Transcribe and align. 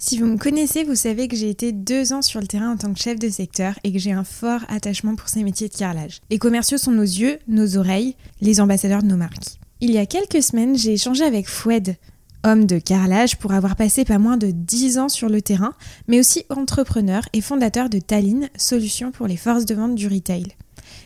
Si 0.00 0.16
vous 0.16 0.26
me 0.26 0.38
connaissez, 0.38 0.84
vous 0.84 0.94
savez 0.94 1.26
que 1.26 1.34
j'ai 1.34 1.50
été 1.50 1.72
deux 1.72 2.12
ans 2.12 2.22
sur 2.22 2.40
le 2.40 2.46
terrain 2.46 2.70
en 2.70 2.76
tant 2.76 2.94
que 2.94 3.00
chef 3.00 3.18
de 3.18 3.28
secteur 3.28 3.80
et 3.82 3.92
que 3.92 3.98
j'ai 3.98 4.12
un 4.12 4.22
fort 4.22 4.60
attachement 4.68 5.16
pour 5.16 5.28
ces 5.28 5.42
métiers 5.42 5.68
de 5.68 5.74
carrelage. 5.74 6.20
Les 6.30 6.38
commerciaux 6.38 6.78
sont 6.78 6.92
nos 6.92 7.02
yeux, 7.02 7.40
nos 7.48 7.76
oreilles, 7.76 8.14
les 8.40 8.60
ambassadeurs 8.60 9.02
de 9.02 9.08
nos 9.08 9.16
marques. 9.16 9.58
Il 9.80 9.90
y 9.90 9.98
a 9.98 10.06
quelques 10.06 10.40
semaines, 10.40 10.78
j'ai 10.78 10.92
échangé 10.92 11.24
avec 11.24 11.48
Foued, 11.48 11.96
homme 12.44 12.64
de 12.64 12.78
carrelage 12.78 13.38
pour 13.38 13.52
avoir 13.52 13.74
passé 13.74 14.04
pas 14.04 14.18
moins 14.18 14.36
de 14.36 14.52
10 14.52 14.98
ans 14.98 15.08
sur 15.08 15.28
le 15.28 15.42
terrain, 15.42 15.74
mais 16.06 16.20
aussi 16.20 16.44
entrepreneur 16.48 17.22
et 17.32 17.40
fondateur 17.40 17.90
de 17.90 17.98
Tallinn, 17.98 18.50
solution 18.56 19.10
pour 19.10 19.26
les 19.26 19.36
forces 19.36 19.64
de 19.64 19.74
vente 19.74 19.96
du 19.96 20.06
retail. 20.06 20.46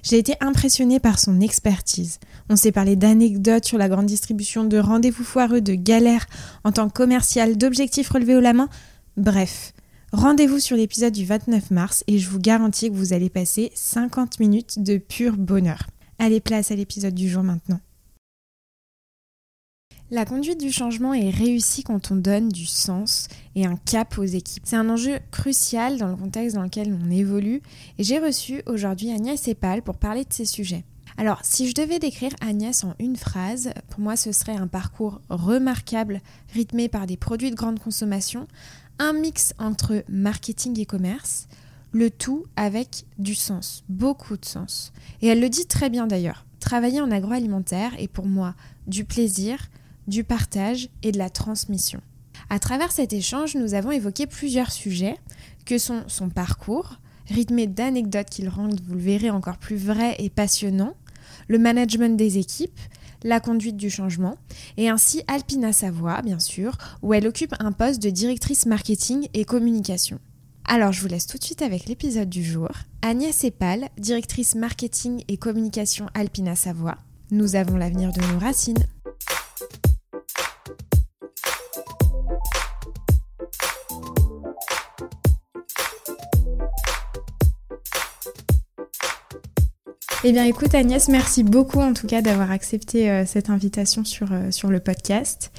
J'ai 0.02 0.18
été 0.18 0.34
impressionnée 0.40 1.00
par 1.00 1.18
son 1.18 1.40
expertise. 1.40 2.18
On 2.48 2.56
s'est 2.56 2.72
parlé 2.72 2.96
d'anecdotes 2.96 3.64
sur 3.64 3.78
la 3.78 3.88
grande 3.88 4.06
distribution, 4.06 4.64
de 4.64 4.78
rendez-vous 4.78 5.24
foireux, 5.24 5.60
de 5.60 5.74
galères 5.74 6.26
en 6.64 6.72
tant 6.72 6.88
que 6.88 6.94
commercial, 6.94 7.56
d'objectifs 7.56 8.08
relevés 8.08 8.36
au 8.36 8.40
la 8.40 8.52
main. 8.52 8.68
Bref, 9.16 9.72
rendez-vous 10.12 10.58
sur 10.58 10.76
l'épisode 10.76 11.12
du 11.12 11.24
29 11.24 11.70
mars 11.70 12.04
et 12.06 12.18
je 12.18 12.28
vous 12.28 12.38
garantis 12.38 12.90
que 12.90 12.96
vous 12.96 13.12
allez 13.12 13.30
passer 13.30 13.70
50 13.74 14.40
minutes 14.40 14.82
de 14.82 14.98
pur 14.98 15.37
bonheur. 15.37 15.87
Allez, 16.18 16.40
place 16.40 16.70
à 16.70 16.76
l'épisode 16.76 17.14
du 17.14 17.28
jour 17.28 17.42
maintenant. 17.42 17.80
La 20.15 20.27
conduite 20.27 20.61
du 20.61 20.71
changement 20.71 21.15
est 21.15 21.30
réussie 21.30 21.84
quand 21.84 22.11
on 22.11 22.16
donne 22.16 22.51
du 22.51 22.66
sens 22.66 23.29
et 23.55 23.65
un 23.65 23.77
cap 23.77 24.19
aux 24.19 24.25
équipes. 24.25 24.65
C'est 24.66 24.77
un 24.77 24.91
enjeu 24.91 25.19
crucial 25.30 25.97
dans 25.97 26.09
le 26.09 26.16
contexte 26.16 26.55
dans 26.55 26.65
lequel 26.65 26.95
on 27.02 27.11
évolue 27.11 27.62
et 27.97 28.05
j'ai 28.05 28.19
reçu 28.19 28.61
aujourd'hui 28.66 29.11
Agnès 29.11 29.48
Epal 29.48 29.80
pour 29.80 29.97
parler 29.97 30.25
de 30.25 30.33
ces 30.35 30.45
sujets. 30.45 30.85
Alors, 31.16 31.41
si 31.45 31.66
je 31.66 31.75
devais 31.75 31.98
décrire 31.98 32.33
Agnès 32.43 32.85
en 32.85 32.95
une 32.98 33.16
phrase, 33.16 33.73
pour 33.88 34.01
moi 34.01 34.16
ce 34.16 34.33
serait 34.33 34.55
un 34.55 34.66
parcours 34.66 35.23
remarquable, 35.30 36.21
rythmé 36.52 36.91
par 36.91 37.07
des 37.07 37.16
produits 37.16 37.51
de 37.51 37.57
grande 37.57 37.80
consommation, 37.80 38.49
un 38.99 39.15
mix 39.15 39.55
entre 39.59 40.05
marketing 40.10 40.79
et 40.79 40.85
commerce, 40.85 41.49
le 41.93 42.10
tout 42.10 42.45
avec 42.57 43.07
du 43.16 43.35
sens, 43.35 43.82
beaucoup 43.88 44.37
de 44.37 44.45
sens. 44.45 44.93
Et 45.23 45.29
elle 45.29 45.41
le 45.41 45.49
dit 45.49 45.65
très 45.65 45.88
bien 45.88 46.07
d'ailleurs. 46.07 46.45
Travailler 46.60 47.01
en 47.01 47.10
agroalimentaire 47.10 47.93
est 47.99 48.09
pour 48.09 48.26
moi 48.26 48.54
du 48.87 49.07
plaisir, 49.07 49.71
du 50.06 50.24
partage 50.24 50.88
et 51.02 51.12
de 51.12 51.18
la 51.18 51.30
transmission. 51.30 52.00
À 52.50 52.58
travers 52.58 52.92
cet 52.92 53.12
échange, 53.12 53.54
nous 53.54 53.74
avons 53.74 53.90
évoqué 53.90 54.26
plusieurs 54.26 54.72
sujets 54.72 55.16
que 55.64 55.78
sont 55.78 56.02
son 56.06 56.28
parcours, 56.28 56.98
rythmé 57.28 57.66
d'anecdotes 57.66 58.30
qui 58.30 58.42
le 58.42 58.50
rendent, 58.50 58.80
vous 58.86 58.95
le 58.95 59.00
verrez, 59.00 59.30
encore 59.30 59.58
plus 59.58 59.76
vrai 59.76 60.16
et 60.18 60.30
passionnant, 60.30 60.95
le 61.48 61.58
management 61.58 62.16
des 62.16 62.38
équipes, 62.38 62.78
la 63.24 63.40
conduite 63.40 63.76
du 63.76 63.90
changement, 63.90 64.36
et 64.76 64.88
ainsi 64.88 65.22
Alpina 65.28 65.72
Savoie, 65.72 66.22
bien 66.22 66.41
sûr, 66.41 66.76
où 67.03 67.14
elle 67.14 67.26
occupe 67.26 67.54
un 67.60 67.72
poste 67.72 68.03
de 68.03 68.10
directrice 68.10 68.66
marketing 68.66 69.28
et 69.34 69.44
communication. 69.44 70.19
Alors 70.64 70.92
je 70.92 71.00
vous 71.00 71.08
laisse 71.08 71.26
tout 71.26 71.38
de 71.38 71.44
suite 71.44 71.62
avec 71.62 71.86
l'épisode 71.86 72.28
du 72.28 72.44
jour. 72.44 72.70
Agnès 73.03 73.44
Epal, 73.44 73.88
directrice 73.98 74.54
marketing 74.54 75.22
et 75.28 75.36
communication 75.36 76.06
Alpina 76.14 76.54
Savoie. 76.56 76.98
Nous 77.30 77.56
avons 77.56 77.76
l'avenir 77.76 78.12
de 78.12 78.20
nos 78.32 78.38
racines. 78.38 78.86
Eh 90.25 90.31
bien 90.31 90.44
écoute 90.44 90.72
Agnès, 90.77 91.09
merci 91.09 91.43
beaucoup 91.43 91.81
en 91.81 91.94
tout 91.94 92.06
cas 92.06 92.22
d'avoir 92.22 92.53
accepté 92.53 93.10
euh, 93.10 93.25
cette 93.27 93.50
invitation 93.50 94.05
sur, 94.05 94.33
euh, 94.33 94.53
sur 94.53 94.71
le 94.71 94.78
podcast. 94.78 95.50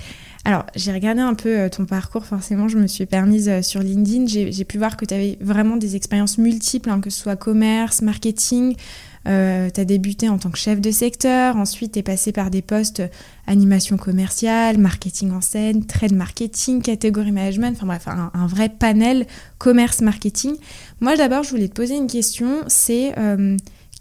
Alors 0.46 0.66
j'ai 0.74 0.94
regardé 0.94 1.20
un 1.20 1.34
peu 1.34 1.60
euh, 1.60 1.70
ton 1.70 1.86
parcours, 1.86 2.26
forcément 2.26 2.70
je 2.70 2.78
me 2.78 2.88
suis 2.88 3.06
permise 3.06 3.60
sur 3.60 3.82
LinkedIn, 3.82 4.26
j'ai 4.26 4.64
pu 4.64 4.78
voir 4.78 4.96
que 4.96 5.04
tu 5.04 5.14
avais 5.14 5.38
vraiment 5.42 5.76
des 5.76 5.98
expériences 5.98 6.38
multiples, 6.38 6.90
hein, 6.90 7.02
que 7.02 7.10
ce 7.10 7.24
soit 7.24 7.36
commerce, 7.36 8.02
marketing, 8.02 8.78
tu 9.26 9.30
as 9.32 9.86
débuté 9.86 10.30
en 10.30 10.38
tant 10.38 10.50
que 10.50 10.58
chef 10.58 10.82
de 10.82 10.92
secteur, 10.92 11.56
ensuite 11.56 11.94
tu 11.94 12.00
es 12.00 12.04
passé 12.04 12.32
par 12.32 12.50
des 12.50 12.62
postes 12.62 13.02
animation 13.48 13.98
commerciale, 13.98 14.78
marketing 14.78 15.32
en 15.32 15.42
scène, 15.42 15.86
trade 15.86 16.14
marketing, 16.14 16.82
catégorie 16.82 17.32
management, 17.32 17.76
enfin 17.76 17.88
bref, 17.88 18.08
un, 18.08 18.48
vrai 18.48 18.70
panel 18.70 19.26
commerce-marketing. 19.58 20.56
Moi 21.00 21.16
d'abord 21.16 21.44
je 21.44 21.52
voulais 21.52 21.68
te 21.68 21.74
poser 21.74 21.96
une 21.96 22.08
question, 22.08 22.64
c'est 22.68 23.14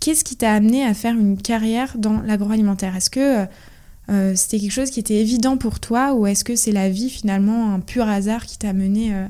Qu'est-ce 0.03 0.25
qui 0.25 0.34
t'a 0.34 0.53
amené 0.53 0.84
à 0.84 0.94
faire 0.94 1.15
une 1.15 1.41
carrière 1.41 1.97
dans 1.97 2.22
l'agroalimentaire? 2.22 2.97
Est-ce 2.97 3.09
que 3.09 3.47
euh, 4.11 4.34
c'était 4.34 4.59
quelque 4.59 4.72
chose 4.72 4.91
qui 4.91 4.99
était 4.99 5.15
évident 5.15 5.56
pour 5.56 5.78
toi 5.78 6.12
ou 6.15 6.27
est-ce 6.27 6.43
que 6.43 6.56
c'est 6.56 6.72
la 6.72 6.88
vie 6.88 7.09
finalement, 7.09 7.72
un 7.72 7.78
pur 7.78 8.09
hasard 8.09 8.47
qui 8.47 8.59
t'a 8.59 8.72
mené 8.72 9.15
euh, 9.15 9.28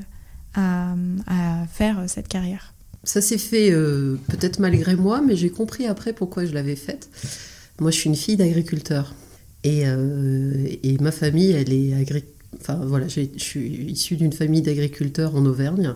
à, 0.54 1.66
faire 1.70 2.04
cette 2.06 2.26
carrière? 2.26 2.71
Ça 3.04 3.20
s'est 3.20 3.38
fait 3.38 3.70
euh, 3.72 4.16
peut-être 4.28 4.60
malgré 4.60 4.94
moi, 4.94 5.22
mais 5.22 5.34
j'ai 5.36 5.50
compris 5.50 5.86
après 5.86 6.12
pourquoi 6.12 6.46
je 6.46 6.52
l'avais 6.52 6.76
faite. 6.76 7.08
Moi, 7.80 7.90
je 7.90 7.96
suis 7.96 8.08
une 8.08 8.16
fille 8.16 8.36
d'agriculteur 8.36 9.14
et, 9.64 9.84
et, 10.82 10.98
ma 10.98 11.12
famille, 11.12 11.52
elle 11.52 11.72
est 11.72 11.94
Enfin 12.60 12.80
voilà, 12.84 13.08
je 13.08 13.22
suis 13.36 13.90
issue 13.90 14.16
d'une 14.16 14.32
famille 14.32 14.62
d'agriculteurs 14.62 15.34
en 15.36 15.46
Auvergne. 15.46 15.94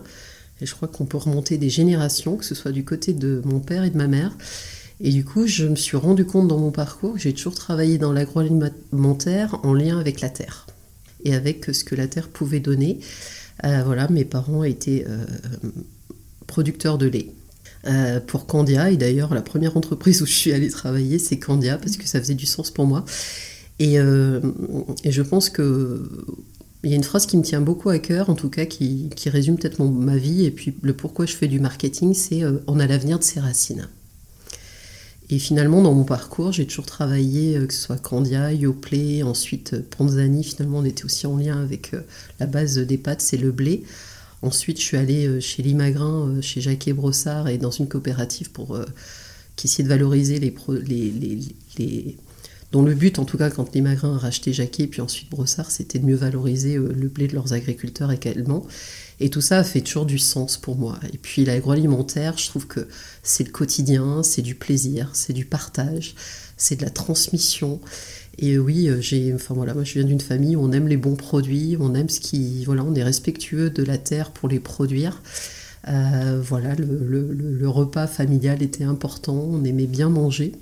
Et 0.59 0.65
je 0.65 0.73
crois 0.73 0.87
qu'on 0.87 1.05
peut 1.05 1.17
remonter 1.17 1.57
des 1.57 1.69
générations, 1.69 2.35
que 2.35 2.45
ce 2.45 2.55
soit 2.55 2.71
du 2.71 2.83
côté 2.83 3.13
de 3.13 3.41
mon 3.45 3.59
père 3.59 3.83
et 3.83 3.89
de 3.89 3.97
ma 3.97 4.07
mère. 4.07 4.35
Et 4.99 5.11
du 5.11 5.23
coup, 5.23 5.45
je 5.45 5.67
me 5.67 5.75
suis 5.75 5.97
rendu 5.97 6.25
compte 6.25 6.47
dans 6.47 6.57
mon 6.57 6.71
parcours 6.71 7.13
que 7.13 7.19
j'ai 7.19 7.33
toujours 7.33 7.53
travaillé 7.53 7.99
dans 7.99 8.11
l'agroalimentaire 8.11 9.59
en 9.63 9.73
lien 9.73 9.99
avec 9.99 10.21
la 10.21 10.29
terre 10.29 10.65
et 11.23 11.35
avec 11.35 11.65
ce 11.65 11.83
que 11.83 11.93
la 11.93 12.07
terre 12.07 12.29
pouvait 12.29 12.59
donner. 12.59 12.99
Euh, 13.63 13.83
voilà, 13.85 14.07
mes 14.09 14.25
parents 14.25 14.63
étaient 14.63 15.05
euh, 15.07 15.25
producteurs 16.47 16.97
de 16.97 17.07
lait. 17.07 17.31
Euh, 17.85 18.19
pour 18.19 18.47
Candia, 18.47 18.89
et 18.89 18.97
d'ailleurs 18.97 19.33
la 19.33 19.41
première 19.41 19.77
entreprise 19.77 20.21
où 20.21 20.25
je 20.25 20.33
suis 20.33 20.51
allée 20.51 20.69
travailler, 20.69 21.19
c'est 21.19 21.37
Candia, 21.37 21.77
parce 21.77 21.95
que 21.95 22.07
ça 22.07 22.19
faisait 22.19 22.33
du 22.33 22.47
sens 22.47 22.71
pour 22.71 22.85
moi. 22.85 23.05
Et, 23.79 23.97
et 23.97 25.11
je 25.11 25.21
pense 25.21 25.51
que 25.51 26.01
il 26.83 26.91
y 26.91 26.93
a 26.93 26.95
une 26.95 27.03
phrase 27.03 27.25
qui 27.25 27.37
me 27.37 27.43
tient 27.43 27.61
beaucoup 27.61 27.89
à 27.89 27.99
cœur, 27.99 28.29
en 28.29 28.35
tout 28.35 28.49
cas 28.49 28.65
qui, 28.65 29.09
résume 29.25 29.57
peut-être 29.57 29.83
ma 29.83 30.15
vie 30.15 30.45
et 30.45 30.51
puis 30.51 30.73
le 30.81 30.93
pourquoi 30.93 31.25
je 31.25 31.35
fais 31.35 31.47
du 31.47 31.59
marketing, 31.59 32.13
c'est 32.13 32.43
euh, 32.43 32.59
on 32.67 32.79
a 32.79 32.87
l'avenir 32.87 33.19
de 33.19 33.23
ses 33.23 33.39
racines. 33.39 33.87
Et 35.29 35.39
finalement, 35.39 35.81
dans 35.81 35.93
mon 35.93 36.05
parcours, 36.05 36.53
j'ai 36.53 36.65
toujours 36.65 36.85
travaillé, 36.85 37.57
euh, 37.57 37.65
que 37.65 37.73
ce 37.73 37.81
soit 37.81 37.97
Candia, 37.97 38.53
Yoplait, 38.53 39.23
ensuite 39.23 39.73
euh, 39.73 39.81
Panzani, 39.97 40.43
finalement 40.43 40.79
on 40.79 40.85
était 40.85 41.03
aussi 41.03 41.27
en 41.27 41.35
lien 41.35 41.61
avec 41.61 41.91
la 42.39 42.45
base 42.45 42.77
des 42.77 42.97
pâtes, 42.97 43.21
c'est 43.21 43.37
le 43.37 43.51
blé. 43.51 43.83
Ensuite, 44.41 44.79
je 44.79 44.83
suis 44.83 44.97
allée 44.97 45.41
chez 45.41 45.63
Limagrin, 45.63 46.41
chez 46.41 46.61
Jacques 46.61 46.89
Brossard 46.89 47.47
et 47.47 47.57
dans 47.57 47.71
une 47.71 47.87
coopérative 47.87 48.51
pour 48.51 48.79
qui 49.57 49.67
essayait 49.67 49.83
de 49.83 49.89
valoriser 49.89 50.39
les, 50.39 52.15
dont 52.71 52.83
le 52.83 52.93
but, 52.93 53.17
en 53.17 53.25
tout 53.25 53.37
cas, 53.37 53.49
quand 53.49 53.73
les 53.73 53.81
Magrins 53.81 54.15
a 54.15 54.17
racheté 54.17 54.51
Jacquet, 54.51 54.87
puis 54.87 55.01
ensuite 55.01 55.29
Brossard, 55.29 55.71
c'était 55.71 55.99
de 55.99 56.05
mieux 56.05 56.15
valoriser 56.15 56.75
euh, 56.75 56.93
le 56.93 57.07
blé 57.07 57.27
de 57.27 57.33
leurs 57.33 57.53
agriculteurs 57.53 58.11
également. 58.11 58.65
Et 59.19 59.29
tout 59.29 59.41
ça 59.41 59.63
fait 59.63 59.81
toujours 59.81 60.05
du 60.05 60.19
sens 60.19 60.57
pour 60.57 60.75
moi. 60.77 60.99
Et 61.13 61.17
puis 61.17 61.45
l'agroalimentaire, 61.45 62.37
je 62.37 62.47
trouve 62.47 62.67
que 62.67 62.87
c'est 63.23 63.45
le 63.45 63.51
quotidien, 63.51 64.21
c'est 64.21 64.41
du 64.41 64.53
plaisir, 64.53 65.09
c'est 65.13 65.33
du 65.33 65.45
partage, 65.45 66.13
c'est 66.57 66.75
de 66.75 66.83
la 66.83 66.91
transmission. 66.91 67.79
Et 68.39 68.59
oui, 68.59 68.87
euh, 68.87 69.01
j'ai, 69.01 69.33
enfin 69.33 69.55
voilà, 69.55 69.73
moi 69.73 69.83
je 69.83 69.93
viens 69.93 70.03
d'une 70.03 70.21
famille 70.21 70.55
où 70.55 70.61
on 70.61 70.71
aime 70.71 70.87
les 70.87 70.97
bons 70.97 71.15
produits, 71.15 71.75
on 71.79 71.95
aime 71.95 72.09
ce 72.09 72.19
qui, 72.19 72.63
voilà, 72.65 72.83
on 72.83 72.93
est 72.93 73.03
respectueux 73.03 73.69
de 73.69 73.83
la 73.83 73.97
terre 73.97 74.31
pour 74.31 74.47
les 74.47 74.59
produire. 74.59 75.21
Euh, 75.87 76.41
voilà, 76.43 76.75
le, 76.75 77.69
repas 77.69 78.07
familial 78.07 78.61
était 78.61 78.83
important, 78.83 79.35
on 79.35 79.63
aimait 79.63 79.87
bien 79.87 80.09
manger. 80.09 80.53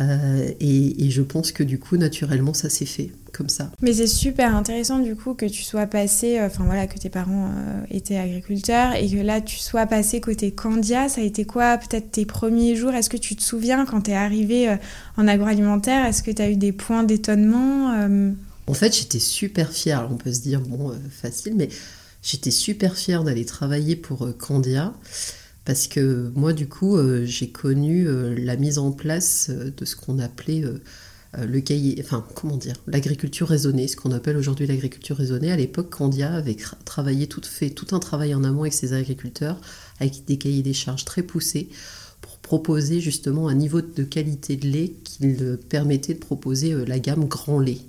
Euh, 0.00 0.50
et, 0.60 1.10
je 1.10 1.22
pense 1.22 1.52
que 1.52 1.62
du 1.62 1.78
coup, 1.78 1.96
naturellement, 1.96 2.54
ça 2.54 2.68
s'est 2.68 2.86
fait 2.86 3.10
comme 3.32 3.48
ça. 3.48 3.70
Mais 3.80 3.92
c'est 3.94 4.06
super 4.06 4.54
intéressant 4.54 4.98
du 5.00 5.16
coup 5.16 5.34
que 5.34 5.46
tu 5.46 5.62
sois 5.62 5.86
passé, 5.86 6.38
euh, 6.38 6.46
enfin 6.46 6.64
voilà, 6.64 6.86
que 6.86 6.98
tes 6.98 7.10
parents 7.10 7.50
euh, 7.56 7.84
étaient 7.90 8.16
agriculteurs 8.16 8.94
et 8.94 9.08
que 9.08 9.16
là 9.16 9.40
tu 9.40 9.58
sois 9.58 9.86
passé 9.86 10.20
côté 10.20 10.52
Candia. 10.52 11.08
Ça 11.08 11.20
a 11.20 11.24
été 11.24 11.44
quoi 11.44 11.78
peut-être 11.78 12.12
tes 12.12 12.26
premiers 12.26 12.76
jours? 12.76 12.92
Est-ce 12.94 13.10
que 13.10 13.16
tu 13.16 13.34
te 13.36 13.42
souviens 13.42 13.86
quand 13.86 14.02
tu 14.02 14.12
es 14.12 14.14
arrivé 14.14 14.76
en 15.16 15.28
agroalimentaire? 15.28 16.06
Est-ce 16.06 16.22
que 16.22 16.30
tu 16.30 16.42
as 16.42 16.50
eu 16.50 16.56
des 16.56 16.72
points 16.72 17.02
d'étonnement 17.02 17.94
En 18.66 18.74
fait, 18.74 18.96
j'étais 18.96 19.20
super 19.20 19.72
fière. 19.72 20.08
On 20.10 20.16
peut 20.16 20.32
se 20.32 20.40
dire, 20.40 20.60
bon, 20.60 20.92
facile, 21.10 21.54
mais 21.56 21.68
j'étais 22.22 22.52
super 22.52 22.96
fière 22.96 23.24
d'aller 23.24 23.44
travailler 23.44 23.96
pour 23.96 24.28
Candia. 24.38 24.92
Parce 25.64 25.88
que 25.88 26.30
moi, 26.34 26.52
du 26.52 26.68
coup, 26.68 26.96
euh, 26.96 27.24
j'ai 27.24 27.48
connu 27.48 28.06
euh, 28.06 28.34
la 28.38 28.56
mise 28.56 28.78
en 28.78 28.92
place 28.92 29.48
euh, 29.50 29.72
de 29.74 29.84
ce 29.84 29.96
qu'on 29.96 30.18
appelait 30.18 30.64
le 31.36 31.60
cahier, 31.60 31.96
enfin, 31.98 32.24
comment 32.36 32.56
dire, 32.56 32.76
l'agriculture 32.86 33.48
raisonnée, 33.48 33.88
ce 33.88 33.96
qu'on 33.96 34.12
appelle 34.12 34.36
aujourd'hui 34.36 34.68
l'agriculture 34.68 35.16
raisonnée. 35.16 35.50
À 35.50 35.56
l'époque, 35.56 35.90
Candia 35.90 36.32
avait 36.32 36.56
travaillé 36.84 37.26
tout, 37.26 37.42
fait 37.42 37.70
tout 37.70 37.88
un 37.90 37.98
travail 37.98 38.36
en 38.36 38.44
amont 38.44 38.60
avec 38.60 38.72
ses 38.72 38.92
agriculteurs, 38.92 39.60
avec 39.98 40.24
des 40.26 40.38
cahiers 40.38 40.62
des 40.62 40.74
charges 40.74 41.04
très 41.04 41.22
poussés, 41.24 41.70
pour 42.20 42.38
proposer 42.38 43.00
justement 43.00 43.48
un 43.48 43.54
niveau 43.54 43.80
de 43.80 44.04
qualité 44.04 44.54
de 44.54 44.68
lait 44.68 44.92
qui 45.02 45.18
permettait 45.68 46.14
de 46.14 46.20
proposer 46.20 46.72
la 46.86 47.00
gamme 47.00 47.24
grand 47.24 47.58
lait. 47.58 47.80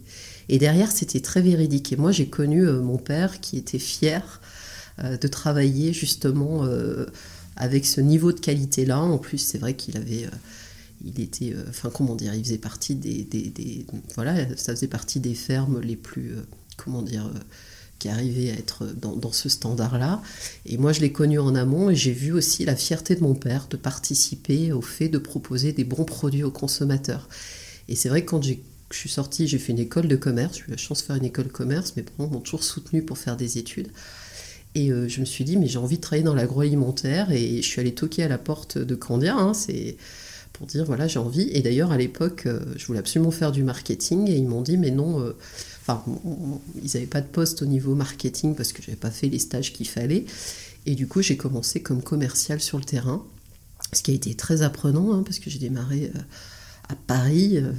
Et 0.50 0.58
derrière, 0.58 0.92
c'était 0.92 1.20
très 1.20 1.42
véridique. 1.42 1.94
Et 1.94 1.98
moi, 1.98 2.12
j'ai 2.12 2.28
connu 2.28 2.66
mon 2.66 2.98
père 2.98 3.42
qui 3.42 3.58
était 3.58 3.78
fier 3.78 4.42
de 5.04 5.28
travailler 5.28 5.94
justement 5.94 6.68
avec 7.56 7.86
ce 7.86 8.02
niveau 8.02 8.32
de 8.32 8.40
qualité-là. 8.40 9.00
En 9.00 9.18
plus, 9.18 9.38
c'est 9.38 9.58
vrai 9.58 9.76
qu'il 9.76 9.98
avait 9.98 10.28
il 11.04 11.20
était, 11.20 11.54
enfin 11.70 11.92
comment 11.94 12.16
dire, 12.16 12.34
il 12.34 12.44
faisait 12.44 12.58
partie 12.58 12.96
des, 12.96 13.86
voilà, 14.16 14.36
ça 14.58 14.74
faisait 14.74 14.88
partie 14.88 15.20
des 15.20 15.36
fermes 15.36 15.80
les 15.82 15.98
plus, 15.98 16.32
comment 16.78 17.02
dire, 17.02 17.30
qui 18.00 18.10
arrivait 18.10 18.52
à 18.52 18.54
être 18.54 18.86
dans, 18.86 19.32
ce 19.32 19.50
standard-là. 19.50 20.22
Et 20.66 20.78
moi, 20.78 20.94
je 20.94 21.02
l'ai 21.02 21.12
connu 21.12 21.40
en 21.40 21.56
amont 21.56 21.90
et 21.90 21.96
j'ai 21.96 22.12
vu 22.12 22.32
aussi 22.32 22.66
la 22.66 22.76
fierté 22.76 23.16
de 23.16 23.22
mon 23.22 23.36
père 23.36 23.68
de 23.70 23.78
participer 23.78 24.72
au 24.72 24.82
fait 24.82 25.10
de 25.10 25.18
proposer 25.18 25.72
des 25.72 25.84
bons 25.84 26.06
produits 26.06 26.44
aux 26.44 26.52
consommateurs. 26.52 27.30
Et 27.88 27.96
c'est 27.96 28.10
vrai 28.10 28.24
que 28.24 28.32
quand 28.32 28.44
je 28.44 28.56
suis 28.92 29.10
sortie, 29.10 29.48
j'ai 29.48 29.60
fait 29.60 29.72
une 29.72 29.80
école 29.80 30.08
de 30.08 30.16
commerce, 30.16 30.58
j'ai 30.58 30.64
eu 30.68 30.72
la 30.72 30.78
chance 30.78 31.02
de 31.02 31.06
faire 31.06 31.16
une 31.16 31.26
école 31.26 31.46
de 31.46 31.52
commerce, 31.52 31.96
mes 31.96 32.04
parents 32.04 32.30
m'ont 32.30 32.42
toujours 32.42 32.64
soutenu 32.64 33.04
pour 33.04 33.18
faire 33.18 33.38
des 33.38 33.58
études. 33.58 33.90
Et 34.76 34.92
euh, 34.92 35.08
je 35.08 35.22
me 35.22 35.26
suis 35.26 35.46
dit, 35.46 35.56
mais 35.56 35.68
j'ai 35.68 35.78
envie 35.78 35.96
de 35.96 36.02
travailler 36.02 36.24
dans 36.24 36.36
l'agroalimentaire. 36.36 37.32
Et 37.32 37.62
je 37.62 37.68
suis 37.68 37.80
allée 37.80 37.94
toquer 37.94 38.24
à 38.24 38.28
la 38.28 38.38
porte 38.38 38.78
de 38.78 38.96
Candia, 38.96 39.36
hein, 39.36 39.54
c'est 39.54 39.96
pour 40.52 40.68
dire, 40.68 40.86
voilà, 40.86 41.08
j'ai 41.08 41.20
envie. 41.20 41.50
Et 41.52 41.62
d'ailleurs, 41.62 41.92
à 41.92 41.98
l'époque, 41.98 42.44
euh, 42.46 42.60
je 42.76 42.86
voulais 42.86 43.00
absolument 43.00 43.32
faire 43.32 43.54
du 43.54 43.64
marketing. 43.64 44.30
Et 44.30 44.36
ils 44.36 44.48
m'ont 44.48 44.62
dit, 44.62 44.78
mais 44.78 44.92
non, 44.92 45.22
euh, 45.22 45.36
enfin, 45.82 46.04
ils 46.84 46.92
n'avaient 46.94 47.06
pas 47.06 47.22
de 47.22 47.28
poste 47.28 47.62
au 47.62 47.66
niveau 47.66 47.96
marketing 47.96 48.54
parce 48.54 48.74
que 48.74 48.82
je 48.82 48.90
n'avais 48.90 49.00
pas 49.00 49.12
fait 49.12 49.30
les 49.30 49.40
stages 49.40 49.72
qu'il 49.72 49.88
fallait. 49.88 50.26
Et 50.86 50.96
du 50.96 51.08
coup, 51.08 51.22
j'ai 51.22 51.38
commencé 51.38 51.82
comme 51.82 52.04
commercial 52.04 52.60
sur 52.60 52.78
le 52.78 52.84
terrain, 52.84 53.26
ce 53.94 54.04
qui 54.04 54.12
a 54.12 54.14
été 54.14 54.36
très 54.36 54.62
apprenant, 54.62 55.14
hein, 55.14 55.24
parce 55.24 55.40
que 55.40 55.50
j'ai 55.50 55.58
démarré 55.58 56.12
à 56.90 56.96
Paris. 56.96 57.58
Euh, 57.58 57.72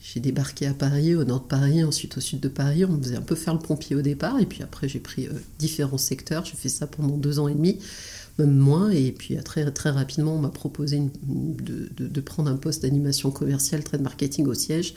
j'ai 0.00 0.20
débarqué 0.20 0.66
à 0.66 0.74
Paris, 0.74 1.14
au 1.14 1.24
nord 1.24 1.40
de 1.40 1.46
Paris, 1.46 1.84
ensuite 1.84 2.16
au 2.16 2.20
sud 2.20 2.40
de 2.40 2.48
Paris. 2.48 2.84
On 2.84 2.92
me 2.92 3.02
faisait 3.02 3.16
un 3.16 3.22
peu 3.22 3.34
faire 3.34 3.54
le 3.54 3.60
pompier 3.60 3.96
au 3.96 4.02
départ, 4.02 4.38
et 4.40 4.46
puis 4.46 4.62
après 4.62 4.88
j'ai 4.88 5.00
pris 5.00 5.26
euh, 5.26 5.32
différents 5.58 5.98
secteurs. 5.98 6.44
J'ai 6.44 6.56
fait 6.56 6.68
ça 6.68 6.86
pendant 6.86 7.16
deux 7.16 7.38
ans 7.38 7.48
et 7.48 7.54
demi, 7.54 7.78
même 8.38 8.54
moins. 8.54 8.90
Et 8.90 9.12
puis 9.12 9.36
très, 9.42 9.70
très 9.70 9.90
rapidement, 9.90 10.34
on 10.34 10.40
m'a 10.40 10.50
proposé 10.50 11.00
de, 11.28 12.20
prendre 12.20 12.50
un 12.50 12.56
poste 12.56 12.82
d'animation 12.82 13.30
commerciale, 13.30 13.84
trade 13.84 14.02
marketing 14.02 14.46
au 14.46 14.54
siège. 14.54 14.94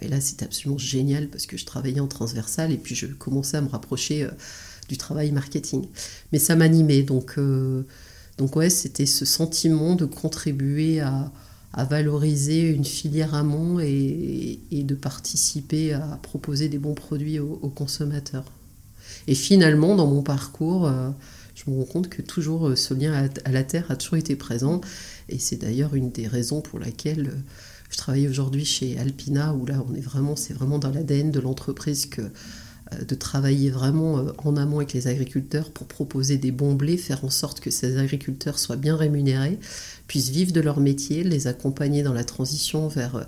Et 0.00 0.08
là, 0.08 0.20
c'était 0.20 0.46
absolument 0.46 0.78
génial 0.78 1.28
parce 1.28 1.46
que 1.46 1.56
je 1.56 1.66
travaillais 1.66 2.00
en 2.00 2.08
transversal 2.08 2.72
et 2.72 2.78
puis 2.78 2.94
je 2.94 3.06
commençais 3.06 3.58
à 3.58 3.60
me 3.60 3.68
rapprocher 3.68 4.24
euh, 4.24 4.30
du 4.88 4.96
travail 4.96 5.32
marketing. 5.32 5.86
Mais 6.32 6.38
ça 6.38 6.56
m'animait, 6.56 7.02
donc, 7.02 7.38
donc 8.36 8.56
ouais, 8.56 8.68
c'était 8.68 9.06
ce 9.06 9.24
sentiment 9.24 9.94
de 9.94 10.04
contribuer 10.06 11.00
à 11.00 11.30
à 11.72 11.84
valoriser 11.84 12.68
une 12.68 12.84
filière 12.84 13.34
amont 13.34 13.80
et, 13.80 14.60
et, 14.70 14.82
de 14.82 14.94
participer 14.94 15.94
à 15.94 16.18
proposer 16.22 16.68
des 16.68 16.78
bons 16.78 16.94
produits 16.94 17.38
aux, 17.38 17.72
consommateurs. 17.74 18.44
Et 19.26 19.34
finalement, 19.34 19.96
dans 19.96 20.06
mon 20.06 20.22
parcours, 20.22 20.86
euh, 20.86 21.10
je 21.54 21.70
me 21.70 21.78
rends 21.78 21.84
compte 21.84 22.08
que 22.08 22.20
toujours 22.20 22.68
euh, 22.68 22.76
ce 22.76 22.92
lien 22.92 23.28
à, 23.44 23.50
la 23.50 23.62
terre 23.62 23.86
a 23.90 23.96
toujours 23.96 24.16
été 24.16 24.36
présent. 24.36 24.80
Et 25.28 25.38
c'est 25.38 25.56
d'ailleurs 25.56 25.94
une 25.94 26.10
des 26.10 26.26
raisons 26.26 26.60
pour 26.60 26.78
laquelle 26.78 27.28
euh, 27.28 27.40
je 27.90 27.96
travaille 27.96 28.28
aujourd'hui 28.28 28.64
chez 28.64 28.98
Alpina, 28.98 29.54
où 29.54 29.64
là, 29.64 29.82
on 29.88 29.94
est 29.94 30.00
vraiment, 30.00 30.36
c'est 30.36 30.54
vraiment 30.54 30.78
dans 30.78 30.90
l'ADN 30.90 31.30
de 31.30 31.40
l'entreprise 31.40 32.06
que 32.06 32.22
de 33.06 33.14
travailler 33.14 33.70
vraiment 33.70 34.24
en 34.38 34.56
amont 34.56 34.78
avec 34.78 34.92
les 34.92 35.06
agriculteurs 35.06 35.70
pour 35.70 35.86
proposer 35.86 36.38
des 36.38 36.50
bons 36.50 36.74
blés, 36.74 36.96
faire 36.96 37.24
en 37.24 37.30
sorte 37.30 37.60
que 37.60 37.70
ces 37.70 37.98
agriculteurs 37.98 38.58
soient 38.58 38.76
bien 38.76 38.96
rémunérés, 38.96 39.58
puissent 40.06 40.30
vivre 40.30 40.52
de 40.52 40.60
leur 40.60 40.80
métier, 40.80 41.24
les 41.24 41.46
accompagner 41.46 42.02
dans 42.02 42.12
la 42.12 42.24
transition 42.24 42.88
vers 42.88 43.16
euh, 43.16 43.22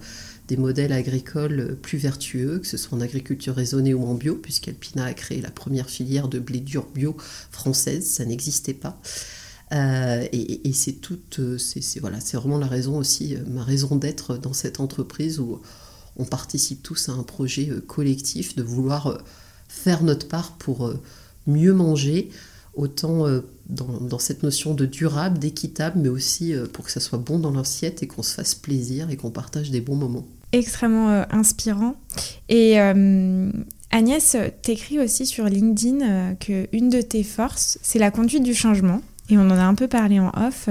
des 0.49 0.57
modèles 0.57 0.93
agricoles 0.93 1.79
plus 1.81 1.99
vertueux, 1.99 2.59
que 2.59 2.67
ce 2.67 2.77
soit 2.77 2.99
en 2.99 3.01
agriculture 3.01 3.55
raisonnée 3.55 3.95
ou 3.95 4.05
en 4.05 4.15
bio, 4.15 4.35
puisqu'Alpina 4.35 5.05
a 5.05 5.15
créé 5.15 5.41
la 5.41 5.51
première 5.51 5.89
filière 5.89 6.29
de 6.29 6.39
blé 6.39 6.61
dur 6.61 6.87
bio 6.95 7.17
française, 7.51 8.07
ça 8.07 8.25
n'existait 8.25 8.75
pas. 8.75 9.01
Euh, 9.73 10.27
et, 10.33 10.73
c'est 10.75 11.01
toute, 11.01 11.39
euh, 11.39 11.57
c'est 11.57 11.99
voilà, 12.01 12.21
c'est 12.21 12.37
vraiment 12.37 12.59
la 12.59 12.67
raison 12.67 12.99
aussi, 12.99 13.37
ma 13.47 13.65
raison 13.65 13.97
d'être 13.97 14.37
dans 14.37 14.53
cette 14.53 14.79
entreprise 14.79 15.41
où 15.41 15.63
on 16.17 16.27
participe 16.27 16.83
tous 16.83 17.09
à 17.09 17.13
un 17.13 17.23
projet 17.23 17.71
collectif 17.87 18.55
de 18.55 18.63
vouloir 18.63 19.25
faire 19.75 20.03
notre 20.03 20.29
part 20.29 20.53
pour 20.53 20.93
mieux 21.47 21.73
manger, 21.75 22.31
autant 22.75 23.27
dans, 23.69 24.19
cette 24.19 24.43
notion 24.43 24.75
de 24.75 24.87
durable, 24.87 25.39
d'équitable, 25.39 26.01
mais 26.01 26.09
aussi 26.09 26.55
euh, 26.55 26.67
pour 26.67 26.85
que 26.85 26.91
ça 26.91 27.01
soit 27.01 27.19
bon 27.19 27.39
dans 27.39 27.51
l'assiette 27.51 28.03
et 28.03 28.07
qu'on 28.07 28.23
se 28.23 28.35
fasse 28.35 28.55
plaisir 28.55 29.11
et 29.11 29.17
qu'on 29.17 29.31
partage 29.31 29.71
des 29.71 29.81
bons 29.81 29.97
moments. 29.97 30.27
Extrêmement 30.53 31.11
euh, 31.11 31.25
inspirant. 31.31 31.95
Et 32.49 32.81
euh, 32.81 33.51
Agnès, 33.91 34.37
t'écris 34.63 34.99
aussi 34.99 35.27
sur 35.27 35.47
LinkedIn 35.47 36.35
que 36.35 36.69
une 36.73 36.91
de 36.91 37.01
tes 37.01 37.23
forces, 37.23 37.79
c'est 37.83 37.99
la 37.99 38.11
conduite 38.11 38.43
du 38.43 38.55
changement. 38.55 39.01
Et 39.31 39.39
on 39.39 39.43
en 39.43 39.51
a 39.51 39.65
un 39.65 39.75
peu 39.75 39.89
parlé 39.89 40.21
en 40.21 40.31
off. 40.37 40.69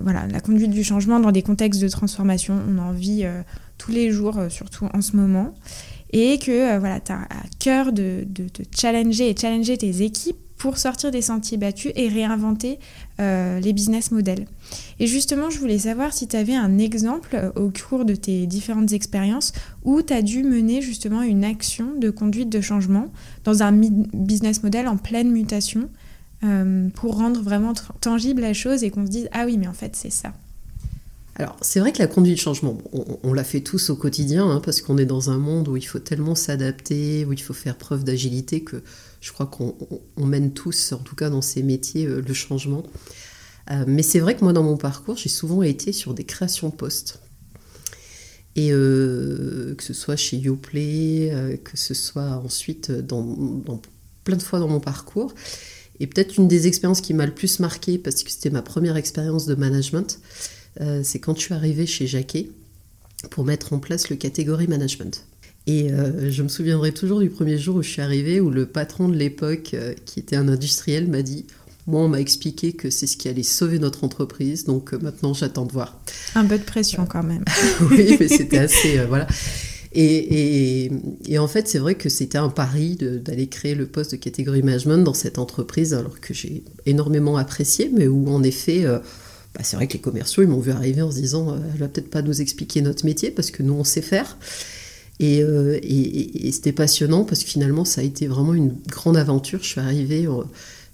voilà, 0.00 0.26
la 0.26 0.40
conduite 0.40 0.70
du 0.70 0.82
changement 0.82 1.20
dans 1.20 1.30
des 1.32 1.42
contextes 1.42 1.82
de 1.82 1.88
transformation, 1.88 2.58
on 2.68 2.78
en 2.78 2.92
vit 2.92 3.26
tous 3.76 3.90
les 3.90 4.10
jours, 4.10 4.38
surtout 4.48 4.88
en 4.94 5.02
ce 5.02 5.16
moment 5.16 5.52
et 6.14 6.38
que 6.38 6.78
voilà, 6.78 7.00
tu 7.00 7.12
as 7.12 7.22
à 7.22 7.42
cœur 7.58 7.92
de, 7.92 8.24
de, 8.26 8.46
challenger 8.74 9.28
et 9.28 9.36
challenger 9.36 9.76
tes 9.76 10.02
équipes 10.02 10.36
pour 10.56 10.78
sortir 10.78 11.10
des 11.10 11.22
sentiers 11.22 11.58
battus 11.58 11.90
et 11.96 12.08
réinventer 12.08 12.78
euh, 13.20 13.58
les 13.58 13.72
business 13.72 14.12
models. 14.12 14.46
Et 15.00 15.08
justement, 15.08 15.50
je 15.50 15.58
voulais 15.58 15.80
savoir 15.80 16.14
si 16.14 16.28
tu 16.28 16.36
avais 16.36 16.54
un 16.54 16.78
exemple 16.78 17.30
euh, 17.34 17.50
au 17.56 17.70
cours 17.70 18.04
de 18.04 18.14
tes 18.14 18.46
différentes 18.46 18.92
expériences 18.92 19.52
où 19.82 20.02
tu 20.02 20.12
as 20.12 20.22
dû 20.22 20.44
mener 20.44 20.80
justement 20.80 21.22
une 21.22 21.44
action 21.44 21.88
de 21.98 22.10
conduite 22.10 22.48
de 22.48 22.60
changement 22.60 23.08
dans 23.42 23.64
un 23.64 23.72
business 23.72 24.62
model 24.62 24.86
en 24.86 24.96
pleine 24.96 25.32
mutation 25.32 25.88
euh, 26.44 26.88
pour 26.90 27.18
rendre 27.18 27.42
vraiment 27.42 27.72
tangible 28.00 28.42
la 28.42 28.54
chose 28.54 28.84
et 28.84 28.90
qu'on 28.90 29.04
se 29.04 29.10
dise 29.10 29.28
ah 29.32 29.46
oui 29.46 29.58
mais 29.58 29.66
en 29.66 29.72
fait 29.72 29.96
c'est 29.96 30.12
ça. 30.12 30.32
Alors, 31.36 31.56
c'est 31.62 31.80
vrai 31.80 31.92
que 31.92 31.98
la 31.98 32.06
conduite 32.06 32.36
de 32.36 32.40
changement, 32.40 32.78
on, 32.92 33.32
la 33.32 33.42
fait 33.42 33.60
tous 33.60 33.90
au 33.90 33.96
quotidien, 33.96 34.48
hein, 34.48 34.60
parce 34.64 34.80
qu'on 34.80 34.98
est 34.98 35.06
dans 35.06 35.30
un 35.30 35.38
monde 35.38 35.66
où 35.66 35.76
il 35.76 35.82
faut 35.82 35.98
tellement 35.98 36.36
s'adapter, 36.36 37.24
où 37.24 37.32
il 37.32 37.42
faut 37.42 37.54
faire 37.54 37.76
preuve 37.76 38.04
d'agilité, 38.04 38.62
que 38.62 38.82
je 39.20 39.32
crois 39.32 39.46
qu'on 39.46 39.74
mène 40.26 40.52
tous, 40.52 40.92
en 40.92 40.98
tout 40.98 41.16
cas 41.16 41.30
dans 41.30 41.42
ces 41.42 41.64
métiers, 41.64 42.06
euh, 42.06 42.22
le 42.24 42.34
changement. 42.34 42.84
Euh, 43.72 43.84
mais 43.88 44.04
c'est 44.04 44.20
vrai 44.20 44.36
que 44.36 44.44
moi, 44.44 44.52
dans 44.52 44.62
mon 44.62 44.76
parcours, 44.76 45.16
j'ai 45.16 45.28
souvent 45.28 45.62
été 45.62 45.92
sur 45.92 46.14
des 46.14 46.24
créations 46.24 46.68
de 46.68 46.74
postes. 46.74 47.18
Et 48.54 48.70
euh, 48.70 49.74
que 49.74 49.82
ce 49.82 49.92
soit 49.92 50.14
chez 50.14 50.36
Yoplait, 50.36 51.60
que 51.64 51.76
ce 51.76 51.94
soit 51.94 52.40
ensuite 52.44 52.92
dans, 52.92 53.80
plein 54.22 54.36
de 54.36 54.42
fois 54.42 54.60
dans 54.60 54.68
mon 54.68 54.78
parcours. 54.78 55.34
Et 55.98 56.06
peut-être 56.06 56.36
une 56.38 56.46
des 56.46 56.68
expériences 56.68 57.00
qui 57.00 57.12
m'a 57.14 57.26
le 57.26 57.34
plus 57.34 57.58
marqué, 57.58 57.98
parce 57.98 58.22
que 58.22 58.30
c'était 58.30 58.50
ma 58.50 58.62
première 58.62 58.96
expérience 58.96 59.46
de 59.46 59.56
management, 59.56 60.20
euh, 60.80 61.00
c'est 61.04 61.18
quand 61.18 61.36
je 61.36 61.42
suis 61.42 61.54
arrivée 61.54 61.86
chez 61.86 62.06
Jacquet 62.06 62.50
pour 63.30 63.44
mettre 63.44 63.72
en 63.72 63.78
place 63.78 64.10
le 64.10 64.16
catégorie 64.16 64.66
management. 64.66 65.24
Et 65.66 65.90
euh, 65.90 66.30
je 66.30 66.42
me 66.42 66.48
souviendrai 66.48 66.92
toujours 66.92 67.20
du 67.20 67.30
premier 67.30 67.56
jour 67.56 67.76
où 67.76 67.82
je 67.82 67.88
suis 67.88 68.02
arrivée, 68.02 68.40
où 68.40 68.50
le 68.50 68.66
patron 68.66 69.08
de 69.08 69.16
l'époque, 69.16 69.70
euh, 69.74 69.94
qui 70.04 70.20
était 70.20 70.36
un 70.36 70.48
industriel, 70.48 71.08
m'a 71.08 71.22
dit 71.22 71.46
Moi, 71.86 72.02
on 72.02 72.08
m'a 72.08 72.20
expliqué 72.20 72.72
que 72.72 72.90
c'est 72.90 73.06
ce 73.06 73.16
qui 73.16 73.28
allait 73.28 73.42
sauver 73.42 73.78
notre 73.78 74.04
entreprise, 74.04 74.64
donc 74.64 74.92
maintenant 74.92 75.32
j'attends 75.32 75.64
de 75.64 75.72
voir. 75.72 75.98
Un 76.34 76.44
peu 76.44 76.58
de 76.58 76.64
pression 76.64 77.06
quand 77.06 77.22
même. 77.22 77.44
oui, 77.90 78.16
mais 78.20 78.28
c'était 78.28 78.58
assez. 78.58 78.98
voilà. 79.06 79.26
Et, 79.96 80.90
et, 81.28 81.38
en 81.38 81.46
fait, 81.46 81.68
c'est 81.68 81.78
vrai 81.78 81.94
que 81.94 82.08
c'était 82.08 82.36
un 82.36 82.48
pari 82.48 82.96
d'aller 82.96 83.46
créer 83.46 83.76
le 83.76 83.86
poste 83.86 84.10
de 84.10 84.16
catégorie 84.16 84.64
management 84.64 84.98
dans 85.04 85.14
cette 85.14 85.38
entreprise, 85.38 85.94
alors 85.94 86.18
que 86.18 86.34
j'ai 86.34 86.64
énormément 86.84 87.36
apprécié, 87.36 87.92
mais 87.94 88.08
où 88.08 88.28
en 88.28 88.42
effet, 88.42 88.84
bah, 89.54 89.60
c'est 89.62 89.76
vrai 89.76 89.86
que 89.86 89.92
les 89.92 90.00
commerciaux, 90.00 90.42
ils 90.42 90.48
m'ont 90.48 90.60
vu 90.60 90.72
arriver 90.72 91.02
en 91.02 91.10
se 91.10 91.16
disant, 91.16 91.50
euh, 91.50 91.58
elle 91.72 91.80
va 91.80 91.88
peut-être 91.88 92.10
pas 92.10 92.22
nous 92.22 92.40
expliquer 92.40 92.82
notre 92.82 93.04
métier 93.04 93.30
parce 93.30 93.50
que 93.50 93.62
nous, 93.62 93.74
on 93.74 93.84
sait 93.84 94.02
faire. 94.02 94.36
Euh, 95.22 95.78
et, 95.82 96.50
c'était 96.50 96.72
passionnant 96.72 97.24
parce 97.24 97.44
que 97.44 97.50
finalement, 97.50 97.84
ça 97.84 98.00
a 98.00 98.04
été 98.04 98.26
vraiment 98.26 98.54
une 98.54 98.74
grande 98.88 99.16
aventure. 99.16 99.60
Je 99.62 99.68
suis 99.68 99.80
arrivée, 99.80 100.26
euh, 100.26 100.42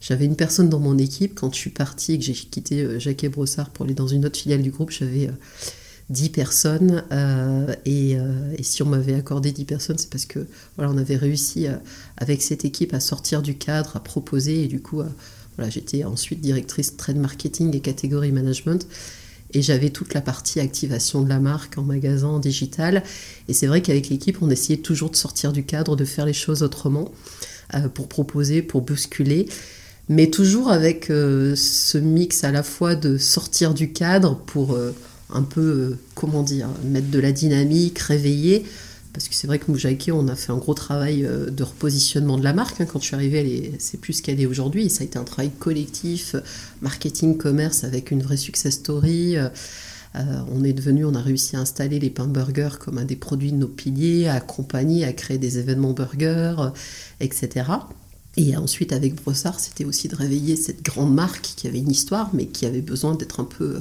j'avais 0.02 0.26
une 0.26 0.36
personne 0.36 0.68
dans 0.68 0.78
mon 0.78 0.98
équipe. 0.98 1.34
Quand 1.34 1.52
je 1.54 1.58
suis 1.58 1.70
partie 1.70 2.14
et 2.14 2.18
que 2.18 2.24
j'ai 2.24 2.34
quitté 2.34 3.00
Jacques 3.00 3.24
Brossard 3.26 3.70
pour 3.70 3.86
aller 3.86 3.94
dans 3.94 4.08
une 4.08 4.26
autre 4.26 4.38
filiale 4.38 4.60
du 4.60 4.70
groupe, 4.70 4.90
j'avais 4.90 5.30
10 6.10 6.28
personnes. 6.28 7.04
et, 7.86 8.18
si 8.62 8.82
on 8.82 8.86
m'avait 8.86 9.14
accordé 9.14 9.52
10 9.52 9.64
personnes, 9.64 9.98
c'est 9.98 10.10
parce 10.10 10.26
que 10.26 10.46
voilà, 10.76 10.90
on 10.90 10.98
avait 10.98 11.16
réussi 11.16 11.66
avec 12.18 12.42
cette 12.42 12.66
équipe 12.66 12.92
à 12.92 13.00
sortir 13.00 13.40
du 13.40 13.56
cadre, 13.56 13.96
à 13.96 14.00
proposer 14.00 14.64
et 14.64 14.68
du 14.68 14.80
coup 14.80 15.00
à 15.00 15.08
j'étais 15.68 16.04
ensuite 16.04 16.40
directrice 16.40 16.96
trade 16.96 17.18
marketing 17.18 17.76
et 17.76 17.80
catégorie 17.80 18.32
management. 18.32 18.86
Et 19.52 19.62
j'avais 19.62 19.90
toute 19.90 20.14
la 20.14 20.20
partie 20.20 20.60
activation 20.60 21.22
de 21.22 21.28
la 21.28 21.40
marque 21.40 21.76
en 21.76 21.82
magasin, 21.82 22.28
en 22.28 22.38
digital. 22.38 23.02
Et 23.48 23.52
c'est 23.52 23.66
vrai 23.66 23.82
qu'avec 23.82 24.08
l'équipe, 24.08 24.38
on 24.42 24.50
essayait 24.50 24.78
toujours 24.78 25.10
de 25.10 25.16
sortir 25.16 25.52
du 25.52 25.64
cadre, 25.64 25.96
de 25.96 26.04
faire 26.04 26.24
les 26.24 26.32
choses 26.32 26.62
autrement, 26.62 27.10
euh, 27.74 27.88
pour 27.88 28.08
proposer, 28.08 28.62
pour 28.62 28.82
bousculer. 28.82 29.48
Mais 30.08 30.28
toujours 30.28 30.70
avec 30.70 31.10
euh, 31.10 31.54
ce 31.56 31.98
mix 31.98 32.44
à 32.44 32.52
la 32.52 32.62
fois 32.62 32.94
de 32.94 33.18
sortir 33.18 33.74
du 33.74 33.92
cadre 33.92 34.36
pour 34.46 34.74
euh, 34.74 34.94
un 35.32 35.42
peu, 35.42 35.96
comment 36.14 36.42
dire, 36.42 36.68
mettre 36.84 37.10
de 37.10 37.18
la 37.18 37.32
dynamique, 37.32 37.98
réveiller, 37.98 38.64
parce 39.12 39.28
que 39.28 39.34
c'est 39.34 39.46
vrai 39.46 39.58
que 39.58 39.70
Moujaki, 39.70 40.12
on 40.12 40.28
a 40.28 40.36
fait 40.36 40.52
un 40.52 40.56
gros 40.56 40.74
travail 40.74 41.24
euh, 41.24 41.50
de 41.50 41.62
repositionnement 41.62 42.38
de 42.38 42.44
la 42.44 42.52
marque. 42.52 42.80
Hein. 42.80 42.86
Quand 42.86 43.00
je 43.00 43.06
suis 43.06 43.14
arrivée, 43.14 43.72
c'est 43.78 43.98
plus 43.98 44.14
ce 44.14 44.22
qu'elle 44.22 44.40
est 44.40 44.46
aujourd'hui. 44.46 44.88
Ça 44.90 45.02
a 45.02 45.04
été 45.04 45.18
un 45.18 45.24
travail 45.24 45.50
collectif, 45.50 46.36
marketing, 46.80 47.36
commerce, 47.36 47.84
avec 47.84 48.10
une 48.10 48.22
vraie 48.22 48.36
success 48.36 48.74
story. 48.74 49.36
Euh, 49.36 49.48
on 50.52 50.64
est 50.64 50.72
devenu, 50.72 51.04
on 51.04 51.14
a 51.14 51.20
réussi 51.20 51.56
à 51.56 51.60
installer 51.60 51.98
les 51.98 52.10
pains 52.10 52.26
burgers 52.26 52.78
comme 52.78 52.98
un 52.98 53.04
des 53.04 53.16
produits 53.16 53.52
de 53.52 53.56
nos 53.56 53.68
piliers, 53.68 54.28
à 54.28 54.34
accompagner, 54.34 55.04
à 55.04 55.12
créer 55.12 55.38
des 55.38 55.58
événements 55.58 55.92
burgers, 55.92 56.70
etc. 57.20 57.66
Et 58.36 58.56
ensuite, 58.56 58.92
avec 58.92 59.16
Brossard, 59.16 59.58
c'était 59.60 59.84
aussi 59.84 60.08
de 60.08 60.16
réveiller 60.16 60.56
cette 60.56 60.84
grande 60.84 61.14
marque 61.14 61.52
qui 61.56 61.66
avait 61.66 61.78
une 61.78 61.90
histoire, 61.90 62.30
mais 62.32 62.46
qui 62.46 62.66
avait 62.66 62.80
besoin 62.80 63.14
d'être 63.14 63.40
un 63.40 63.44
peu 63.44 63.80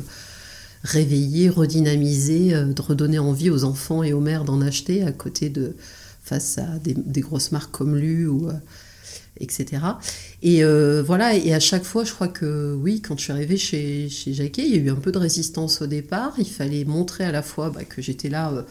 réveiller, 0.84 1.50
redynamiser, 1.50 2.54
euh, 2.54 2.66
de 2.66 2.82
redonner 2.82 3.20
envie 3.20 3.50
aux 3.50 3.64
enfants 3.64 4.04
et 4.04 4.14
aux 4.14 4.22
mères 4.22 4.46
d'en 4.46 4.62
acheter 4.62 5.04
à 5.04 5.12
côté 5.12 5.50
de 5.50 5.76
face 6.24 6.58
à 6.58 6.68
des, 6.84 7.22
grosses 7.22 7.52
marques 7.52 7.72
comme 7.72 7.98
Lu 7.98 8.28
ou 8.28 8.50
euh, 8.50 8.54
etc. 9.40 9.82
Et 10.42 10.64
euh, 10.64 11.02
voilà, 11.02 11.36
et 11.36 11.54
à 11.54 11.60
chaque 11.60 11.84
fois, 11.84 12.04
je 12.04 12.14
crois 12.14 12.28
que 12.28 12.76
oui, 12.76 13.02
quand 13.02 13.18
je 13.18 13.24
suis 13.24 13.32
arrivée 13.32 13.58
chez, 13.58 14.10
chez 14.10 14.34
Jacquet, 14.34 14.64
il 14.64 14.76
y 14.76 14.80
a 14.80 14.82
eu 14.82 14.90
un 14.92 14.96
peu 14.96 15.12
de 15.12 15.18
résistance 15.18 15.82
au 15.82 15.88
départ. 15.88 16.34
Il 16.38 16.50
fallait 16.50 16.86
montrer 16.86 17.24
à 17.24 17.32
la 17.32 17.42
fois 17.42 17.70
bah, 17.70 17.84
que 17.84 18.02
j'étais 18.02 18.30
là 18.30 18.66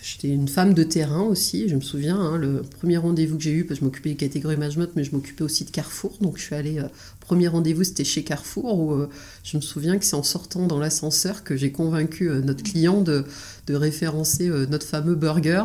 J'étais 0.00 0.28
une 0.28 0.46
femme 0.46 0.74
de 0.74 0.84
terrain 0.84 1.22
aussi, 1.22 1.68
je 1.68 1.74
me 1.74 1.80
souviens, 1.80 2.16
hein, 2.16 2.38
le 2.38 2.62
premier 2.62 2.98
rendez-vous 2.98 3.36
que 3.36 3.42
j'ai 3.42 3.50
eu, 3.50 3.64
parce 3.64 3.78
que 3.78 3.80
je 3.80 3.84
m'occupais 3.84 4.10
des 4.10 4.16
catégories 4.16 4.56
management, 4.56 4.90
mais 4.94 5.02
je 5.02 5.10
m'occupais 5.12 5.42
aussi 5.42 5.64
de 5.64 5.70
Carrefour, 5.70 6.16
donc 6.20 6.38
je 6.38 6.44
suis 6.44 6.54
allée, 6.54 6.78
euh, 6.78 6.86
premier 7.18 7.48
rendez-vous 7.48 7.82
c'était 7.82 8.04
chez 8.04 8.22
Carrefour, 8.22 8.78
où 8.78 8.92
euh, 8.92 9.08
je 9.42 9.56
me 9.56 9.60
souviens 9.60 9.98
que 9.98 10.04
c'est 10.04 10.14
en 10.14 10.22
sortant 10.22 10.68
dans 10.68 10.78
l'ascenseur 10.78 11.42
que 11.42 11.56
j'ai 11.56 11.72
convaincu 11.72 12.30
euh, 12.30 12.40
notre 12.40 12.62
client 12.62 13.00
de, 13.00 13.24
de 13.66 13.74
référencer 13.74 14.48
notre 14.70 14.86
fameux 14.86 15.16
burger, 15.16 15.64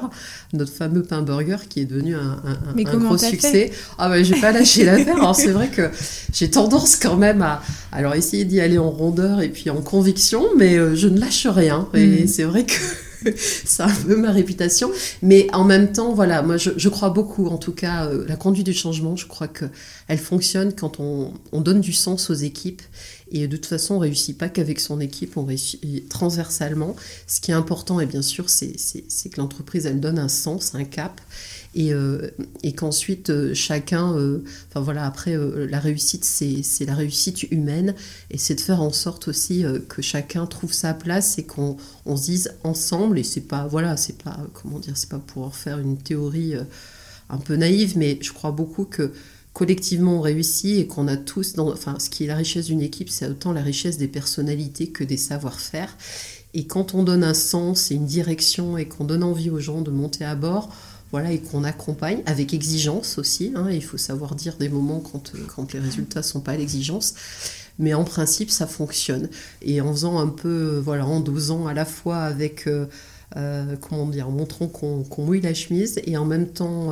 notre 0.51 0.73
fameux 0.73 1.03
pain 1.03 1.21
burger 1.21 1.57
qui 1.69 1.81
est 1.81 1.85
devenu 1.85 2.15
un, 2.15 2.41
un, 2.43 2.99
gros 2.99 3.17
succès. 3.19 3.71
Ah 3.99 4.09
ouais, 4.09 4.23
j'ai 4.23 4.41
pas 4.41 4.51
lâché 4.51 4.83
l'affaire, 4.85 5.17
alors 5.17 5.35
c'est 5.35 5.51
vrai 5.51 5.69
que 5.69 5.91
j'ai 6.33 6.49
tendance 6.49 6.95
quand 6.95 7.17
même 7.17 7.43
à 7.43 7.61
alors 7.91 8.15
essayer 8.15 8.45
d'y 8.45 8.59
aller 8.59 8.79
en 8.79 8.89
rondeur 8.89 9.41
et 9.41 9.49
puis 9.49 9.69
en 9.69 9.81
conviction, 9.81 10.43
mais 10.57 10.75
je 10.95 11.07
ne 11.07 11.19
lâche 11.19 11.45
rien, 11.45 11.87
et 11.93 12.23
mm. 12.23 12.27
c'est 12.27 12.43
vrai 12.43 12.65
que 12.65 12.73
c'est 13.35 13.83
un 13.83 13.89
peu 13.89 14.15
ma 14.15 14.31
réputation. 14.31 14.91
Mais 15.21 15.47
en 15.53 15.63
même 15.63 15.91
temps, 15.91 16.13
voilà, 16.13 16.41
moi 16.41 16.57
je, 16.57 16.89
crois 16.89 17.09
beaucoup, 17.09 17.47
en 17.47 17.57
tout 17.57 17.73
cas, 17.73 18.05
euh, 18.07 18.25
la 18.27 18.35
conduite 18.35 18.65
du 18.65 18.73
changement, 18.73 19.15
je 19.15 19.27
crois 19.27 19.47
qu'elle 19.47 20.17
fonctionne 20.17 20.73
quand 20.73 20.99
on, 20.99 21.33
donne 21.53 21.81
du 21.81 21.93
sens 21.93 22.29
aux 22.29 22.35
équipes. 22.35 22.81
Et 23.31 23.47
de 23.47 23.55
toute 23.55 23.65
façon, 23.65 23.95
on 23.95 23.99
réussit 23.99 24.37
pas 24.37 24.49
qu'avec 24.49 24.79
son 24.79 24.99
équipe, 24.99 25.37
on 25.37 25.45
réussit 25.45 26.07
transversalement. 26.09 26.95
Ce 27.25 27.41
qui 27.41 27.51
est 27.51 27.55
important, 27.55 27.99
et 27.99 28.05
bien 28.05 28.21
sûr, 28.21 28.49
c'est 28.49 28.73
que 28.73 29.37
l'entreprise, 29.37 29.85
elle 29.85 29.99
donne 29.99 30.19
un 30.19 30.27
sens, 30.27 30.75
un 30.75 30.83
cap 30.83 31.19
et, 31.75 31.93
euh, 31.93 32.29
et 32.61 32.73
qu'ensuite 32.73 33.29
euh, 33.29 33.53
chacun, 33.53 34.13
euh, 34.13 34.43
enfin 34.69 34.81
voilà, 34.81 35.05
après 35.05 35.35
la 35.35 35.79
réussite, 35.79 36.23
c'est 36.23 36.85
la 36.85 36.95
réussite 36.95 37.43
humaine 37.51 37.95
et 38.29 38.37
c'est 38.37 38.55
de 38.55 38.61
faire 38.61 38.81
en 38.81 38.91
sorte 38.91 39.27
aussi 39.27 39.65
que 39.89 40.01
chacun 40.01 40.45
trouve 40.45 40.73
sa 40.73 40.93
place 40.93 41.37
et 41.37 41.43
qu'on 41.43 41.77
on 42.05 42.15
se 42.15 42.23
dise 42.23 42.53
ensemble 42.63 43.19
et 43.19 43.23
c'est 43.23 43.41
pas 43.41 43.67
voilà, 43.67 43.97
c'est 43.97 44.21
pas 44.21 44.39
comment 44.53 44.79
dire, 44.79 44.97
c'est 44.97 45.09
pas 45.09 45.19
pour 45.19 45.55
faire 45.55 45.79
une 45.79 45.97
théorie 45.97 46.53
un 47.29 47.37
peu 47.37 47.55
naïve, 47.55 47.97
mais 47.97 48.19
je 48.21 48.31
crois 48.31 48.51
beaucoup 48.51 48.85
que 48.85 49.11
collectivement 49.53 50.17
on 50.17 50.21
réussit 50.21 50.79
et 50.79 50.87
qu'on 50.87 51.07
a 51.07 51.17
tous, 51.17 51.57
enfin 51.57 51.97
ce 51.99 52.09
qui 52.09 52.23
est 52.23 52.27
la 52.27 52.35
richesse 52.35 52.65
d'une 52.65 52.81
équipe, 52.81 53.09
c'est 53.09 53.27
autant 53.27 53.51
la 53.51 53.61
richesse 53.61 53.97
des 53.97 54.07
personnalités 54.07 54.87
que 54.87 55.03
des 55.03 55.17
savoir-faire. 55.17 55.95
Et 56.55 56.67
quand 56.67 56.93
on 56.93 57.03
donne 57.03 57.23
un 57.23 57.33
sens 57.33 57.89
et 57.89 57.95
une 57.95 58.05
direction 58.05 58.77
et 58.77 58.87
qu'on 58.87 59.05
donne 59.05 59.23
envie 59.23 59.49
aux 59.49 59.59
gens 59.59 59.81
de 59.81 59.89
monter 59.89 60.23
à 60.23 60.35
bord, 60.35 60.69
voilà, 61.13 61.31
et 61.31 61.37
qu'on 61.37 61.63
accompagne 61.63 62.23
avec 62.25 62.55
exigence 62.55 63.19
aussi. 63.19 63.53
Hein, 63.55 63.67
il 63.69 63.83
faut 63.83 63.97
savoir 63.99 64.33
dire 64.33 64.57
des 64.57 64.67
moments 64.67 64.99
quand, 64.99 65.35
euh, 65.35 65.45
quand 65.55 65.71
les 65.71 65.79
résultats 65.79 66.21
ne 66.21 66.25
sont 66.25 66.41
pas 66.41 66.53
à 66.53 66.57
l'exigence. 66.57 67.13
Mais 67.77 67.93
en 67.93 68.03
principe, 68.03 68.49
ça 68.49 68.65
fonctionne. 68.65 69.29
Et 69.61 69.79
en 69.79 69.91
faisant 69.93 70.17
un 70.17 70.27
peu, 70.27 70.49
euh, 70.49 70.81
voilà, 70.81 71.05
en 71.05 71.19
dosant 71.19 71.67
à 71.67 71.75
la 71.75 71.85
fois 71.85 72.17
avec, 72.17 72.65
euh, 72.65 72.87
comment 73.79 74.07
dire, 74.07 74.27
en 74.27 74.31
montrant 74.31 74.65
qu'on 74.67 75.05
mouille 75.19 75.41
la 75.41 75.53
chemise 75.53 76.01
et 76.03 76.17
en 76.17 76.25
même 76.25 76.47
temps 76.47 76.91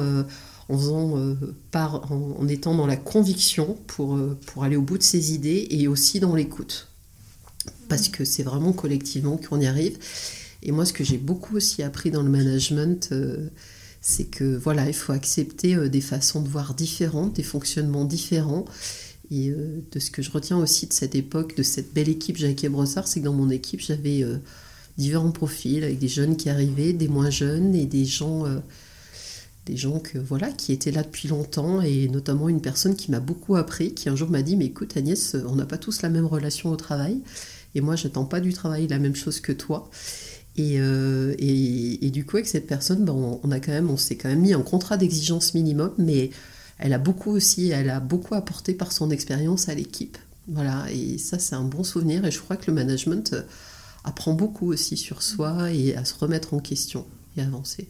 en 0.69 0.77
faisant 0.77 1.35
par, 1.71 2.11
en, 2.11 2.47
étant 2.47 2.75
dans 2.75 2.87
la 2.87 2.97
conviction 2.97 3.75
pour, 3.87 4.19
pour 4.45 4.63
aller 4.63 4.75
au 4.75 4.83
bout 4.83 4.99
de 4.99 5.03
ses 5.03 5.33
idées 5.33 5.67
et 5.71 5.87
aussi 5.87 6.19
dans 6.19 6.35
l'écoute. 6.35 6.89
Parce 7.89 8.07
que 8.07 8.23
c'est 8.23 8.43
vraiment 8.43 8.71
collectivement 8.71 9.37
qu'on 9.37 9.59
y 9.59 9.65
arrive. 9.65 9.97
Et 10.61 10.71
moi, 10.71 10.85
ce 10.85 10.93
que 10.93 11.03
j'ai 11.03 11.17
beaucoup 11.17 11.55
aussi 11.55 11.81
appris 11.81 12.11
dans 12.11 12.21
le 12.21 12.29
management, 12.29 13.09
c'est 14.01 14.25
que 14.25 14.43
voilà, 14.57 14.87
il 14.87 14.93
faut 14.93 15.13
accepter 15.13 15.75
euh, 15.75 15.87
des 15.87 16.01
façons 16.01 16.41
de 16.41 16.49
voir 16.49 16.73
différentes, 16.73 17.33
des 17.33 17.43
fonctionnements 17.43 18.05
différents. 18.05 18.65
Et 19.29 19.49
euh, 19.49 19.81
de 19.91 19.99
ce 19.99 20.11
que 20.11 20.21
je 20.21 20.31
retiens 20.31 20.57
aussi 20.57 20.87
de 20.87 20.93
cette 20.93 21.15
époque, 21.15 21.55
de 21.55 21.63
cette 21.63 21.93
belle 21.93 22.09
équipe 22.09 22.35
Jacques 22.35 22.65
Brossard, 22.65 23.07
c'est 23.07 23.21
que 23.21 23.25
dans 23.25 23.33
mon 23.33 23.49
équipe, 23.51 23.79
j'avais 23.79 24.23
euh, 24.23 24.37
différents 24.97 25.31
profils, 25.31 25.83
avec 25.83 25.99
des 25.99 26.07
jeunes 26.07 26.35
qui 26.35 26.49
arrivaient, 26.49 26.93
des 26.93 27.07
moins 27.07 27.29
jeunes 27.29 27.75
et 27.75 27.85
des 27.85 28.03
gens, 28.03 28.43
des 29.65 29.77
gens 29.77 29.99
que, 29.99 30.17
voilà, 30.17 30.51
qui 30.51 30.73
étaient 30.73 30.91
là 30.91 31.01
depuis 31.01 31.29
longtemps, 31.29 31.81
et 31.81 32.09
notamment 32.09 32.49
une 32.49 32.59
personne 32.59 32.95
qui 32.95 33.09
m'a 33.09 33.21
beaucoup 33.21 33.55
appris, 33.55 33.93
qui 33.93 34.09
un 34.09 34.17
jour 34.17 34.29
m'a 34.29 34.41
dit, 34.41 34.57
mais 34.57 34.65
écoute 34.65 34.97
Agnès, 34.97 35.37
on 35.47 35.55
n'a 35.55 35.65
pas 35.65 35.77
tous 35.77 36.01
la 36.01 36.09
même 36.09 36.25
relation 36.25 36.69
au 36.71 36.75
travail, 36.75 37.21
et 37.73 37.79
moi 37.79 37.95
j'attends 37.95 38.25
pas 38.25 38.41
du 38.41 38.51
travail 38.51 38.87
la 38.87 38.99
même 38.99 39.15
chose 39.15 39.39
que 39.39 39.53
toi. 39.53 39.89
Euh, 40.59 41.33
et, 41.39 42.09
du 42.11 42.25
coup, 42.25 42.37
avec 42.37 42.47
cette 42.47 42.67
personne, 42.67 43.05
ben, 43.05 43.13
on, 43.13 43.47
même, 43.47 43.89
on 43.89 43.97
s'est 43.97 44.15
quand 44.15 44.29
même 44.29 44.41
mis 44.41 44.53
un 44.53 44.61
contrat 44.61 44.97
d'exigence 44.97 45.53
minimum, 45.53 45.93
mais 45.97 46.31
elle 46.77 46.93
a 46.93 46.97
beaucoup 46.97 47.31
aussi, 47.31 47.69
elle 47.69 47.89
a 47.89 47.99
beaucoup 47.99 48.35
apporté 48.35 48.73
par 48.73 48.91
son 48.91 49.11
expérience 49.11 49.69
à 49.69 49.75
l'équipe. 49.75 50.17
Voilà, 50.47 50.85
et 50.91 51.17
ça, 51.17 51.39
c'est 51.39 51.55
un 51.55 51.63
bon 51.63 51.83
souvenir. 51.83 52.25
Et 52.25 52.31
je 52.31 52.39
crois 52.39 52.57
que 52.57 52.67
le 52.67 52.73
management 52.73 53.33
euh, 53.33 53.43
apprend 54.03 54.33
beaucoup 54.33 54.67
aussi 54.67 54.97
sur 54.97 55.21
soi 55.21 55.71
et 55.71 55.95
à 55.95 56.05
se 56.05 56.15
remettre 56.15 56.53
en 56.53 56.59
question 56.59 57.05
et 57.37 57.41
avancer. 57.41 57.87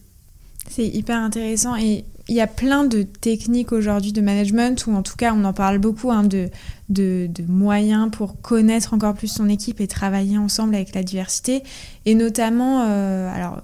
C'est 0.69 0.87
hyper 0.87 1.17
intéressant 1.17 1.75
et 1.75 2.05
il 2.27 2.35
y 2.35 2.41
a 2.41 2.47
plein 2.47 2.85
de 2.85 3.03
techniques 3.03 3.71
aujourd'hui 3.73 4.13
de 4.13 4.21
management, 4.21 4.85
ou 4.87 4.93
en 4.93 5.03
tout 5.03 5.15
cas 5.17 5.33
on 5.35 5.43
en 5.43 5.53
parle 5.53 5.79
beaucoup, 5.79 6.11
hein, 6.11 6.23
de, 6.23 6.49
de, 6.89 7.29
moyens 7.47 8.09
pour 8.11 8.39
connaître 8.41 8.93
encore 8.93 9.15
plus 9.15 9.27
son 9.27 9.49
équipe 9.49 9.81
et 9.81 9.87
travailler 9.87 10.37
ensemble 10.37 10.75
avec 10.75 10.95
la 10.95 11.03
diversité. 11.03 11.63
Et 12.05 12.15
notamment, 12.15 12.85
euh, 12.87 13.33
alors, 13.33 13.59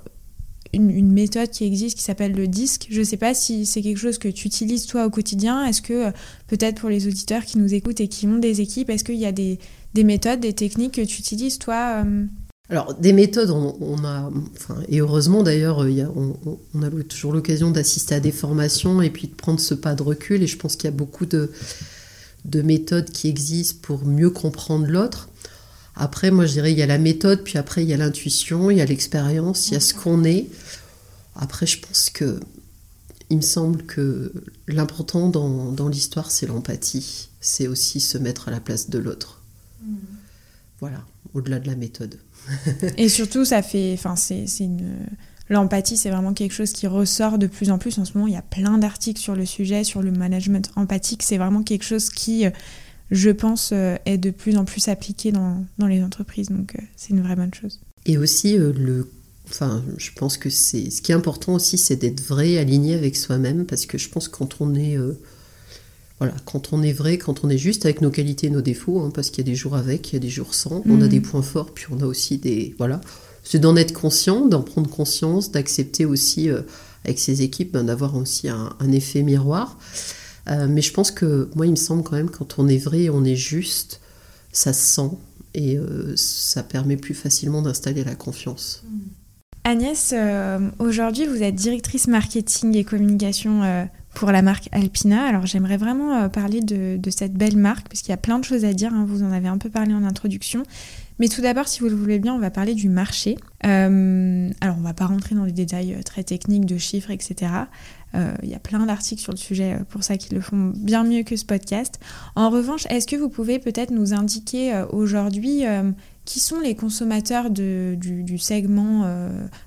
une, 0.73 1.11
méthode 1.11 1.49
qui 1.49 1.63
existe 1.63 1.97
qui 1.97 2.03
s'appelle 2.03 2.33
le 2.33 2.47
disque. 2.47 2.87
Je 2.89 2.99
ne 2.99 3.05
sais 3.05 3.17
pas 3.17 3.33
si 3.33 3.65
c'est 3.65 3.81
quelque 3.81 3.99
chose 3.99 4.17
que 4.17 4.27
tu 4.27 4.47
utilises 4.47 4.85
toi 4.85 5.05
au 5.05 5.09
quotidien. 5.09 5.65
Est-ce 5.65 5.81
que, 5.81 6.07
euh, 6.07 6.11
peut-être 6.47 6.81
pour 6.81 6.89
les 6.89 7.07
auditeurs 7.07 7.45
qui 7.45 7.57
nous 7.57 7.73
écoutent 7.73 8.01
et 8.01 8.07
qui 8.07 8.27
ont 8.27 8.37
des 8.37 8.59
équipes, 8.61 8.89
est-ce 8.89 9.03
qu'il 9.03 9.15
y 9.15 9.25
a 9.25 9.31
des, 9.31 9.59
des, 9.93 10.03
méthodes, 10.03 10.39
des 10.39 10.53
techniques 10.53 10.95
que 10.95 11.05
tu 11.05 11.19
utilises 11.19 11.57
toi 11.57 12.03
euh, 12.05 12.25
alors, 12.69 12.93
des 12.95 13.13
méthodes, 13.13 13.49
on, 13.49 14.03
a, 14.03 14.29
et 14.89 14.99
heureusement 14.99 15.41
d'ailleurs, 15.41 15.77
on, 15.79 16.81
a 16.81 16.89
toujours 17.03 17.31
l'occasion 17.31 17.71
d'assister 17.71 18.15
à 18.15 18.19
des 18.19 18.33
formations 18.33 19.01
et 19.01 19.09
puis 19.09 19.27
de 19.27 19.33
prendre 19.33 19.59
ce 19.61 19.73
pas 19.73 19.95
de 19.95 20.03
recul. 20.03 20.43
Et 20.43 20.47
je 20.47 20.57
pense 20.57 20.75
qu'il 20.75 20.85
y 20.85 20.93
a 20.93 20.95
beaucoup 20.95 21.25
de, 21.25 21.49
méthodes 22.45 23.09
qui 23.09 23.29
existent 23.29 23.79
pour 23.81 24.05
mieux 24.05 24.29
comprendre 24.29 24.85
l'autre. 24.85 25.29
Après, 25.95 26.29
moi, 26.29 26.45
je 26.45 26.51
dirais, 26.53 26.73
il 26.73 26.77
y 26.77 26.81
a 26.81 26.87
la 26.87 26.97
méthode, 26.97 27.43
puis 27.43 27.57
après, 27.57 27.83
il 27.83 27.89
y 27.89 27.93
a 27.93 27.97
l'intuition, 27.97 28.69
il 28.69 28.77
y 28.77 28.81
a 28.81 28.85
l'expérience, 28.85 29.69
il 29.69 29.75
y 29.75 29.77
a 29.77 29.79
ce 29.79 29.93
qu'on 29.93 30.25
est. 30.25 30.47
Après, 31.35 31.65
je 31.65 31.79
pense 31.79 32.09
que, 32.09 32.39
il 33.29 33.37
me 33.37 33.41
semble 33.41 33.83
que 33.83 34.33
l'important 34.67 35.29
dans, 35.29 35.87
l'histoire, 35.87 36.31
c'est 36.31 36.47
l'empathie. 36.47 37.29
C'est 37.39 37.67
aussi 37.67 38.01
se 38.01 38.17
mettre 38.17 38.49
à 38.49 38.51
la 38.51 38.59
place 38.59 38.89
de 38.89 38.99
l'autre. 38.99 39.41
Mmh. 39.81 39.95
Voilà, 40.81 41.05
au-delà 41.33 41.59
de 41.59 41.67
la 41.67 41.75
méthode. 41.75 42.19
et 42.97 43.09
surtout, 43.09 43.45
ça 43.45 43.61
fait. 43.61 43.93
Enfin, 43.93 44.15
c'est 44.15 44.45
une. 44.59 44.95
L'empathie, 45.49 45.95
c'est 45.95 46.09
vraiment 46.09 46.33
quelque 46.33 46.51
chose 46.51 46.73
qui 46.73 46.87
ressort 46.87 47.37
de 47.37 47.47
plus 47.47 47.71
en 47.71 47.77
plus. 47.77 47.97
En 47.99 48.05
ce 48.05 48.13
moment, 48.15 48.27
il 48.27 48.33
y 48.33 48.37
a 48.37 48.41
plein 48.41 48.77
d'articles 48.77 49.21
sur 49.21 49.33
le 49.33 49.45
sujet, 49.45 49.85
sur 49.85 50.01
le 50.01 50.11
management 50.11 50.69
empathique. 50.75 51.23
C'est 51.23 51.37
vraiment 51.37 51.63
quelque 51.63 51.85
chose 51.85 52.09
qui, 52.09 52.45
je 53.11 53.29
pense, 53.29 53.71
euh, 53.73 53.95
est 54.05 54.17
de 54.17 54.31
plus 54.31 54.57
en 54.57 54.65
plus 54.65 54.87
appliqué 54.87 55.31
dans, 55.31 55.65
dans 55.77 55.87
les 55.87 56.03
entreprises. 56.03 56.49
Donc, 56.49 56.75
euh, 56.75 56.81
c'est 56.95 57.11
une 57.11 57.21
vraie 57.21 57.35
bonne 57.35 57.53
chose. 57.53 57.79
Et 58.05 58.17
aussi, 58.17 58.57
euh, 58.57 58.73
le 58.73 59.09
Enfin, 59.49 59.81
je 59.97 60.11
pense 60.13 60.35
que 60.35 60.49
ce 60.49 60.75
qui 60.75 61.13
est 61.13 61.15
important 61.15 61.53
aussi, 61.53 61.77
c'est 61.77 61.95
d'être 61.95 62.19
vrai, 62.19 62.57
aligné 62.57 62.95
avec 62.95 63.15
soi-même, 63.15 63.65
parce 63.65 63.85
que 63.85 63.97
je 63.97 64.09
pense 64.09 64.27
que 64.27 64.35
quand 64.35 64.57
on 64.59 64.75
est 64.75 64.97
voilà, 66.19 66.33
quand 66.45 66.73
on 66.73 66.81
est 66.81 66.93
vrai, 66.93 67.17
quand 67.17 67.43
on 67.43 67.49
est 67.49 67.59
juste 67.59 67.85
avec 67.85 68.01
nos 68.01 68.09
qualités 68.09 68.47
et 68.47 68.49
nos 68.49 68.61
défauts, 68.61 69.01
hein, 69.01 69.11
parce 69.13 69.29
qu'il 69.29 69.45
y 69.45 69.47
a 69.47 69.51
des 69.51 69.55
jours 69.55 69.75
avec, 69.75 70.11
il 70.11 70.13
y 70.13 70.15
a 70.15 70.19
des 70.19 70.29
jours 70.29 70.55
sans, 70.55 70.81
on 70.87 71.01
a 71.01 71.05
mm. 71.05 71.09
des 71.09 71.21
points 71.21 71.43
forts, 71.43 71.71
puis 71.73 71.85
on 71.91 72.01
a 72.01 72.05
aussi 72.05 72.37
des. 72.37 72.73
Voilà. 72.79 73.01
C'est 73.43 73.59
d'en 73.59 73.75
être 73.75 73.93
conscient, 73.93 74.47
d'en 74.47 74.61
prendre 74.61 74.89
conscience, 74.89 75.51
d'accepter 75.51 76.05
aussi 76.05 76.49
euh, 76.49 76.61
avec 77.05 77.19
ses 77.19 77.43
équipes 77.43 77.71
ben, 77.71 77.83
d'avoir 77.83 78.15
aussi 78.15 78.49
un, 78.49 78.91
effet 78.91 79.21
miroir. 79.21 79.77
Euh, 80.49 80.67
mais 80.67 80.81
je 80.81 80.91
pense 80.91 81.11
que 81.11 81.49
moi, 81.55 81.65
il 81.65 81.71
me 81.71 81.77
semble 81.77 82.03
quand 82.03 82.15
même, 82.15 82.29
quand 82.29 82.57
on 82.57 82.67
est 82.67 82.77
vrai 82.77 83.03
et 83.03 83.09
on 83.09 83.23
est 83.23 83.35
juste, 83.35 84.01
ça 84.51 84.73
se 84.73 84.81
sent 84.81 85.11
et 85.53 85.77
euh, 85.77 86.13
ça 86.15 86.63
permet 86.63 86.97
plus 86.97 87.13
facilement 87.13 87.61
d'installer 87.61 88.03
la 88.03 88.15
confiance. 88.15 88.83
Mm. 88.85 88.97
Agnès, 89.65 90.15
aujourd'hui 90.79 91.25
vous 91.25 91.43
êtes 91.43 91.55
directrice 91.55 92.07
marketing 92.07 92.77
et 92.77 92.85
communication 92.85 93.89
pour 94.17 94.31
la 94.31 94.41
marque 94.41 94.67
Alpina. 94.71 95.25
Alors 95.25 95.45
j'aimerais 95.45 95.77
vraiment 95.77 96.27
parler 96.29 96.61
de, 96.61 96.99
cette 97.09 97.33
belle 97.33 97.55
marque, 97.55 97.87
puisqu'il 97.87 98.11
y 98.11 98.13
a 98.13 98.17
plein 98.17 98.39
de 98.39 98.43
choses 98.43 98.65
à 98.65 98.73
dire, 98.73 98.91
hein. 98.93 99.05
vous 99.07 99.23
en 99.23 99.31
avez 99.31 99.47
un 99.47 99.57
peu 99.57 99.69
parlé 99.69 99.93
en 99.93 100.03
introduction. 100.03 100.63
Mais 101.19 101.29
tout 101.29 101.41
d'abord, 101.41 101.67
si 101.67 101.79
vous 101.79 101.89
le 101.89 101.95
voulez 101.95 102.19
bien, 102.19 102.33
on 102.33 102.39
va 102.39 102.51
parler 102.51 102.75
du 102.75 102.89
marché. 102.89 103.37
Euh, 103.65 104.49
alors, 104.61 104.75
on 104.75 104.81
ne 104.81 104.85
va 104.85 104.93
pas 104.93 105.07
rentrer 105.07 105.35
dans 105.35 105.45
les 105.45 105.51
détails 105.51 105.95
euh, 105.95 106.03
très 106.03 106.23
techniques 106.23 106.65
de 106.65 106.77
chiffres, 106.77 107.09
etc. 107.09 107.51
Euh, 108.15 108.35
il 108.43 108.49
y 108.49 108.53
a 108.53 108.59
plein 108.59 108.85
d'articles 108.85 109.21
sur 109.21 109.33
le 109.33 109.37
sujet 109.37 109.79
pour 109.89 110.03
ça 110.03 110.17
qui 110.17 110.33
le 110.33 110.41
font 110.41 110.71
bien 110.75 111.03
mieux 111.03 111.23
que 111.23 111.35
ce 111.35 111.45
podcast. 111.45 111.99
En 112.35 112.49
revanche, 112.49 112.85
est-ce 112.89 113.07
que 113.07 113.15
vous 113.15 113.29
pouvez 113.29 113.59
peut-être 113.59 113.91
nous 113.91 114.13
indiquer 114.13 114.85
aujourd'hui 114.91 115.63
qui 116.23 116.39
sont 116.39 116.59
les 116.59 116.75
consommateurs 116.75 117.49
du, 117.49 118.37
segment, 118.37 119.05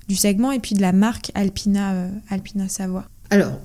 du 0.07 0.15
segment 0.15 0.51
et 0.51 0.59
puis 0.59 0.73
de 0.73 0.81
la 0.81 0.91
marque 0.91 1.31
Alpina, 1.35 2.07
Alpina 2.29 2.67
Savoie? 2.67 3.10
Alors, 3.31 3.61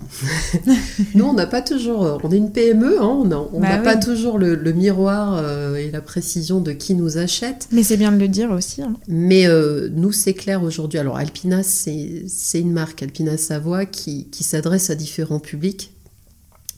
nous, 1.16 1.24
on 1.24 1.32
n'a 1.32 1.48
pas 1.48 1.60
toujours. 1.60 2.20
On 2.22 2.30
est 2.30 2.36
une 2.36 2.52
PME, 2.52 3.02
hein, 3.02 3.26
on 3.52 3.58
n'a 3.58 3.78
bah 3.78 3.78
pas 3.78 3.96
toujours 3.96 4.38
le, 4.38 4.56
miroir 4.72 5.34
euh, 5.36 5.74
et 5.74 5.90
la 5.90 6.00
précision 6.00 6.60
de 6.60 6.70
qui 6.70 6.94
nous 6.94 7.18
achète. 7.18 7.66
Mais 7.72 7.82
c'est 7.82 7.96
bien 7.96 8.12
de 8.12 8.16
le 8.16 8.28
dire 8.28 8.52
aussi. 8.52 8.80
Hein. 8.80 8.94
Mais 9.08 9.48
euh, 9.48 9.88
nous, 9.92 10.12
c'est 10.12 10.34
clair 10.34 10.62
aujourd'hui. 10.62 11.00
Alors, 11.00 11.16
Alpina, 11.16 11.64
c'est 11.64 12.28
une 12.54 12.72
marque, 12.72 13.02
Alpina 13.02 13.36
Savoie, 13.36 13.86
qui, 13.86 14.28
s'adresse 14.40 14.88
à 14.90 14.94
différents 14.94 15.40
publics. 15.40 15.92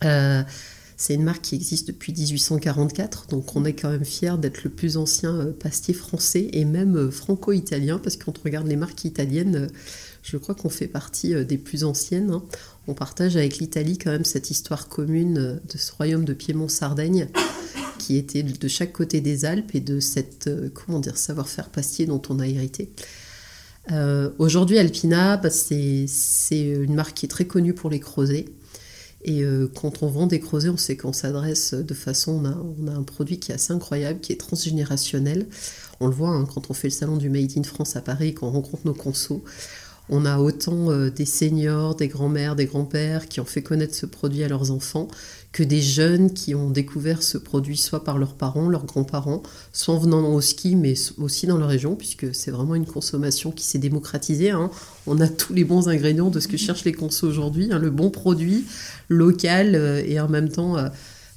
Euh, 0.05 0.43
c'est 0.97 1.13
une 1.13 1.25
marque 1.25 1.43
qui 1.43 1.57
existe 1.57 1.89
depuis 1.89 2.15
1844, 2.15 3.27
donc 3.29 3.55
on 3.55 3.67
est 3.67 3.75
quand 3.75 3.91
même 3.91 4.05
fiers 4.05 4.39
d'être 4.39 4.65
le 4.65 4.71
plus 4.71 4.97
ancien 4.97 5.53
pastier 5.61 5.93
français 5.93 6.49
et 6.53 6.65
même 6.65 7.11
franco-italien, 7.11 8.01
parce 8.03 8.17
que 8.17 8.25
quand 8.25 8.39
on 8.39 8.43
regarde 8.45 8.67
les 8.67 8.77
marques 8.77 9.05
italiennes, 9.05 9.69
je 10.31 10.37
crois 10.37 10.55
qu'on 10.55 10.69
fait 10.69 10.89
partie 10.89 11.35
des 11.45 11.59
plus 11.59 11.85
anciennes. 11.85 12.31
Hein 12.31 12.43
on 12.89 12.95
partage 12.95 13.37
avec 13.37 13.59
l'Italie 13.59 13.99
quand 13.99 14.11
même 14.11 14.25
cette 14.25 14.51
histoire 14.51 14.89
commune 14.89 15.39
euh, 15.39 15.55
de 15.73 15.79
ce 15.79 15.93
royaume 15.93 16.25
de 16.25 16.33
Piémont-Sardaigne 16.33 17.29
qui 17.99 18.17
était 18.17 18.43
de 18.43 18.69
chaque 18.69 18.93
côté 18.93 19.21
des 19.21 19.45
Alpes 19.45 19.75
et 19.75 19.81
de 19.81 20.01
cette 20.01 20.47
euh, 20.47 20.71
comment 20.73 20.99
dire 20.99 21.19
savoir-faire 21.19 21.69
pastier 21.69 22.07
dont 22.07 22.23
on 22.31 22.41
a 22.41 22.47
hérité. 22.47 22.91
Euh, 23.93 24.31
aujourd'hui, 24.39 24.79
Alpina, 24.79 25.37
bah, 25.37 25.51
c'est 25.51 26.07
une 26.51 26.95
marque 26.95 27.15
qui 27.15 27.27
est 27.27 27.29
très 27.29 27.47
connue 27.47 27.75
pour 27.75 27.91
les 27.91 28.01
creusets. 28.01 28.47
Et 29.25 29.43
quand 29.75 30.05
on 30.05 30.07
vend 30.07 30.29
des 30.29 30.39
creusets, 30.39 30.69
on 30.69 30.77
sait 30.77 30.97
qu'on 30.97 31.13
s'adresse 31.13 31.75
de 31.75 31.93
façon, 31.93 32.41
on 32.79 32.87
a, 32.87 32.93
un 32.93 33.03
produit 33.03 33.41
qui 33.41 33.51
est 33.51 33.55
assez 33.57 33.73
incroyable, 33.73 34.21
qui 34.21 34.33
est 34.33 34.37
transgénérationnel. 34.37 35.49
On 35.99 36.07
le 36.07 36.15
voit 36.15 36.29
hein, 36.29 36.47
quand 36.47 36.71
on 36.71 36.73
fait 36.73 36.87
le 36.87 36.93
salon 36.93 37.17
du 37.17 37.29
Made 37.29 37.51
in 37.57 37.65
France 37.65 37.97
à 37.97 38.01
Paris, 38.01 38.33
qu'on 38.33 38.51
rencontre 38.51 38.87
nos 38.87 38.95
consos. 38.95 39.43
On 40.11 40.25
a 40.25 40.39
autant 40.39 40.91
euh, 40.91 41.11
des 41.11 41.25
seniors, 41.25 41.95
des 41.95 42.09
grands-mères, 42.09 42.57
des 42.57 42.67
grands-pères 42.67 43.29
qui 43.29 43.41
ont 43.41 43.45
fait 43.45 43.63
connaître 43.63 43.95
ce 43.95 44.07
produit 44.07 44.43
à 44.43 44.49
leurs 44.49 44.71
enfants 44.71 45.09
que 45.53 45.63
des 45.63 45.81
jeunes 45.81 46.33
qui 46.33 46.55
ont 46.55 46.71
découvert 46.71 47.23
ce 47.23 47.39
produit 47.39 47.77
soit 47.77 48.05
par 48.05 48.19
leurs 48.19 48.35
parents, 48.35 48.69
leurs 48.69 48.85
grands-parents, 48.85 49.43
soit 49.73 49.95
en 49.95 49.99
venant 49.99 50.33
au 50.33 50.41
ski, 50.41 50.77
mais 50.77 50.95
aussi 51.17 51.47
dans 51.47 51.57
leur 51.57 51.69
région, 51.69 51.97
puisque 51.97 52.35
c'est 52.35 52.51
vraiment 52.51 52.75
une 52.75 52.87
consommation 52.87 53.51
qui 53.51 53.65
s'est 53.65 53.79
démocratisée. 53.79 54.51
Hein. 54.51 54.71
On 55.07 55.21
a 55.21 55.29
tous 55.29 55.55
les 55.55 55.65
bons 55.65 55.89
ingrédients 55.89 56.31
de 56.31 56.41
ce 56.41 56.49
que 56.49 56.57
cherchent 56.57 56.85
les 56.85 56.93
consos 56.93 57.27
aujourd'hui, 57.27 57.69
hein, 57.73 57.79
le 57.79 57.91
bon 57.91 58.11
produit 58.11 58.67
local 59.09 59.75
euh, 59.75 60.03
et 60.07 60.21
en 60.21 60.29
même 60.29 60.49
temps... 60.49 60.77
Euh, 60.77 60.89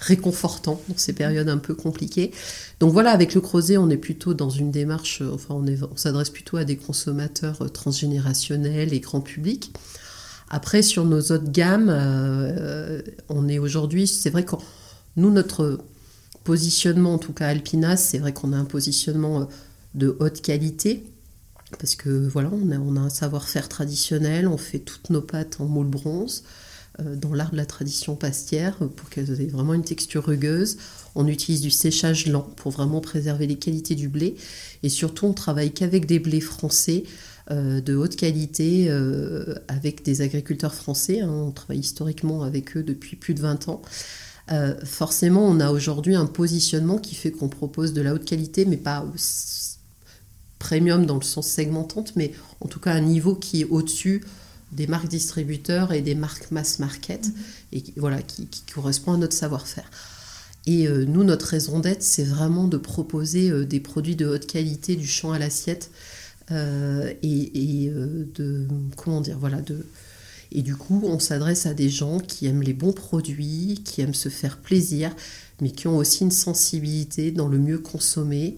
réconfortant 0.02 0.82
dans 0.90 0.98
ces 0.98 1.14
périodes 1.14 1.48
un 1.48 1.60
peu 1.60 1.76
compliquées. 1.76 2.32
Donc 2.80 2.92
voilà, 2.92 3.12
avec 3.12 3.36
le 3.36 3.42
Creuset, 3.42 3.78
on 3.78 3.90
est 3.90 3.98
plutôt 3.98 4.34
dans 4.34 4.50
une 4.50 4.72
démarche, 4.72 5.22
euh, 5.22 5.32
enfin 5.32 5.56
on, 5.56 5.96
s'adresse 5.96 6.32
plutôt 6.32 6.58
à 6.58 6.66
des 6.66 6.76
consommateurs 6.76 7.62
euh, 7.62 7.68
transgénérationnels 7.68 8.94
et 8.94 9.00
grand 9.00 9.22
public. 9.22 9.74
Après, 10.50 10.82
sur 10.82 11.06
nos 11.06 11.22
autres 11.22 11.52
gammes, 11.52 11.90
euh, 11.90 13.02
on 13.30 13.48
est 13.48 13.60
aujourd'hui, 13.60 14.08
c'est 14.08 14.32
vrai 14.32 14.44
que 14.44 14.56
nous, 15.16 15.32
notre 15.32 15.80
positionnement, 16.44 17.14
en 17.14 17.20
tout 17.20 17.34
cas 17.34 17.48
Alpina, 17.48 17.96
c'est 17.96 18.18
vrai 18.18 18.34
qu'on 18.34 18.52
a 18.52 18.58
un 18.58 18.66
positionnement 18.66 19.48
de 19.94 20.18
haute 20.20 20.42
qualité, 20.42 21.06
parce 21.78 21.96
que 21.96 22.10
voilà, 22.10 22.50
on 22.52 22.96
a 22.98 23.00
un 23.00 23.10
savoir-faire 23.10 23.70
traditionnel, 23.70 24.48
on 24.48 24.58
fait 24.58 24.80
toutes 24.80 25.10
nos 25.10 25.22
pâtes 25.22 25.58
en 25.62 25.66
moule 25.66 25.88
bronze. 25.88 26.44
Euh, 27.00 27.16
dans 27.16 27.34
l'art 27.34 27.52
de 27.52 27.58
la 27.58 27.66
tradition 27.66 28.16
pastière 28.16 28.76
pour 28.76 29.10
qu'elles 29.10 29.40
aient 29.40 29.46
vraiment 29.46 29.74
une 29.74 29.84
texture 29.84 30.26
rugueuse. 30.26 30.78
On 31.16 31.26
utilise 31.26 31.62
du 31.62 31.72
séchage 31.72 32.28
lent 32.28 32.48
pour 32.58 32.74
vraiment 32.74 33.00
préserver 33.00 33.48
les 33.48 33.56
qualités 33.56 33.96
du 33.96 34.10
blé. 34.10 34.36
Et 34.84 34.90
surtout, 34.90 35.26
on 35.26 35.34
travaille 35.34 35.72
qu'avec 35.72 36.06
des 36.06 36.20
blés 36.20 36.42
français 36.42 37.04
euh, 37.50 37.80
de 37.80 37.96
haute 37.96 38.18
qualité, 38.18 38.88
euh, 38.90 39.56
avec 39.70 40.04
des 40.04 40.22
agriculteurs 40.22 40.74
français. 40.74 41.22
Hein. 41.22 41.30
On 41.30 41.52
travaille 41.52 41.80
historiquement 41.80 42.44
avec 42.44 42.76
eux 42.76 42.84
depuis 42.84 43.16
plus 43.16 43.36
de 43.36 43.42
20 43.42 43.70
ans. 43.70 43.82
forcément, 44.84 45.48
on 45.48 45.62
a 45.62 45.72
aujourd'hui 45.72 46.16
un 46.16 46.26
positionnement 46.26 46.98
qui 46.98 47.16
fait 47.16 47.32
qu'on 47.32 47.48
propose 47.48 47.94
de 47.94 48.02
la 48.02 48.14
haute 48.14 48.26
qualité, 48.26 48.66
mais 48.66 48.76
pas 48.76 49.06
premium 50.60 51.06
dans 51.06 51.16
le 51.16 51.24
sens 51.24 51.48
segmentante, 51.48 52.14
mais 52.18 52.34
en 52.60 52.68
tout 52.68 52.82
cas 52.82 52.92
un 52.92 53.00
niveau 53.00 53.34
qui 53.34 53.62
est 53.62 53.66
au-dessus 53.66 54.26
des 54.72 54.88
marques 54.88 55.08
distributeurs 55.08 55.92
et 55.94 56.02
des 56.02 56.16
marques 56.16 56.52
mass 56.52 56.80
market, 56.80 57.28
mhm. 57.28 57.34
et 57.74 57.84
voilà, 57.98 58.22
qui, 58.22 58.48
qui, 58.48 58.64
correspond 58.74 59.14
à 59.14 59.18
notre 59.18 59.36
savoir-faire. 59.36 59.90
Et 60.68 60.88
euh, 60.88 61.06
nous, 61.06 61.24
notre 61.24 61.48
raison 61.48 61.80
d'être, 61.80 62.04
c'est 62.04 62.24
vraiment 62.24 62.68
de 62.68 62.78
proposer 62.78 63.50
euh, 63.50 63.66
des 63.66 63.80
produits 63.80 64.16
de 64.16 64.28
haute 64.28 64.46
qualité, 64.46 64.96
du 64.96 65.08
champ 65.08 65.32
à 65.32 65.40
l'assiette, 65.40 65.92
euh, 66.52 67.14
et, 67.24 67.92
de 68.36 68.68
comment 68.96 69.22
dire, 69.22 69.38
voilà, 69.40 69.62
de 69.62 69.86
et 70.54 70.64
du 70.64 70.76
coup, 70.76 71.02
on 71.06 71.18
s'adresse 71.18 71.66
à 71.66 71.74
des 71.74 71.88
gens 71.88 72.20
qui 72.20 72.46
aiment 72.46 72.62
les 72.62 72.74
bons 72.74 72.92
produits, 72.92 73.82
qui 73.86 74.02
aiment 74.02 74.14
se 74.14 74.28
faire 74.28 74.58
plaisir, 74.58 75.16
mais 75.62 75.72
qui 75.72 75.88
ont 75.88 75.96
aussi 75.96 76.26
une 76.26 76.32
sensibilité 76.32 77.32
dans 77.32 77.48
le 77.48 77.58
mieux 77.58 77.78
consommer. 77.78 78.58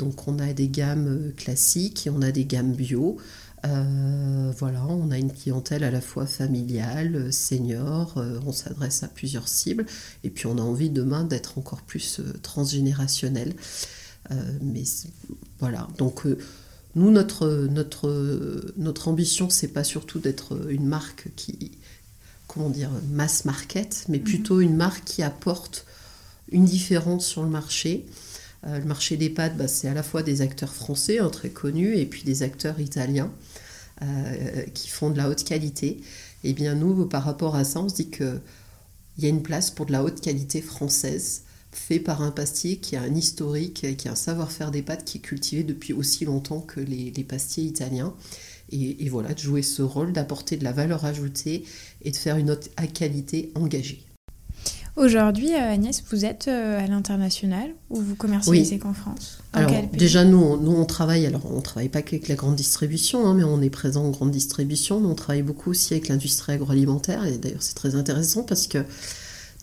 Donc, 0.00 0.26
on 0.26 0.40
a 0.40 0.52
des 0.52 0.68
gammes 0.68 1.32
classiques 1.36 2.08
et 2.08 2.10
on 2.10 2.22
a 2.22 2.32
des 2.32 2.44
gammes 2.44 2.72
bio. 2.72 3.18
Euh, 3.66 4.52
voilà, 4.56 4.84
on 4.86 5.10
a 5.10 5.18
une 5.18 5.32
clientèle 5.32 5.82
à 5.84 5.90
la 5.90 6.00
fois 6.00 6.26
familiale, 6.26 7.32
senior, 7.32 8.16
euh, 8.18 8.38
on 8.46 8.52
s'adresse 8.52 9.02
à 9.02 9.08
plusieurs 9.08 9.48
cibles, 9.48 9.86
et 10.22 10.30
puis 10.30 10.46
on 10.46 10.58
a 10.58 10.62
envie 10.62 10.90
demain 10.90 11.24
d'être 11.24 11.58
encore 11.58 11.82
plus 11.82 12.20
euh, 12.20 12.32
transgénérationnel. 12.42 13.54
mais 14.60 14.84
voilà, 15.58 15.88
donc 15.96 16.26
nous, 16.94 17.10
notre, 17.10 17.66
notre, 17.70 18.72
notre 18.76 19.08
ambition, 19.08 19.48
c'est 19.48 19.68
pas 19.68 19.84
surtout 19.84 20.18
d'être 20.18 20.70
une 20.70 20.86
marque 20.86 21.30
qui, 21.34 21.72
comment 22.46 22.68
dire, 22.68 22.90
mass 23.10 23.46
market, 23.46 24.04
mais 24.08 24.18
mhm. 24.18 24.24
plutôt 24.24 24.60
une 24.60 24.76
marque 24.76 25.04
qui 25.04 25.22
apporte 25.22 25.86
une 26.52 26.66
différence 26.66 27.26
sur 27.26 27.42
le 27.42 27.48
marché. 27.48 28.04
le 28.64 28.84
marché 28.84 29.16
des 29.16 29.30
pâtes, 29.30 29.56
bah, 29.56 29.68
c'est 29.68 29.88
à 29.88 29.94
la 29.94 30.02
fois 30.02 30.22
des 30.22 30.42
acteurs 30.42 30.74
français 30.74 31.20
hein, 31.20 31.30
très 31.30 31.48
connus 31.48 31.96
et 31.96 32.04
puis 32.04 32.22
des 32.22 32.42
acteurs 32.42 32.80
italiens. 32.80 33.32
Euh, 34.02 34.62
qui 34.74 34.88
font 34.88 35.10
de 35.10 35.16
la 35.16 35.28
haute 35.28 35.42
qualité. 35.42 35.88
Et 36.44 36.50
eh 36.50 36.52
bien 36.52 36.76
nous, 36.76 37.06
par 37.06 37.24
rapport 37.24 37.56
à 37.56 37.64
ça, 37.64 37.80
on 37.80 37.88
se 37.88 37.96
dit 37.96 38.10
qu'il 38.10 38.40
y 39.18 39.26
a 39.26 39.28
une 39.28 39.42
place 39.42 39.72
pour 39.72 39.86
de 39.86 39.92
la 39.92 40.04
haute 40.04 40.20
qualité 40.20 40.62
française, 40.62 41.42
fait 41.72 41.98
par 41.98 42.22
un 42.22 42.30
pastier 42.30 42.76
qui 42.76 42.94
a 42.94 43.02
un 43.02 43.14
historique, 43.16 43.96
qui 43.96 44.08
a 44.08 44.12
un 44.12 44.14
savoir-faire 44.14 44.70
des 44.70 44.82
pâtes 44.82 45.04
qui 45.04 45.18
est 45.18 45.20
cultivé 45.20 45.64
depuis 45.64 45.94
aussi 45.94 46.24
longtemps 46.24 46.60
que 46.60 46.78
les, 46.78 47.10
pastiers 47.24 47.64
italiens. 47.64 48.14
Et, 48.70 49.08
voilà, 49.08 49.34
de 49.34 49.38
jouer 49.40 49.62
ce 49.62 49.82
rôle, 49.82 50.12
d'apporter 50.12 50.56
de 50.56 50.64
la 50.64 50.72
valeur 50.72 51.04
ajoutée 51.04 51.64
et 52.02 52.12
de 52.12 52.16
faire 52.16 52.36
une 52.36 52.52
haute 52.52 52.70
qualité 52.94 53.50
engagée. 53.56 54.07
Aujourd'hui, 54.96 55.54
euh, 55.54 55.72
Agnès, 55.72 56.02
vous 56.10 56.24
êtes 56.24 56.48
euh, 56.48 56.82
à 56.82 56.86
l'international 56.86 57.70
ou 57.90 58.00
vous 58.00 58.14
commercialisez 58.14 58.78
qu'en 58.78 58.94
France? 58.94 59.38
Alors 59.52 59.70
déjà, 59.92 60.24
nous, 60.24 60.60
nous, 60.60 60.72
on 60.72 60.84
travaille, 60.84 61.26
alors 61.26 61.50
on 61.52 61.60
travaille 61.60 61.88
pas 61.88 62.02
qu'avec 62.02 62.28
la 62.28 62.34
grande 62.34 62.56
distribution, 62.56 63.26
hein, 63.26 63.34
mais 63.34 63.44
on 63.44 63.60
est 63.62 63.70
présent 63.70 64.04
en 64.04 64.10
grande 64.10 64.30
distribution, 64.30 65.00
mais 65.00 65.08
on 65.08 65.14
travaille 65.14 65.42
beaucoup 65.42 65.70
aussi 65.70 65.94
avec 65.94 66.08
l'industrie 66.08 66.52
agroalimentaire, 66.52 67.24
et 67.26 67.38
d'ailleurs 67.38 67.62
c'est 67.62 67.74
très 67.74 67.94
intéressant 67.94 68.42
parce 68.42 68.66
que 68.66 68.78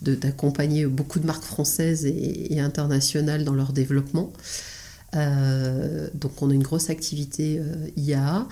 d'accompagner 0.02 0.86
beaucoup 0.86 1.20
de 1.20 1.26
marques 1.26 1.44
françaises 1.44 2.04
et 2.04 2.60
internationales 2.60 3.44
dans 3.44 3.54
leur 3.54 3.72
développement. 3.72 4.32
Euh, 5.16 6.08
donc 6.14 6.42
on 6.42 6.50
a 6.50 6.54
une 6.54 6.62
grosse 6.62 6.90
activité 6.90 7.58
euh, 7.58 7.88
IA 7.96 8.46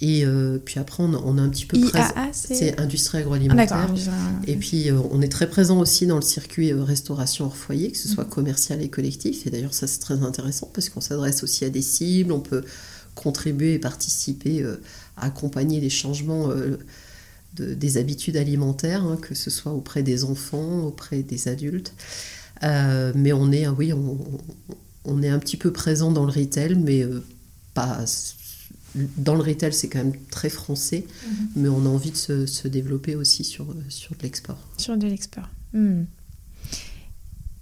et 0.00 0.24
euh, 0.24 0.58
puis 0.58 0.80
après 0.80 1.02
on 1.02 1.38
a, 1.38 1.40
un 1.40 1.48
petit 1.48 1.66
peu 1.66 1.76
IAA, 1.76 2.30
c'est 2.32 2.80
industrie 2.80 3.18
agroalimentaire. 3.18 3.94
Ah, 4.08 4.16
et 4.46 4.56
puis 4.56 4.90
on 5.12 5.20
est 5.22 5.28
très 5.28 5.48
présent 5.48 5.78
aussi 5.78 6.06
dans 6.06 6.16
le 6.16 6.22
circuit 6.22 6.72
restauration 6.72 7.44
hors 7.44 7.56
foyer 7.56 7.92
que 7.92 7.98
ce 7.98 8.08
soit 8.08 8.24
mm. 8.24 8.30
commercial 8.30 8.82
et 8.82 8.88
collectif. 8.88 9.46
Et 9.46 9.50
d'ailleurs 9.50 9.74
ça 9.74 9.86
c'est 9.86 10.00
très 10.00 10.22
intéressant 10.22 10.70
parce 10.72 10.88
qu'on 10.88 11.00
s'adresse 11.00 11.42
aussi 11.42 11.64
à 11.64 11.70
des 11.70 11.82
cibles. 11.82 12.32
On 12.32 12.40
peut 12.40 12.64
contribuer 13.14 13.74
et 13.74 13.78
participer 13.78 14.64
à 15.16 15.26
accompagner 15.26 15.80
les 15.80 15.90
changements 15.90 16.48
des 17.58 17.98
habitudes 17.98 18.36
alimentaires 18.36 19.04
hein, 19.04 19.18
que 19.20 19.34
ce 19.34 19.50
soit 19.50 19.72
auprès 19.72 20.02
des 20.02 20.24
enfants 20.24 20.80
auprès 20.80 21.22
des 21.22 21.46
adultes. 21.48 21.92
Mais 22.62 23.32
on 23.32 23.52
est 23.52 23.68
oui 23.68 23.92
on, 23.92 24.18
on 24.68 24.89
est 25.22 25.28
un 25.28 25.38
petit 25.38 25.56
peu 25.56 25.72
présent 25.72 26.10
dans 26.10 26.24
le 26.24 26.32
retail, 26.32 26.74
mais 26.74 27.02
euh, 27.02 27.24
pas 27.74 28.04
dans 29.16 29.34
le 29.34 29.42
retail, 29.42 29.72
c'est 29.72 29.88
quand 29.88 29.98
même 29.98 30.16
très 30.30 30.48
français, 30.48 31.06
mhm. 31.24 31.48
mais 31.56 31.68
on 31.68 31.86
a 31.86 31.88
envie 31.88 32.10
de 32.10 32.16
se, 32.16 32.68
développer 32.68 33.14
aussi 33.14 33.44
sur, 33.44 33.66
sur 33.88 34.16
de 34.16 34.22
l'export. 34.22 34.58
Sur 34.78 34.96
de 34.96 35.06
l'export. 35.06 35.48
Hmm. 35.72 36.04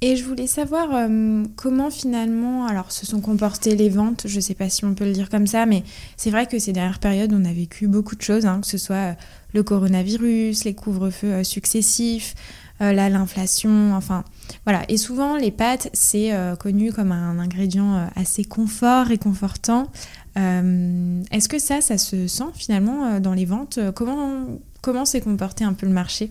Et 0.00 0.14
je 0.14 0.24
voulais 0.24 0.46
savoir 0.46 0.90
euh, 0.92 1.44
comment 1.56 1.90
finalement 1.90 2.66
alors 2.66 2.92
se 2.92 3.04
sont 3.04 3.20
comportées 3.20 3.74
les 3.74 3.88
ventes. 3.88 4.26
Je 4.26 4.36
ne 4.36 4.40
sais 4.40 4.54
pas 4.54 4.68
si 4.68 4.84
on 4.84 4.94
peut 4.94 5.04
le 5.04 5.12
dire 5.12 5.28
comme 5.28 5.48
ça, 5.48 5.66
mais 5.66 5.82
c'est 6.16 6.30
vrai 6.30 6.46
que 6.46 6.60
ces 6.60 6.72
dernières 6.72 7.00
périodes, 7.00 7.32
on 7.32 7.44
a 7.44 7.52
vécu 7.52 7.88
beaucoup 7.88 8.14
de 8.14 8.22
choses, 8.22 8.46
hein, 8.46 8.60
que 8.60 8.66
ce 8.68 8.78
soit 8.78 8.94
euh, 8.94 9.12
le 9.54 9.64
coronavirus, 9.64 10.64
les 10.64 10.74
couvre-feux 10.74 11.32
euh, 11.32 11.44
successifs, 11.44 12.34
là 12.80 13.08
l'inflation, 13.08 13.92
enfin 13.96 14.22
voilà. 14.64 14.84
Et 14.88 14.96
souvent 14.96 15.36
les 15.36 15.50
pâtes, 15.50 15.90
c'est 15.92 16.32
connu 16.58 16.92
comme 16.92 17.12
un 17.12 17.38
ingrédient 17.38 18.08
assez 18.16 18.44
confort, 18.44 19.10
et 19.10 19.18
confortant. 19.18 19.90
Est-ce 20.36 21.48
que 21.48 21.58
ça, 21.58 21.80
ça 21.80 21.98
se 21.98 22.26
sent 22.26 22.50
finalement 22.54 23.20
dans 23.20 23.34
les 23.34 23.44
ventes? 23.44 23.78
Comment 23.94 24.46
comment 24.80 25.04
s'est 25.04 25.20
comporté 25.20 25.64
un 25.64 25.72
peu 25.72 25.86
le 25.86 25.92
marché? 25.92 26.30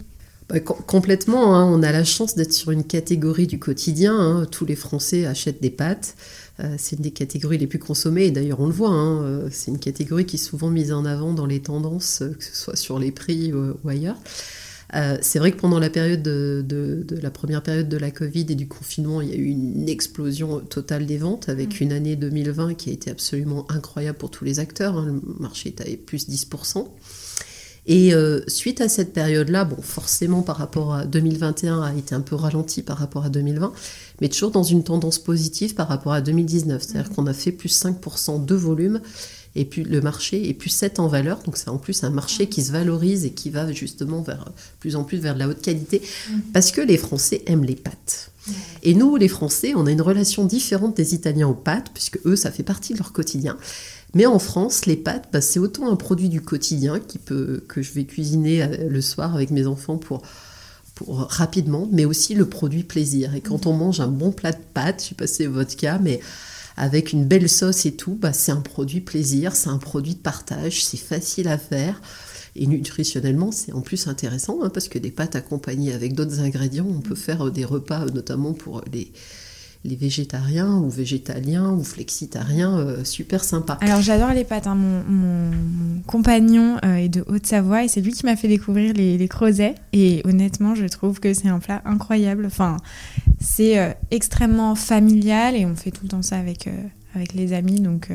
Bah, 0.49 0.61
complètement, 0.61 1.57
hein. 1.57 1.65
on 1.65 1.83
a 1.83 1.91
la 1.91 2.05
chance 2.05 2.35
d'être 2.35 2.53
sur 2.53 2.71
une 2.71 2.85
catégorie 2.85 3.47
du 3.47 3.59
quotidien. 3.59 4.17
Hein. 4.17 4.45
Tous 4.49 4.65
les 4.65 4.77
Français 4.77 5.25
achètent 5.25 5.61
des 5.61 5.69
pâtes. 5.69 6.15
Euh, 6.61 6.75
c'est 6.77 6.95
une 6.95 7.01
des 7.01 7.11
catégories 7.11 7.57
les 7.57 7.67
plus 7.67 7.79
consommées, 7.79 8.25
et 8.25 8.31
d'ailleurs 8.31 8.59
on 8.59 8.65
le 8.65 8.71
voit, 8.71 8.89
hein. 8.89 9.21
euh, 9.23 9.49
c'est 9.51 9.69
une 9.69 9.77
catégorie 9.77 10.25
qui 10.25 10.37
est 10.37 10.39
souvent 10.39 10.69
mise 10.69 10.91
en 10.91 11.05
avant 11.05 11.33
dans 11.33 11.45
les 11.45 11.59
tendances, 11.59 12.23
euh, 12.23 12.33
que 12.33 12.43
ce 12.43 12.55
soit 12.55 12.75
sur 12.75 12.97
les 12.97 13.11
prix 13.11 13.53
ou 13.53 13.89
ailleurs. 13.89 14.17
C'est 15.21 15.39
vrai 15.39 15.51
que 15.51 15.57
pendant 15.57 15.79
la 15.79 15.89
période 15.89 16.21
de, 16.21 17.05
la 17.21 17.29
première 17.29 17.61
période 17.61 17.89
de 17.89 17.97
la 17.97 18.11
Covid 18.11 18.45
et 18.49 18.55
du 18.55 18.67
confinement, 18.67 19.21
il 19.21 19.29
y 19.29 19.33
a 19.33 19.35
eu 19.35 19.45
une 19.45 19.89
explosion 19.89 20.59
totale 20.59 21.05
des 21.05 21.17
ventes 21.17 21.49
avec 21.49 21.79
mmh. 21.79 21.83
une 21.83 21.91
année 21.91 22.15
2020 22.15 22.75
qui 22.75 22.89
a 22.89 22.93
été 22.93 23.11
absolument 23.11 23.69
incroyable 23.69 24.17
pour 24.17 24.31
tous 24.31 24.45
les 24.45 24.59
acteurs. 24.59 25.01
Le 25.01 25.21
marché 25.39 25.69
est 25.69 25.81
à 25.81 25.85
plus 26.05 26.29
10%. 26.29 26.87
Et 27.89 28.13
euh, 28.13 28.41
suite 28.47 28.81
à 28.81 28.89
cette 28.89 29.13
période-là, 29.13 29.63
bon, 29.63 29.81
forcément 29.81 30.41
par 30.41 30.57
rapport 30.57 30.93
à 30.93 31.05
2021 31.05 31.81
a 31.81 31.93
été 31.93 32.13
un 32.13 32.21
peu 32.21 32.35
ralenti 32.35 32.81
par 32.81 32.97
rapport 32.97 33.23
à 33.23 33.29
2020, 33.29 33.71
mais 34.19 34.27
toujours 34.27 34.51
dans 34.51 34.63
une 34.63 34.83
tendance 34.83 35.19
positive 35.19 35.73
par 35.73 35.87
rapport 35.87 36.11
à 36.11 36.19
2019. 36.19 36.81
C'est-à-dire 36.81 37.11
mmh. 37.11 37.15
qu'on 37.15 37.27
a 37.27 37.33
fait 37.33 37.53
plus 37.53 37.81
5% 37.81 38.45
de 38.45 38.55
volume 38.55 39.01
et 39.55 39.65
puis 39.65 39.83
le 39.83 40.01
marché 40.01 40.49
est 40.49 40.53
plus 40.53 40.69
7 40.69 40.99
en 40.99 41.07
valeur. 41.07 41.39
Donc 41.43 41.57
c'est 41.57 41.69
en 41.69 41.77
plus 41.77 42.03
un 42.03 42.09
marché 42.09 42.47
qui 42.47 42.61
se 42.61 42.71
valorise 42.71 43.25
et 43.25 43.31
qui 43.31 43.49
va 43.49 43.71
justement 43.71 44.21
vers 44.21 44.51
plus 44.79 44.95
en 44.95 45.03
plus 45.03 45.17
vers 45.17 45.33
de 45.33 45.39
la 45.39 45.47
haute 45.47 45.61
qualité 45.61 46.01
mmh. 46.01 46.39
parce 46.53 46.71
que 46.71 46.81
les 46.81 46.97
Français 46.97 47.43
aiment 47.47 47.65
les 47.65 47.75
pâtes. 47.75 48.31
Et 48.83 48.93
nous, 48.93 49.15
les 49.15 49.27
Français, 49.27 49.73
on 49.75 49.85
a 49.87 49.91
une 49.91 50.01
relation 50.01 50.45
différente 50.45 50.95
des 50.95 51.13
Italiens 51.13 51.47
aux 51.47 51.53
pâtes, 51.53 51.91
puisque 51.93 52.19
eux, 52.25 52.35
ça 52.35 52.51
fait 52.51 52.63
partie 52.63 52.93
de 52.93 52.99
leur 52.99 53.11
quotidien. 53.11 53.57
Mais 54.13 54.25
en 54.25 54.39
France, 54.39 54.85
les 54.85 54.95
pâtes, 54.95 55.29
bah, 55.33 55.41
c'est 55.41 55.59
autant 55.59 55.91
un 55.91 55.95
produit 55.95 56.29
du 56.29 56.41
quotidien 56.41 56.99
qui 56.99 57.17
peut, 57.17 57.63
que 57.67 57.81
je 57.81 57.91
vais 57.93 58.05
cuisiner 58.05 58.63
euh, 58.63 58.89
le 58.89 59.01
soir 59.01 59.35
avec 59.35 59.51
mes 59.51 59.67
enfants 59.67 59.97
pour, 59.97 60.21
pour 60.95 61.19
rapidement, 61.19 61.89
mais 61.91 62.05
aussi 62.05 62.33
le 62.33 62.45
produit 62.45 62.83
plaisir. 62.83 63.35
Et 63.35 63.41
quand 63.41 63.67
on 63.67 63.73
mange 63.73 63.99
un 63.99 64.07
bon 64.07 64.31
plat 64.31 64.53
de 64.53 64.57
pâtes, 64.73 65.01
je 65.03 65.09
sais 65.09 65.15
pas 65.15 65.27
si 65.27 65.35
c'est 65.35 65.45
votre 65.47 65.75
cas, 65.75 65.99
mais 66.01 66.21
avec 66.77 67.11
une 67.11 67.25
belle 67.25 67.49
sauce 67.49 67.85
et 67.85 67.95
tout, 67.95 68.15
bah, 68.15 68.33
c'est 68.33 68.51
un 68.51 68.61
produit 68.61 69.01
plaisir, 69.01 69.55
c'est 69.55 69.69
un 69.69 69.79
produit 69.79 70.13
de 70.13 70.19
partage, 70.19 70.85
c'est 70.85 70.97
facile 70.97 71.47
à 71.47 71.57
faire. 71.57 72.01
Et 72.55 72.65
nutritionnellement, 72.67 73.51
c'est 73.51 73.73
en 73.73 73.81
plus 73.81 74.07
intéressant 74.07 74.63
hein, 74.63 74.69
parce 74.69 74.87
que 74.87 74.97
des 74.97 75.11
pâtes 75.11 75.35
accompagnées 75.35 75.93
avec 75.93 76.13
d'autres 76.13 76.39
ingrédients, 76.39 76.87
on 76.87 77.01
peut 77.01 77.15
faire 77.15 77.51
des 77.51 77.65
repas, 77.65 78.05
notamment 78.05 78.53
pour 78.53 78.83
les, 78.93 79.11
les 79.83 79.95
végétariens 79.95 80.77
ou 80.77 80.89
végétaliens 80.89 81.71
ou 81.71 81.83
flexitariens, 81.83 82.77
euh, 82.77 83.03
super 83.03 83.43
sympa. 83.43 83.77
Alors 83.81 84.01
j'adore 84.01 84.31
les 84.33 84.43
pâtes. 84.43 84.67
Hein. 84.67 84.75
Mon, 84.75 85.51
compagnon 86.05 86.77
euh, 86.85 86.95
est 86.95 87.09
de 87.09 87.23
Haute-Savoie 87.27 87.83
et 87.83 87.87
c'est 87.87 88.01
lui 88.01 88.11
qui 88.11 88.25
m'a 88.25 88.35
fait 88.35 88.47
découvrir 88.47 88.93
les, 88.93 89.17
les. 89.17 89.29
Et 89.93 90.21
honnêtement, 90.25 90.73
je 90.75 90.85
trouve 90.85 91.19
que 91.19 91.33
c'est 91.33 91.49
un 91.49 91.59
plat 91.59 91.81
incroyable. 91.85 92.45
Enfin, 92.45 92.77
c'est 93.39 93.79
euh, 93.79 93.91
extrêmement 94.11 94.75
familial 94.75 95.55
et 95.55 95.65
on 95.65 95.75
fait 95.75 95.91
tout 95.91 96.03
le 96.03 96.09
temps 96.09 96.21
ça 96.21 96.37
avec, 96.37 96.69
avec 97.13 97.33
les 97.33 97.53
amis. 97.53 97.79
Donc 97.81 98.09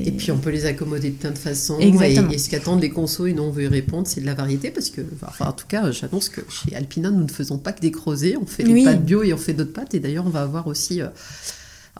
et 0.00 0.12
puis 0.12 0.30
on 0.30 0.38
peut 0.38 0.50
les 0.50 0.66
accommoder 0.66 1.10
de 1.10 1.16
plein 1.16 1.30
de 1.30 1.38
façons. 1.38 1.78
Exactement. 1.78 2.30
Et, 2.30 2.38
ce 2.38 2.50
qu'attendent 2.50 2.82
les 2.82 2.90
consos 2.90 3.26
et 3.26 3.32
nous 3.32 3.42
on 3.42 3.50
veut 3.50 3.64
y 3.64 3.68
répondre, 3.68 4.06
c'est 4.06 4.20
de 4.20 4.26
la 4.26 4.34
variété 4.34 4.70
parce 4.70 4.90
que, 4.90 5.00
enfin, 5.26 5.46
en 5.46 5.52
tout 5.52 5.66
cas, 5.66 5.90
j'annonce 5.90 6.28
que 6.28 6.42
chez 6.50 6.76
Alpina, 6.76 7.10
nous 7.10 7.24
ne 7.24 7.30
faisons 7.30 7.58
pas 7.58 7.72
que 7.72 7.80
des 7.80 7.90
creusets, 7.90 8.36
on 8.36 8.46
fait 8.46 8.64
des 8.64 8.84
pâtes 8.84 9.04
bio 9.04 9.22
et 9.22 9.32
on 9.32 9.38
fait 9.38 9.54
d'autres 9.54 9.72
pâtes. 9.72 9.94
Et 9.94 10.00
d'ailleurs, 10.00 10.26
on 10.26 10.30
va 10.30 10.42
avoir 10.42 10.66
aussi. 10.66 11.00
Euh, 11.00 11.08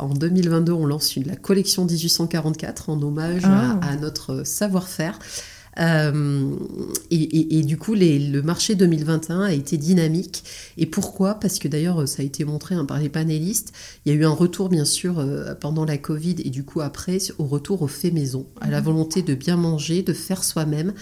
en 0.01 0.11
2022, 0.11 0.72
on 0.72 0.87
lance 0.87 1.16
une, 1.16 1.24
la 1.24 1.35
collection 1.35 1.85
1844 1.85 2.90
en 2.90 3.03
hommage 3.03 3.44
à, 3.44 3.81
ah. 3.83 3.96
notre 3.96 4.44
savoir-faire. 4.44 5.18
Euh, 5.79 6.57
et, 7.11 7.62
du 7.62 7.77
coup, 7.77 7.95
le 7.95 8.41
marché 8.41 8.75
2021 8.75 9.43
a 9.43 9.53
été 9.53 9.77
dynamique. 9.77 10.45
Et 10.77 10.87
pourquoi? 10.87 11.35
Parce 11.35 11.59
que 11.59 11.69
d'ailleurs, 11.69 12.09
ça 12.09 12.23
a 12.23 12.25
été 12.25 12.45
montré 12.45 12.75
hein, 12.75 12.85
par 12.85 12.99
les 12.99 13.09
panélistes. 13.09 13.73
Il 14.05 14.12
y 14.12 14.17
a 14.17 14.19
eu 14.19 14.25
un 14.25 14.31
retour, 14.31 14.69
bien 14.69 14.85
sûr, 14.85 15.19
euh, 15.19 15.55
pendant 15.55 15.85
la 15.85 15.99
Covid 15.99 16.37
et 16.45 16.51
du 16.51 16.64
coup 16.64 16.81
après, 16.81 17.19
au 17.38 17.45
retour 17.45 17.83
au 17.83 17.88
fait 17.88 18.11
maison, 18.11 18.47
à 18.61 18.71
la 18.71 18.81
mhm. 18.81 18.87
volonté 18.87 19.23
de 19.23 19.35
bien 19.35 19.57
manger, 19.57 20.03
de 20.03 20.12
faire 20.12 20.45
soi-même. 20.45 20.95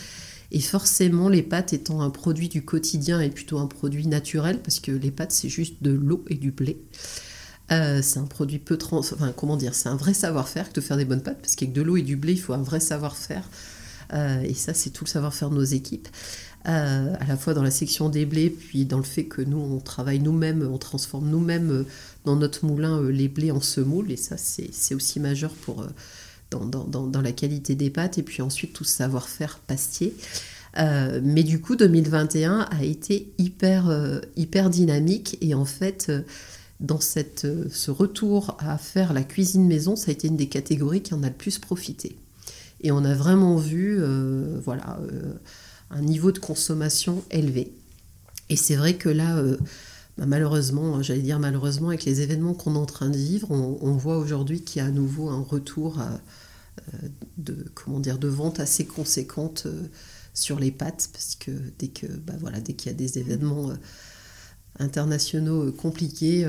Et 0.53 0.61
forcément, 0.61 1.29
les 1.29 1.43
pâtes 1.43 1.73
étant 1.73 2.03
un 2.03 2.11
produit 2.11 2.49
du 2.49 2.65
quotidien 2.65 3.21
et 3.21 3.31
plutôt 3.31 3.59
un 3.59 3.67
produit 3.67 4.07
naturel, 4.07 4.61
parce 4.63 4.79
que 4.79 4.93
les 4.93 5.11
pâtes, 5.11 5.33
c'est 5.33 5.49
juste 5.49 5.83
de 5.83 5.91
l'eau 5.91 6.25
et 6.29 6.37
du 6.37 6.53
blé. 6.53 6.81
Euh, 7.73 8.01
c'est 8.01 8.21
un 8.21 8.27
produit 8.27 8.61
peu 8.61 8.77
trans... 8.77 8.99
Enfin, 8.99 9.33
comment 9.37 9.57
dire? 9.57 9.75
C'est 9.75 9.89
un 9.89 9.97
vrai 9.97 10.15
savoir-faire 10.15 10.69
que 10.69 10.75
de 10.75 10.81
faire 10.81 10.97
des 10.97 11.05
bonnes 11.05 11.23
pâtes, 11.23 11.41
parce 11.41 11.57
qu'avec 11.57 11.73
de 11.73 11.83
l'eau 11.83 11.97
et 11.97 12.03
du 12.03 12.15
blé, 12.15 12.35
il 12.35 12.41
faut 12.41 12.53
un 12.53 12.63
vrai 12.63 12.79
savoir-faire 12.79 13.43
et 14.13 14.55
ça, 14.55 14.75
c'est 14.75 14.91
tout 14.91 15.05
le 15.05 15.11
savoir-faire 15.11 15.51
de 15.51 15.57
nos 15.57 15.65
équipes. 15.65 16.09
Euh, 16.69 17.15
à 17.21 17.27
la 17.27 17.37
fois 17.37 17.55
dans 17.55 17.63
la 17.63 17.71
section 17.71 18.09
des 18.09 18.27
blés, 18.27 18.51
puis 18.51 18.87
dans 18.87 18.97
le 18.97 19.05
fait 19.05 19.25
que 19.25 19.41
nous, 19.41 19.59
on 19.59 19.79
travaille 19.79 20.19
nous-mêmes, 20.19 20.69
on 20.69 20.79
transforme 20.79 21.29
nous-mêmes 21.29 21.71
euh, 21.71 21.85
dans 22.25 22.35
notre 22.35 22.65
moulin 22.65 23.09
les 23.09 23.29
blés 23.29 23.53
en 23.53 23.61
semoule, 23.61 24.11
et 24.11 24.17
ça, 24.17 24.37
c'est 24.37 24.95
aussi 24.97 25.21
majeur 25.21 25.53
pour, 25.53 25.87
dans, 26.51 27.23
la 27.23 27.31
qualité 27.31 27.77
des 27.77 27.89
pâtes, 27.89 28.19
et 28.19 28.25
puis 28.25 28.43
ensuite 28.43 28.73
tout 28.73 28.83
ce 28.83 28.97
savoir-faire 28.97 29.61
pastier. 29.61 30.13
mais 30.77 31.45
du 31.45 31.61
coup, 31.61 31.77
2021 31.77 32.67
a 32.69 32.83
été 32.83 33.33
hyper, 33.39 34.21
hyper 34.35 34.69
dynamique, 34.69 35.39
et 35.41 35.55
en 35.55 35.65
fait, 35.65 36.11
dans 36.81 37.01
cette, 37.01 37.47
ce 37.71 37.91
retour 37.93 38.57
à 38.59 38.77
faire 38.77 39.13
la 39.13 39.23
cuisine 39.23 39.69
maison, 39.69 39.95
ça 39.95 40.11
a 40.11 40.13
été 40.13 40.27
une 40.27 40.37
des 40.37 40.49
catégories 40.49 41.03
qui 41.03 41.15
en 41.15 41.23
a 41.23 41.29
le 41.29 41.35
plus 41.35 41.61
profité. 41.61 42.17
Et 42.87 42.93
on 42.93 43.05
a 43.05 43.15
vraiment 43.15 43.57
vu 43.57 43.97
euh, 43.99 44.61
voilà, 44.65 45.01
euh, 45.01 45.35
un 45.91 46.03
niveau 46.03 46.31
de 46.31 46.39
consommation 46.39 47.25
élevé. 47.33 47.73
Et 48.49 48.55
c'est 48.55 48.77
vrai 48.77 48.95
que 48.95 49.09
là, 49.09 49.39
euh, 49.39 49.57
bah, 50.17 50.25
malheureusement, 50.25 51.03
j'allais 51.03 51.23
dire 51.23 51.41
malheureusement, 51.41 51.89
avec 51.89 52.05
les 52.05 52.21
événements 52.21 52.55
qu'on 52.55 52.77
est 52.77 52.79
en 52.79 52.87
train 52.87 53.11
de 53.11 53.17
vivre, 53.17 53.51
on, 53.51 53.97
voit 53.97 54.19
aujourd'hui 54.19 54.61
qu'il 54.61 54.81
y 54.81 54.85
a 54.85 54.89
à 54.89 54.93
nouveau 54.93 55.31
un 55.31 55.41
retour 55.41 56.01
de, 57.39 57.67
comment 57.75 57.99
dire, 57.99 58.19
de 58.19 58.29
vente 58.29 58.61
assez 58.61 58.87
conséquente 58.87 59.67
sur 60.33 60.61
les 60.61 60.71
pattes, 60.71 61.09
parce 61.13 61.35
que 61.35 61.51
dès 61.81 61.89
que 61.89 62.07
bah, 62.07 62.35
voilà, 62.39 62.61
dès 62.61 62.75
qu'il 62.75 62.93
y 62.93 62.95
a 62.95 62.97
des 62.97 63.19
événements 63.19 63.73
internationaux 64.79 65.73
compliqués, 65.73 66.49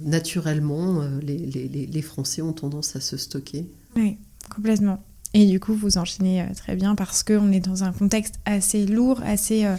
naturellement, 0.00 1.06
les, 1.20 1.36
les, 1.36 1.68
les, 1.68 2.02
Français 2.02 2.40
ont 2.40 2.54
tendance 2.54 2.96
à 2.96 3.00
se 3.00 3.18
stocker. 3.18 3.66
Oui, 3.96 4.16
complètement. 4.48 5.04
Et 5.34 5.46
du 5.46 5.58
coup, 5.58 5.74
vous 5.74 5.98
enchaînez 5.98 6.42
euh, 6.42 6.54
très 6.56 6.76
bien 6.76 6.94
parce 6.94 7.24
qu'on 7.24 7.50
est 7.50 7.60
dans 7.60 7.82
un 7.82 7.92
contexte 7.92 8.36
assez 8.44 8.86
lourd, 8.86 9.20
assez 9.26 9.64
euh, 9.64 9.76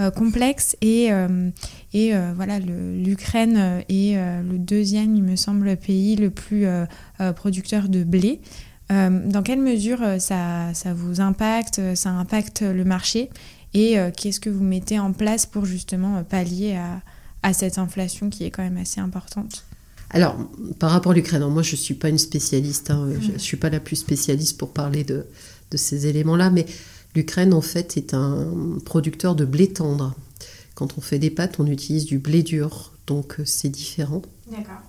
euh, 0.00 0.10
complexe. 0.10 0.76
Et, 0.82 1.10
et 1.94 2.12
voilà, 2.36 2.58
l'Ukraine 2.58 3.82
est 3.88 4.14
le 4.14 4.58
deuxième, 4.58 5.16
il 5.16 5.22
me 5.22 5.36
semble, 5.36 5.76
pays 5.76 6.14
le 6.14 6.30
plus 6.30 6.66
producteur 7.34 7.88
de 7.88 8.04
blé. 8.04 8.40
dans 8.90 9.42
quelle 9.44 9.60
mesure 9.60 9.98
ça, 10.20 10.72
ça, 10.72 10.94
vous 10.94 11.20
impacte, 11.20 11.80
ça 11.96 12.10
impacte 12.10 12.62
le 12.62 12.84
marché 12.84 13.28
et 13.74 13.96
qu'est-ce 14.16 14.38
que 14.38 14.50
vous 14.50 14.62
mettez 14.62 15.00
en 15.00 15.12
place 15.12 15.46
pour 15.46 15.64
justement 15.64 16.22
pallier 16.22 16.76
à, 16.76 17.00
à 17.42 17.52
cette 17.52 17.78
inflation 17.78 18.30
qui 18.30 18.44
est 18.44 18.52
quand 18.52 18.62
même 18.62 18.76
assez 18.76 19.00
importante? 19.00 19.67
Alors, 20.10 20.36
par 20.78 20.90
rapport 20.90 21.12
à 21.12 21.14
l'Ukraine, 21.14 21.44
moi 21.46 21.62
je 21.62 21.72
ne 21.72 21.76
suis 21.76 21.94
pas 21.94 22.08
une 22.08 22.18
spécialiste, 22.18 22.90
hein, 22.90 23.08
je 23.20 23.32
ne 23.32 23.38
suis 23.38 23.58
pas 23.58 23.68
la 23.68 23.80
plus 23.80 23.96
spécialiste 23.96 24.56
pour 24.56 24.72
parler 24.72 25.04
de, 25.04 25.26
ces 25.74 26.06
éléments-là, 26.06 26.50
mais 26.50 26.64
l'Ukraine 27.14 27.52
en 27.52 27.60
fait 27.60 27.96
est 27.98 28.14
un 28.14 28.48
producteur 28.84 29.34
de 29.34 29.44
blé 29.44 29.68
tendre. 29.68 30.14
Quand 30.74 30.96
on 30.96 31.00
fait 31.00 31.18
des 31.18 31.30
pâtes, 31.30 31.56
on 31.58 31.66
utilise 31.66 32.06
du 32.06 32.18
blé 32.18 32.42
dur, 32.42 32.92
donc 33.06 33.40
euh, 33.40 33.42
c'est 33.44 33.68
différent. 33.68 34.22
D'accord. 34.50 34.80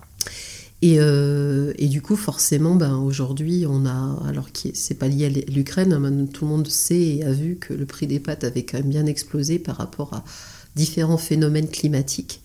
Euh, 0.82 1.74
et, 1.76 1.88
du 1.88 2.00
coup, 2.00 2.16
forcément, 2.16 2.74
ben, 2.74 2.96
aujourd'hui, 2.96 3.66
on 3.68 3.84
a, 3.84 4.22
alors 4.26 4.50
que 4.50 4.68
c'est 4.72 4.94
pas 4.94 5.08
lié 5.08 5.26
à 5.26 5.50
l'Ukraine, 5.50 5.92
hein, 5.92 6.26
tout 6.32 6.46
le 6.46 6.50
monde 6.50 6.68
sait 6.68 7.00
et 7.00 7.24
a 7.24 7.32
vu 7.32 7.56
que 7.56 7.74
le 7.74 7.84
prix 7.84 8.06
des 8.06 8.20
pâtes 8.20 8.44
avait 8.44 8.62
quand 8.62 8.78
même 8.78 8.88
bien 8.88 9.06
explosé 9.06 9.58
par 9.58 9.76
rapport 9.76 10.14
à 10.14 10.24
différents 10.76 11.18
phénomènes 11.18 11.68
climatiques. 11.68 12.40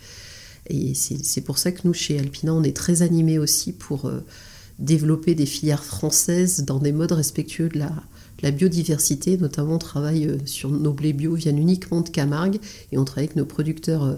Et 0.68 0.94
c'est 0.96 1.42
pour 1.42 1.58
ça 1.58 1.72
que 1.72 1.82
nous, 1.84 1.94
chez 1.94 2.20
Alpina, 2.20 2.54
on 2.54 2.64
est 2.64 2.76
très 2.76 3.02
animés 3.02 3.38
aussi 3.38 3.72
pour 3.72 4.06
euh, 4.06 4.24
développer 4.80 5.36
des 5.36 5.46
filières 5.46 5.84
françaises 5.84 6.64
dans 6.64 6.80
des 6.80 6.92
modes 6.92 7.12
respectueux 7.12 7.70
de 7.70 7.80
la, 7.80 8.52
biodiversité. 8.52 9.38
Notamment, 9.38 9.76
on 9.76 9.80
travaille 9.80 10.28
euh, 10.28 10.38
sur 10.46 10.70
nos 10.70 10.94
blés 10.94 11.14
bio 11.14 11.36
viennent 11.36 11.58
uniquement 11.58 12.02
de 12.02 12.10
Camargue 12.10 12.60
et 12.92 12.98
on 12.98 13.06
travaille 13.06 13.26
avec 13.26 13.36
nos 13.36 13.46
producteurs 13.46 14.04
euh, 14.04 14.16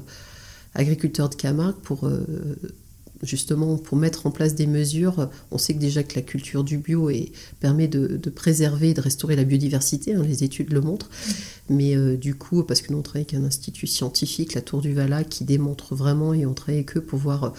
agriculteurs 0.73 1.29
de 1.29 1.36
Camargue 1.36 1.77
pour 1.81 2.10
justement 3.23 3.77
pour 3.77 3.97
mettre 3.97 4.27
en 4.27 4.32
place 4.32 4.56
des 4.56 4.67
mesures. 4.67 5.30
On 5.51 5.58
sait 5.58 5.73
que 5.73 5.80
déjà 5.80 6.03
que 6.03 6.15
la 6.15 6.21
culture 6.21 6.63
du 6.63 6.77
bio 6.77 7.10
permet 7.60 7.88
de, 7.88 8.17
préserver 8.30 8.89
et 8.89 8.93
de 8.93 9.01
restaurer 9.01 9.36
la 9.36 9.43
biodiversité, 9.43 10.13
hein, 10.13 10.23
les 10.23 10.43
études 10.43 10.71
le 10.73 10.82
montrent. 10.82 11.10
Mais 11.69 11.95
du 12.17 12.36
coup, 12.36 12.63
parce 12.63 12.82
que 12.82 12.91
nous 12.91 12.99
on 12.99 13.01
travaille 13.01 13.25
avec 13.30 13.34
un 13.34 13.43
institut 13.43 13.88
scientifique, 13.88 14.53
la 14.53 14.62
Tour 14.62 14.82
du 14.82 14.93
Vala, 14.93 15.23
qui 15.23 15.43
démontre 15.43 15.95
vraiment, 15.95 16.34
et 16.34 16.45
on 16.45 16.53
travaille 16.53 16.75
avec 16.75 16.97
eux 16.97 17.01
pour 17.01 17.19
voir 17.19 17.53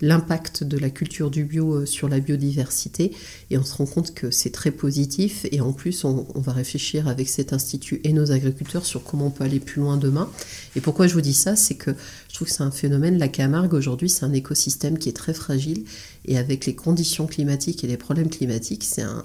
l'impact 0.00 0.64
de 0.64 0.78
la 0.78 0.90
culture 0.90 1.30
du 1.30 1.44
bio 1.44 1.74
euh, 1.74 1.86
sur 1.86 2.08
la 2.08 2.20
biodiversité 2.20 3.12
et 3.50 3.58
on 3.58 3.64
se 3.64 3.74
rend 3.74 3.86
compte 3.86 4.14
que 4.14 4.30
c'est 4.30 4.50
très 4.50 4.70
positif 4.70 5.46
et 5.52 5.60
en 5.60 5.72
plus 5.72 6.04
on, 6.04 6.26
va 6.34 6.52
réfléchir 6.52 7.08
avec 7.08 7.28
cet 7.28 7.52
institut 7.52 8.00
et 8.04 8.12
nos 8.12 8.32
agriculteurs 8.32 8.86
sur 8.86 9.04
comment 9.04 9.26
on 9.26 9.30
peut 9.30 9.44
aller 9.44 9.60
plus 9.60 9.80
loin 9.80 9.96
demain. 9.96 10.30
Et 10.76 10.80
pourquoi 10.80 11.06
je 11.06 11.14
vous 11.14 11.20
dis 11.20 11.34
ça, 11.34 11.56
c'est 11.56 11.74
que 11.74 11.90
je 12.28 12.34
trouve 12.34 12.48
que 12.48 12.54
c'est 12.54 12.62
un 12.62 12.70
phénomène, 12.70 13.18
la 13.18 13.28
Camargue 13.28 13.74
aujourd'hui 13.74 14.08
c'est 14.08 14.24
un 14.24 14.32
écosystème 14.32 14.98
qui 14.98 15.08
est 15.08 15.16
très 15.16 15.34
fragile 15.34 15.84
et 16.24 16.38
avec 16.38 16.66
les 16.66 16.74
conditions 16.74 17.26
climatiques 17.26 17.84
et 17.84 17.86
les 17.86 17.96
problèmes 17.96 18.30
climatiques, 18.30 18.84
c'est 18.84 19.02
un 19.02 19.24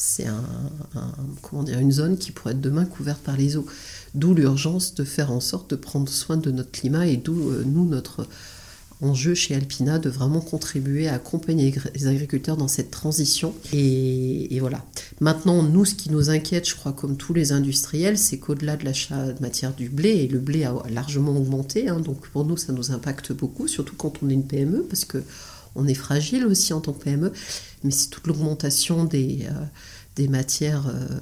c'est 0.00 0.26
un, 0.26 0.42
une 1.78 1.92
zone 1.92 2.16
qui 2.16 2.32
pourrait 2.32 2.54
être 2.54 2.60
demain 2.60 2.86
couverte 2.86 3.20
par 3.20 3.36
les 3.36 3.58
eaux. 3.58 3.66
D'où 4.14 4.34
l'urgence 4.34 4.94
de 4.94 5.04
faire 5.04 5.30
en 5.30 5.40
sorte 5.40 5.70
de 5.70 5.76
prendre 5.76 6.08
soin 6.08 6.38
de 6.38 6.50
notre 6.50 6.70
climat 6.70 7.06
et 7.06 7.18
d'où 7.18 7.50
euh, 7.50 7.64
nous 7.66 7.84
notre 7.84 8.26
enjeu 9.02 9.34
chez 9.34 9.54
Alpina 9.54 9.98
de 9.98 10.10
vraiment 10.10 10.40
contribuer 10.40 11.08
à 11.08 11.14
accompagner 11.14 11.74
les 11.94 12.06
agriculteurs 12.06 12.56
dans 12.56 12.68
cette 12.68 12.90
transition. 12.90 13.54
Et, 13.72 14.58
voilà. 14.60 14.84
Maintenant, 15.20 15.62
nous, 15.62 15.84
ce 15.84 15.94
qui 15.94 16.10
nous 16.10 16.30
inquiète, 16.30 16.68
je 16.68 16.74
crois, 16.74 16.92
comme 16.92 17.16
tous 17.16 17.32
les 17.32 17.52
industriels, 17.52 18.18
c'est 18.18 18.38
qu'au-delà 18.38 18.76
de 18.76 18.84
l'achat 18.84 19.32
de 19.32 19.40
matière 19.40 19.74
du 19.74 19.88
blé, 19.88 20.10
et 20.10 20.28
le 20.28 20.38
blé 20.38 20.64
a 20.64 20.74
largement 20.90 21.36
augmenté, 21.36 21.88
hein, 21.88 22.00
donc 22.00 22.28
pour 22.28 22.44
nous, 22.44 22.56
ça 22.56 22.72
nous 22.72 22.92
impacte 22.92 23.32
beaucoup, 23.32 23.68
surtout 23.68 23.96
quand 23.96 24.14
on 24.22 24.28
est 24.28 24.34
une 24.34 24.46
PME, 24.46 24.82
parce 24.82 25.04
que 25.04 25.22
on 25.76 25.86
est 25.86 25.94
fragile 25.94 26.46
aussi 26.46 26.72
en 26.72 26.80
tant 26.80 26.92
que 26.92 27.04
PME, 27.04 27.32
mais 27.84 27.90
c'est 27.90 28.08
toute 28.08 28.26
l'augmentation 28.26 29.04
des... 29.04 29.46
Euh, 29.48 29.64
des 30.16 30.28
matières 30.28 30.88
euh, 30.88 31.18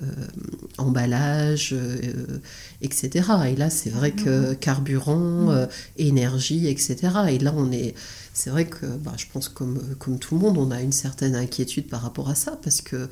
emballage, 0.78 1.70
euh, 1.72 2.40
etc. 2.80 3.28
Et 3.48 3.56
là, 3.56 3.70
c'est 3.70 3.90
vrai 3.90 4.12
que 4.12 4.54
carburant, 4.54 5.50
euh, 5.50 5.66
énergie, 5.96 6.68
etc. 6.68 6.96
Et 7.30 7.38
là, 7.38 7.52
on 7.56 7.70
est, 7.70 7.94
c'est 8.32 8.50
vrai 8.50 8.66
que, 8.66 8.86
bah, 8.86 9.12
je 9.16 9.26
pense 9.32 9.48
comme 9.48 9.80
comme 9.98 10.18
tout 10.18 10.34
le 10.34 10.40
monde, 10.40 10.58
on 10.58 10.70
a 10.70 10.80
une 10.80 10.92
certaine 10.92 11.34
inquiétude 11.34 11.88
par 11.88 12.02
rapport 12.02 12.28
à 12.28 12.34
ça 12.34 12.58
parce 12.62 12.80
que 12.80 13.08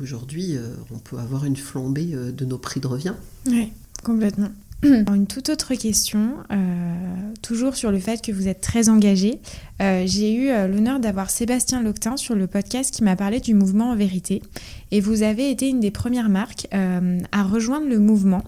aujourd'hui, 0.00 0.58
on 0.90 0.98
peut 0.98 1.18
avoir 1.18 1.44
une 1.44 1.56
flambée 1.56 2.06
de 2.06 2.44
nos 2.44 2.58
prix 2.58 2.80
de 2.80 2.88
revient. 2.88 3.14
Oui, 3.46 3.72
complètement. 4.02 4.50
Une 4.84 5.26
toute 5.26 5.48
autre 5.48 5.74
question, 5.74 6.34
euh, 6.50 6.94
toujours 7.42 7.74
sur 7.74 7.90
le 7.90 7.98
fait 7.98 8.22
que 8.22 8.32
vous 8.32 8.48
êtes 8.48 8.60
très 8.60 8.88
engagé. 8.88 9.40
Euh, 9.80 10.04
j'ai 10.06 10.34
eu 10.34 10.50
euh, 10.50 10.66
l'honneur 10.66 11.00
d'avoir 11.00 11.30
Sébastien 11.30 11.82
Loctin 11.82 12.16
sur 12.16 12.34
le 12.34 12.46
podcast 12.46 12.92
qui 12.92 13.02
m'a 13.02 13.16
parlé 13.16 13.40
du 13.40 13.54
mouvement 13.54 13.90
en 13.90 13.96
vérité. 13.96 14.42
Et 14.90 15.00
vous 15.00 15.22
avez 15.22 15.50
été 15.50 15.68
une 15.68 15.80
des 15.80 15.90
premières 15.90 16.28
marques 16.28 16.68
à 16.70 17.42
rejoindre 17.42 17.88
le 17.88 17.98
mouvement. 17.98 18.44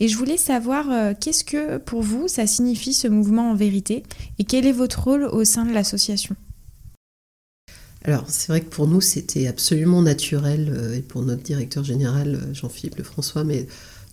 Et 0.00 0.08
je 0.08 0.16
voulais 0.16 0.36
savoir 0.36 0.86
qu'est-ce 1.18 1.42
que 1.42 1.78
pour 1.78 2.02
vous 2.02 2.28
ça 2.28 2.46
signifie 2.46 2.92
ce 2.92 3.08
mouvement 3.08 3.50
en 3.50 3.54
vérité? 3.54 4.02
Et 4.38 4.44
quel 4.44 4.66
est 4.66 4.72
votre 4.72 5.02
rôle 5.02 5.24
au 5.24 5.44
sein 5.44 5.64
de 5.64 5.72
l'association? 5.72 6.36
Alors, 8.04 8.24
c'est 8.28 8.48
vrai 8.48 8.60
que 8.60 8.68
pour 8.68 8.86
nous, 8.86 9.00
c'était 9.00 9.48
absolument 9.48 10.02
naturel, 10.02 10.94
et 10.96 11.02
pour 11.02 11.22
notre 11.22 11.42
directeur 11.42 11.82
général, 11.82 12.38
Jean-Philippe 12.52 12.96
Lefrançois, 12.96 13.42
mais 13.42 13.66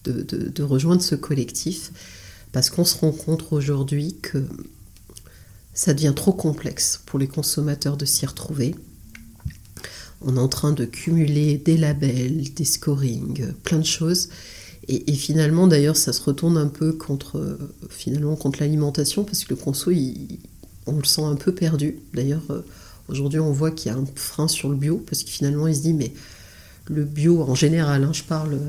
de, 0.10 0.64
rejoindre 0.64 1.02
ce 1.02 1.16
collectif 1.16 1.92
parce 2.52 2.70
qu'on 2.70 2.86
se 2.86 2.98
rend 2.98 3.12
compte 3.12 3.52
aujourd'hui 3.52 4.16
que 4.22 4.46
ça 5.74 5.94
devient 5.94 6.14
trop 6.16 6.32
complexe 6.32 7.02
pour 7.06 7.20
les 7.20 7.28
consommateurs 7.28 7.98
de 7.98 8.06
s'y 8.06 8.26
retrouver. 8.26 8.76
On 10.22 10.38
est 10.38 10.40
en 10.40 10.48
train 10.48 10.72
de 10.72 10.86
cumuler 10.86 11.58
des 11.58 11.78
labels, 11.78 12.54
des 12.54 12.66
scorings, 12.66 13.52
plein 13.64 13.80
de 13.80 13.86
choses. 13.86 14.30
Et, 14.88 15.14
finalement, 15.14 15.66
d'ailleurs, 15.66 15.98
ça 15.98 16.14
se 16.14 16.22
retourne 16.22 16.58
un 16.58 16.68
peu 16.68 16.94
contre, 16.94 17.58
finalement, 17.90 18.36
contre 18.36 18.60
l'alimentation 18.60 19.24
parce 19.24 19.44
que 19.44 19.50
le 19.50 19.56
conso, 19.56 19.92
on 20.86 20.98
le 20.98 21.04
sent 21.04 21.24
un 21.24 21.36
peu 21.36 21.54
perdu. 21.54 21.98
D'ailleurs, 22.14 22.44
euh, 22.52 22.62
aujourd'hui, 23.08 23.40
on 23.40 23.52
voit 23.52 23.72
qu'il 23.72 23.92
y 23.92 23.96
a 23.96 23.98
un 23.98 24.06
frein 24.16 24.48
sur 24.48 24.70
le 24.70 24.76
bio 24.76 25.04
parce 25.10 25.24
que 25.24 25.30
finalement, 25.30 25.68
il 25.68 25.76
se 25.76 25.82
dit, 25.82 25.94
mais 25.94 26.14
le 26.88 27.04
bio 27.04 27.42
en 27.42 27.56
général, 27.56 28.04
hein, 28.04 28.14
je 28.14 28.24
parle 28.24 28.60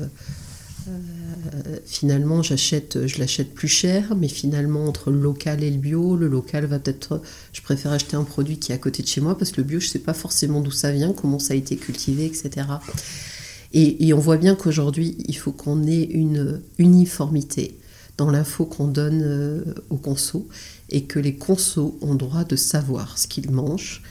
euh, 0.87 1.77
finalement, 1.85 2.41
j'achète, 2.41 3.05
je 3.07 3.19
l'achète 3.19 3.53
plus 3.53 3.67
cher, 3.67 4.15
mais 4.15 4.27
finalement, 4.27 4.85
entre 4.85 5.11
le 5.11 5.19
local 5.19 5.63
et 5.63 5.69
le 5.69 5.77
bio, 5.77 6.15
le 6.15 6.27
local 6.27 6.65
va 6.65 6.79
peut-être. 6.79 7.21
Je 7.53 7.61
préfère 7.61 7.91
acheter 7.91 8.15
un 8.15 8.23
produit 8.23 8.57
qui 8.57 8.71
est 8.71 8.75
à 8.75 8.77
côté 8.77 9.03
de 9.03 9.07
chez 9.07 9.21
moi 9.21 9.37
parce 9.37 9.51
que 9.51 9.61
le 9.61 9.67
bio, 9.67 9.79
je 9.79 9.85
ne 9.85 9.91
sais 9.91 9.99
pas 9.99 10.13
forcément 10.13 10.61
d'où 10.61 10.71
ça 10.71 10.91
vient, 10.91 11.13
comment 11.13 11.39
ça 11.39 11.53
a 11.53 11.57
été 11.57 11.77
cultivé, 11.77 12.25
etc. 12.25 12.67
Et, 13.73 14.13
on 14.13 14.19
voit 14.19 14.37
bien 14.37 14.55
qu'aujourd'hui, 14.55 15.17
il 15.27 15.37
faut 15.37 15.51
qu'on 15.51 15.85
ait 15.85 16.03
une 16.03 16.61
uniformité 16.77 17.77
dans 18.17 18.31
l'info 18.31 18.65
qu'on 18.65 18.87
donne 18.87 19.21
euh, 19.23 19.63
aux 19.89 19.97
consos 19.97 20.47
et 20.89 21.03
que 21.03 21.19
les 21.19 21.35
consos 21.35 21.95
ont 22.01 22.15
droit 22.15 22.43
de 22.43 22.55
savoir 22.55 23.17
ce 23.17 23.27
qu'ils 23.27 23.51
mangent, 23.51 24.01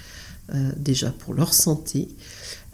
déjà 0.76 1.10
pour 1.10 1.34
leur 1.34 1.52
santé, 1.54 2.08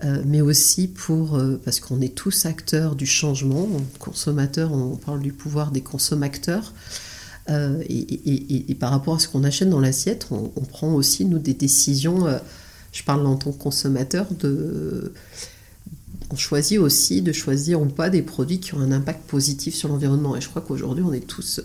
euh, 0.05 0.21
mais 0.27 0.41
aussi 0.41 0.89
pour, 0.89 1.37
euh, 1.37 1.61
parce 1.65 1.79
qu'on 1.79 2.01
est 2.01 2.15
tous 2.15 2.45
acteurs 2.45 2.97
du 2.97 3.07
changement, 3.07 3.69
consommateurs, 4.01 4.73
on 4.73 4.97
parle 4.97 5.21
du 5.21 5.33
pouvoir 5.33 5.71
des 5.71 5.81
consommateurs, 5.81 6.73
euh, 7.51 7.81
et, 7.89 8.75
par 8.81 8.91
rapport 8.91 9.15
à 9.15 9.19
ce 9.21 9.29
qu'on 9.29 9.45
achète 9.45 9.71
dans 9.71 9.79
l'assiette, 9.79 10.27
on, 10.31 10.49
prend 10.63 10.93
aussi, 10.93 11.25
nous, 11.25 11.39
des 11.39 11.55
décisions, 11.55 12.27
je 12.91 13.03
parle 13.05 13.25
en 13.27 13.37
tant 13.37 13.53
que 13.53 13.63
consommateur, 13.63 14.27
de, 14.41 15.13
on 16.31 16.37
choisit 16.37 16.79
aussi 16.79 17.23
de 17.23 17.33
choisir 17.33 17.81
ou 17.81 17.87
pas 17.87 18.11
des 18.11 18.23
produits 18.23 18.59
qui 18.59 18.75
ont 18.75 18.81
un 18.81 18.91
impact 18.91 19.25
positif 19.29 19.75
sur 19.75 19.89
l'environnement. 19.89 20.37
Et 20.37 20.41
je 20.41 20.49
crois 20.49 20.63
qu'aujourd'hui, 20.63 21.05
on 21.07 21.13
est 21.13 21.27
tous, 21.27 21.61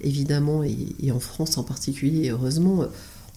évidemment, 0.00 0.62
et, 0.62 1.10
en 1.10 1.20
France 1.20 1.58
en 1.58 1.64
particulier, 1.64 2.30
heureusement, 2.30 2.84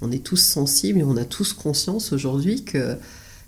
on 0.02 0.12
est 0.12 0.24
tous 0.24 0.38
sensibles 0.38 1.00
et 1.00 1.04
on 1.04 1.18
a 1.18 1.26
tous 1.26 1.54
conscience 1.54 2.14
aujourd'hui 2.14 2.64
que 2.64 2.98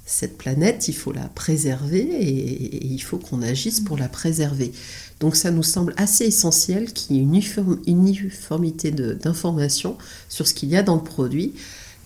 cette 0.06 0.38
planète, 0.38 0.88
il 0.88 0.94
faut 0.94 1.12
la 1.12 1.28
préserver 1.30 2.00
et, 2.00 2.86
il 2.86 3.02
faut 3.02 3.18
qu'on 3.18 3.42
agisse 3.42 3.80
pour 3.80 3.98
la 3.98 4.10
préserver. 4.10 4.74
Donc 5.20 5.36
ça 5.36 5.52
nous 5.52 5.64
semble 5.64 5.94
assez 5.98 6.26
essentiel 6.26 6.92
qu'il 6.92 7.16
y 7.16 7.20
ait 7.20 7.22
une 7.22 7.42
uniformité 7.88 8.92
d'informations 8.92 9.98
sur 10.28 10.48
ce 10.48 10.54
qu'il 10.54 10.70
y 10.70 10.76
a 10.76 10.84
dans 10.84 10.96
le 10.96 11.04
produit. 11.04 11.54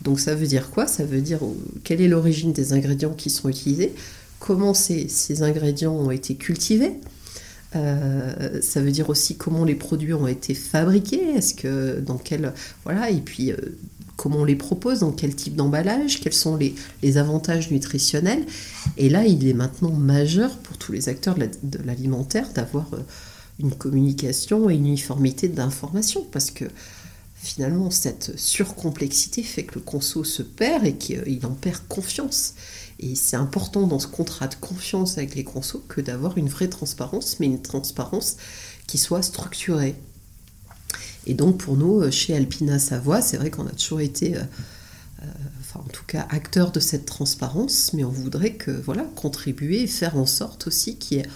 Donc 0.01 0.19
ça 0.19 0.35
veut 0.35 0.47
dire 0.47 0.69
quoi? 0.69 0.87
Ça 0.87 1.05
veut 1.05 1.21
dire 1.21 1.43
euh, 1.43 1.55
quelle 1.83 2.01
est 2.01 2.07
l'origine 2.07 2.51
des 2.51 2.73
ingrédients 2.73 3.13
qui 3.13 3.29
sont 3.29 3.49
utilisés, 3.49 3.93
comment 4.39 4.73
ces, 4.73 5.07
ingrédients 5.41 5.95
ont 5.95 6.11
été 6.11 6.35
cultivés, 6.35 6.93
euh, 7.75 8.61
ça 8.61 8.81
veut 8.81 8.91
dire 8.91 9.09
aussi 9.09 9.35
comment 9.35 9.65
les 9.65 9.75
produits 9.75 10.13
ont 10.13 10.27
été 10.27 10.53
fabriqués, 10.53 11.35
est-ce 11.35 11.53
que 11.53 11.99
dans 11.99 12.17
quel 12.17 12.53
voilà 12.83 13.09
et 13.09 13.21
puis 13.21 13.51
euh, 13.51 13.57
comment 14.15 14.39
on 14.39 14.45
les 14.45 14.55
propose, 14.55 14.99
dans 14.99 15.11
quel 15.11 15.35
type 15.35 15.55
d'emballage, 15.55 16.19
quels 16.21 16.33
sont 16.33 16.57
les, 16.57 17.17
avantages 17.17 17.71
nutritionnels. 17.71 18.45
Et 18.97 19.09
là, 19.09 19.25
il 19.25 19.47
est 19.47 19.53
maintenant 19.53 19.91
majeur 19.91 20.57
pour 20.57 20.77
tous 20.77 20.91
les 20.91 21.09
acteurs 21.09 21.35
de 21.35 21.79
l'alimentaire 21.83 22.51
d'avoir 22.53 22.93
euh, 22.93 22.99
une 23.59 23.73
communication 23.73 24.69
et 24.69 24.75
une 24.75 24.87
uniformité 24.87 25.47
d'information, 25.47 26.25
parce 26.31 26.51
que 26.51 26.65
finalement, 27.35 27.91
cette 27.91 28.37
surcomplexité 28.37 29.43
fait 29.43 29.63
que 29.63 29.75
le 29.75 29.81
conso 29.81 30.23
se 30.23 30.41
perd 30.41 30.85
et 30.85 30.95
qu'il 30.95 31.45
en 31.45 31.51
perd 31.51 31.81
confiance. 31.87 32.55
Et 32.99 33.15
c'est 33.15 33.35
important 33.35 33.87
dans 33.87 33.99
ce 33.99 34.07
contrat 34.07 34.47
de 34.47 34.55
confiance 34.55 35.17
avec 35.17 35.35
les 35.35 35.43
consos 35.43 35.83
que 35.87 36.01
d'avoir 36.01 36.37
une 36.37 36.49
vraie 36.49 36.69
transparence, 36.69 37.39
mais 37.39 37.47
une 37.47 37.61
transparence 37.61 38.37
qui 38.87 38.97
soit 38.97 39.21
structurée. 39.21 39.95
Et 41.25 41.33
donc 41.33 41.57
pour 41.57 41.77
nous, 41.77 42.01
euh, 42.01 42.11
chez 42.11 42.35
Alpina 42.35 42.79
Savoie, 42.79 43.21
c'est 43.21 43.37
vrai 43.37 43.49
qu'on 43.49 43.65
a 43.67 43.71
toujours 43.71 44.01
été, 44.01 44.35
euh, 44.35 44.41
euh, 45.23 45.25
enfin 45.59 45.81
en 45.85 45.89
tout 45.89 46.03
cas, 46.05 46.27
acteurs 46.29 46.71
de 46.71 46.79
cette 46.79 47.05
transparence, 47.05 47.93
mais 47.93 48.03
on 48.03 48.11
voudrait 48.11 48.53
que 48.53 48.71
voilà 48.71 49.03
contribuer 49.15 49.83
et 49.83 49.87
faire 49.87 50.17
en 50.17 50.25
sorte 50.25 50.67
aussi 50.67 50.97
qu'il 50.97 51.17
y 51.17 51.19
ait 51.21 51.29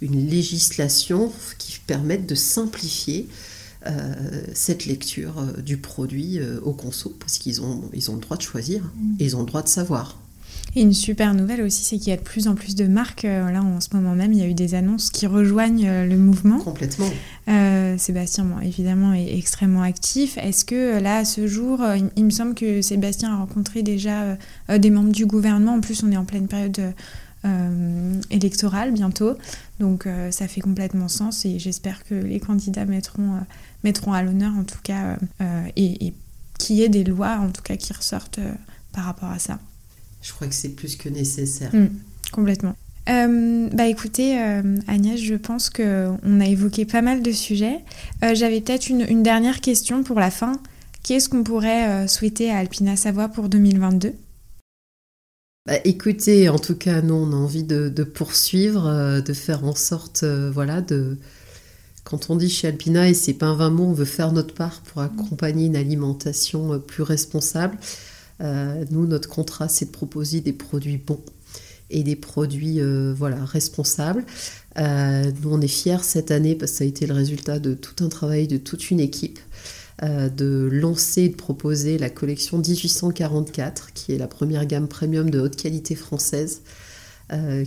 une 0.00 0.28
législation 0.28 1.30
qui 1.58 1.78
permette 1.86 2.26
de 2.26 2.34
simplifier 2.34 3.28
cette 4.52 4.84
lecture 4.84 5.42
du 5.62 5.78
produit 5.78 6.38
au 6.62 6.72
conso, 6.72 7.16
parce 7.18 7.38
qu'ils 7.38 7.62
ont, 7.62 7.88
ils 7.94 8.10
ont 8.10 8.14
le 8.14 8.20
droit 8.20 8.36
de 8.36 8.42
choisir 8.42 8.82
et 9.18 9.24
ils 9.24 9.36
ont 9.36 9.40
le 9.40 9.46
droit 9.46 9.62
de 9.62 9.68
savoir. 9.68 10.18
Et 10.76 10.82
une 10.82 10.92
super 10.92 11.34
nouvelle 11.34 11.62
aussi, 11.62 11.82
c'est 11.82 11.98
qu'il 11.98 12.10
y 12.10 12.12
a 12.12 12.16
de 12.16 12.22
plus 12.22 12.46
en 12.46 12.54
plus 12.54 12.76
de 12.76 12.86
marques. 12.86 13.24
Euh, 13.24 13.50
là, 13.50 13.62
en 13.62 13.80
ce 13.80 13.88
moment 13.92 14.14
même, 14.14 14.32
il 14.32 14.38
y 14.38 14.42
a 14.42 14.46
eu 14.46 14.54
des 14.54 14.74
annonces 14.74 15.10
qui 15.10 15.26
rejoignent 15.26 15.88
euh, 15.88 16.06
le 16.06 16.16
mouvement. 16.16 16.58
Complètement. 16.58 17.10
Euh, 17.48 17.98
Sébastien, 17.98 18.44
bon, 18.44 18.60
évidemment, 18.60 19.12
est 19.12 19.36
extrêmement 19.36 19.82
actif. 19.82 20.38
Est-ce 20.38 20.64
que 20.64 21.00
là, 21.00 21.18
à 21.18 21.24
ce 21.24 21.48
jour, 21.48 21.82
il, 22.16 22.24
me 22.24 22.30
semble 22.30 22.54
que 22.54 22.82
Sébastien 22.82 23.32
a 23.32 23.36
rencontré 23.36 23.82
déjà 23.82 24.36
des 24.68 24.90
membres 24.90 25.10
du 25.10 25.26
gouvernement. 25.26 25.74
En 25.74 25.80
plus, 25.80 26.04
on 26.04 26.12
est 26.12 26.16
en 26.16 26.24
pleine 26.24 26.46
période 26.46 26.80
électorale 28.30 28.92
bientôt. 28.92 29.34
Donc, 29.80 30.06
ça 30.30 30.46
fait 30.46 30.60
complètement 30.60 31.08
sens 31.08 31.44
et 31.44 31.58
j'espère 31.58 32.04
que 32.04 32.14
les 32.14 32.38
candidats 32.38 32.84
mettront, 32.84 33.40
mettront 33.82 34.12
à 34.12 34.22
l'honneur, 34.22 34.52
en 34.56 34.64
tout 34.64 34.78
cas, 34.82 35.16
et, 35.74 36.06
et 36.06 36.14
qu'il 36.58 36.76
y 36.76 36.82
ait 36.82 36.88
des 36.88 37.04
lois, 37.04 37.38
en 37.40 37.50
tout 37.50 37.62
cas, 37.62 37.76
qui 37.76 37.92
ressortent 37.92 38.40
par 38.92 39.04
rapport 39.04 39.30
à 39.30 39.40
ça. 39.40 39.58
Je 40.22 40.32
crois 40.32 40.46
que 40.46 40.54
c'est 40.54 40.70
plus 40.70 40.96
que 40.96 41.08
nécessaire. 41.08 41.74
Mm, 41.74 41.88
complètement. 42.32 42.76
Euh, 43.08 43.68
bah 43.72 43.86
écoutez, 43.86 44.40
euh, 44.40 44.76
Agnès, 44.86 45.20
je 45.20 45.34
pense 45.34 45.70
qu'on 45.70 46.40
a 46.40 46.46
évoqué 46.46 46.84
pas 46.84 47.02
mal 47.02 47.22
de 47.22 47.32
sujets. 47.32 47.80
Euh, 48.22 48.34
j'avais 48.34 48.60
peut-être 48.60 48.88
une, 48.88 49.22
dernière 49.22 49.60
question 49.60 50.02
pour 50.02 50.20
la 50.20 50.30
fin. 50.30 50.60
Qu'est-ce 51.02 51.28
qu'on 51.28 51.42
pourrait 51.42 52.06
souhaiter 52.08 52.50
à 52.50 52.58
Alpina 52.58 52.96
Savoie 52.96 53.28
pour 53.28 53.48
2022 53.48 54.12
bah, 55.66 55.74
écoutez, 55.84 56.48
en 56.48 56.58
tout 56.58 56.74
cas, 56.74 57.02
nous, 57.02 57.14
on 57.14 57.32
a 57.32 57.36
envie 57.36 57.64
de, 57.64 58.02
poursuivre, 58.02 59.20
de 59.20 59.32
faire 59.34 59.64
en 59.64 59.74
sorte, 59.74 60.24
voilà, 60.24 60.80
de... 60.80 61.18
Quand 62.02 62.30
on 62.30 62.36
dit 62.36 62.48
chez 62.48 62.68
Alpina, 62.68 63.08
et 63.08 63.14
c'est 63.14 63.34
pas 63.34 63.46
un 63.46 63.54
vain 63.54 63.68
mot, 63.68 63.84
on 63.84 63.92
veut 63.92 64.06
faire 64.06 64.32
notre 64.32 64.54
part 64.54 64.80
pour 64.80 65.02
accompagner 65.02 65.66
une 65.66 65.76
alimentation 65.76 66.80
plus 66.80 67.02
responsable. 67.02 67.76
Euh, 68.40 68.84
nous, 68.90 69.06
notre 69.06 69.28
contrat, 69.28 69.68
c'est 69.68 69.86
de 69.86 69.90
proposer 69.90 70.40
des 70.40 70.52
produits 70.52 70.98
bons 70.98 71.20
et 71.90 72.02
des 72.02 72.16
produits 72.16 72.80
euh, 72.80 73.12
voilà, 73.16 73.44
responsables. 73.44 74.24
Euh, 74.78 75.30
nous, 75.42 75.52
on 75.52 75.60
est 75.60 75.68
fiers 75.68 76.02
cette 76.02 76.30
année 76.30 76.54
parce 76.54 76.72
que 76.72 76.78
ça 76.78 76.84
a 76.84 76.86
été 76.86 77.06
le 77.06 77.14
résultat 77.14 77.58
de 77.58 77.74
tout 77.74 78.04
un 78.04 78.08
travail 78.08 78.46
de 78.46 78.56
toute 78.56 78.90
une 78.90 79.00
équipe 79.00 79.38
de 80.02 80.66
lancer 80.72 81.24
et 81.24 81.28
de 81.28 81.36
proposer 81.36 81.98
la 81.98 82.08
collection 82.08 82.56
1844, 82.56 83.92
qui 83.92 84.14
est 84.14 84.16
la 84.16 84.28
première 84.28 84.64
gamme 84.64 84.88
premium 84.88 85.28
de 85.28 85.38
haute 85.38 85.56
qualité 85.56 85.94
française, 85.94 86.62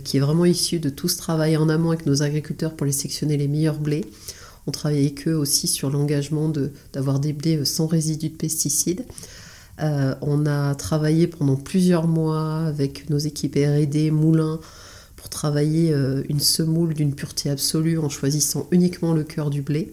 qui 0.02 0.16
est 0.16 0.20
vraiment 0.20 0.44
issue 0.44 0.80
de 0.80 0.88
tout 0.88 1.06
ce 1.06 1.16
travail 1.16 1.56
en 1.56 1.68
amont 1.68 1.90
avec 1.90 2.06
nos 2.06 2.24
agriculteurs 2.24 2.74
pour 2.74 2.86
les 2.86 2.92
sectionner 2.92 3.36
les 3.36 3.46
meilleurs 3.46 3.78
blés. 3.78 4.04
On 4.66 4.72
travaille 4.72 4.98
avec 4.98 5.28
eux 5.28 5.36
aussi 5.36 5.68
sur 5.68 5.90
l'engagement 5.90 6.52
d'avoir 6.92 7.20
des 7.20 7.32
blés 7.32 7.64
sans 7.64 7.86
résidus 7.86 8.30
de 8.30 8.36
pesticides. 8.36 9.04
Euh, 9.80 10.14
on 10.20 10.46
a 10.46 10.74
travaillé 10.74 11.26
pendant 11.26 11.56
plusieurs 11.56 12.06
mois 12.06 12.58
avec 12.66 13.10
nos 13.10 13.18
équipes 13.18 13.56
RD, 13.56 14.12
moulins, 14.12 14.60
pour 15.16 15.28
travailler 15.28 15.92
euh, 15.92 16.22
une 16.28 16.40
semoule 16.40 16.94
d'une 16.94 17.14
pureté 17.14 17.50
absolue 17.50 17.98
en 17.98 18.08
choisissant 18.08 18.68
uniquement 18.70 19.14
le 19.14 19.24
cœur 19.24 19.50
du 19.50 19.62
blé. 19.62 19.92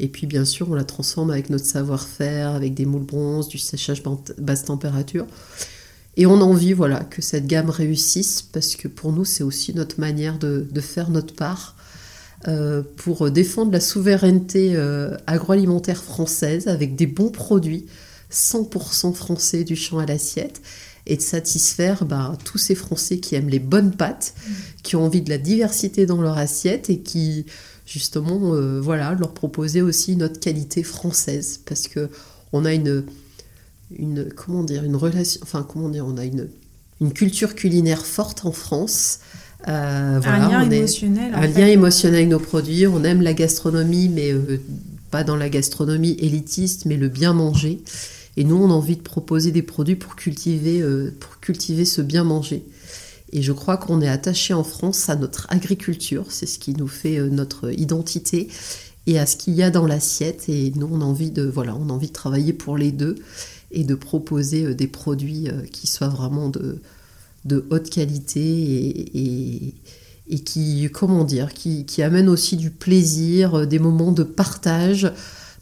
Et 0.00 0.08
puis 0.08 0.26
bien 0.26 0.44
sûr, 0.44 0.70
on 0.70 0.74
la 0.74 0.84
transforme 0.84 1.30
avec 1.30 1.50
notre 1.50 1.66
savoir-faire, 1.66 2.50
avec 2.50 2.74
des 2.74 2.86
moules 2.86 3.04
bronze, 3.04 3.48
du 3.48 3.58
séchage 3.58 4.02
basse 4.38 4.64
température. 4.64 5.26
Et 6.16 6.26
on 6.26 6.40
a 6.40 6.44
envie 6.44 6.72
voilà, 6.72 7.00
que 7.00 7.20
cette 7.20 7.46
gamme 7.46 7.70
réussisse 7.70 8.42
parce 8.42 8.76
que 8.76 8.88
pour 8.88 9.12
nous, 9.12 9.24
c'est 9.24 9.44
aussi 9.44 9.74
notre 9.74 10.00
manière 10.00 10.38
de, 10.38 10.66
faire 10.80 11.10
notre 11.10 11.34
part 11.34 11.76
euh, 12.46 12.82
pour 12.96 13.30
défendre 13.30 13.72
la 13.72 13.80
souveraineté 13.80 14.76
agroalimentaire 15.26 16.02
française 16.02 16.68
avec 16.68 16.94
des 16.94 17.06
bons 17.06 17.30
produits 17.30 17.86
100% 18.32 19.14
français 19.14 19.64
du 19.64 19.76
champ 19.76 19.98
à 19.98 20.06
l'assiette 20.06 20.60
et 21.06 21.16
de 21.16 21.22
satisfaire 21.22 22.04
bah, 22.04 22.36
tous 22.44 22.58
ces 22.58 22.74
Français 22.74 23.18
qui 23.18 23.34
aiment 23.34 23.48
les 23.48 23.58
bonnes 23.58 23.92
pâtes, 23.92 24.34
mm. 24.36 24.52
qui 24.82 24.96
ont 24.96 25.04
envie 25.04 25.22
de 25.22 25.30
la 25.30 25.38
diversité 25.38 26.06
dans 26.06 26.20
leur 26.20 26.36
assiette 26.36 26.90
et 26.90 26.98
qui 26.98 27.46
justement 27.86 28.54
euh, 28.54 28.80
voilà 28.80 29.14
leur 29.14 29.32
proposer 29.32 29.80
aussi 29.80 30.16
notre 30.16 30.38
qualité 30.40 30.82
française 30.82 31.60
parce 31.64 31.88
que 31.88 32.10
on 32.52 32.66
a 32.66 32.74
une 32.74 33.04
une 33.96 34.28
comment 34.30 34.62
dire 34.62 34.84
une 34.84 34.96
relation 34.96 35.40
enfin 35.42 35.66
comment 35.66 35.88
dire 35.88 36.04
on 36.06 36.18
a 36.18 36.24
une 36.26 36.50
une 37.00 37.12
culture 37.12 37.54
culinaire 37.54 38.04
forte 38.04 38.44
en 38.44 38.52
France. 38.52 39.20
Euh, 39.66 40.20
un 40.22 40.48
lien 40.48 40.70
émotionnel. 40.70 41.32
un 41.34 41.46
lien 41.46 41.66
émotionnel 41.66 42.20
avec 42.20 42.28
nos 42.28 42.38
produits. 42.38 42.86
On 42.86 43.04
aime 43.04 43.22
la 43.22 43.34
gastronomie, 43.34 44.08
mais 44.08 44.32
euh, 44.32 44.60
pas 45.10 45.24
dans 45.24 45.36
la 45.36 45.48
gastronomie 45.48 46.16
élitiste, 46.20 46.86
mais 46.86 46.96
le 46.96 47.08
bien 47.08 47.32
manger. 47.32 47.80
Et 48.38 48.44
nous, 48.44 48.54
on 48.54 48.70
a 48.70 48.72
envie 48.72 48.96
de 48.96 49.02
proposer 49.02 49.50
des 49.50 49.62
produits 49.62 49.96
pour 49.96 50.14
cultiver, 50.14 50.80
euh, 50.80 51.12
pour 51.18 51.40
cultiver 51.40 51.84
ce 51.84 52.00
bien 52.00 52.22
manger. 52.22 52.64
Et 53.32 53.42
je 53.42 53.50
crois 53.50 53.76
qu'on 53.78 54.00
est 54.00 54.08
attaché 54.08 54.54
en 54.54 54.62
France 54.62 55.08
à 55.08 55.16
notre 55.16 55.48
agriculture, 55.50 56.26
c'est 56.30 56.46
ce 56.46 56.60
qui 56.60 56.72
nous 56.72 56.86
fait 56.86 57.18
euh, 57.18 57.30
notre 57.30 57.72
identité, 57.76 58.46
et 59.08 59.18
à 59.18 59.26
ce 59.26 59.36
qu'il 59.36 59.54
y 59.54 59.62
a 59.64 59.70
dans 59.70 59.88
l'assiette. 59.88 60.48
Et 60.48 60.72
nous, 60.76 60.88
on 60.88 61.00
a 61.00 61.04
envie 61.04 61.32
de, 61.32 61.42
voilà, 61.42 61.74
on 61.74 61.88
a 61.88 61.92
envie 61.92 62.06
de 62.06 62.12
travailler 62.12 62.52
pour 62.52 62.78
les 62.78 62.92
deux 62.92 63.16
et 63.72 63.82
de 63.82 63.96
proposer 63.96 64.66
euh, 64.66 64.74
des 64.74 64.86
produits 64.86 65.48
qui 65.72 65.88
soient 65.88 66.06
vraiment 66.06 66.48
de, 66.48 66.80
de 67.44 67.66
haute 67.70 67.90
qualité 67.90 68.40
et, 68.40 69.74
et, 70.28 70.38
qui, 70.38 70.88
comment 70.92 71.24
dire, 71.24 71.54
qui, 71.54 71.86
qui 71.86 72.04
amènent 72.04 72.28
aussi 72.28 72.56
du 72.56 72.70
plaisir, 72.70 73.66
des 73.66 73.80
moments 73.80 74.12
de 74.12 74.22
partage 74.22 75.10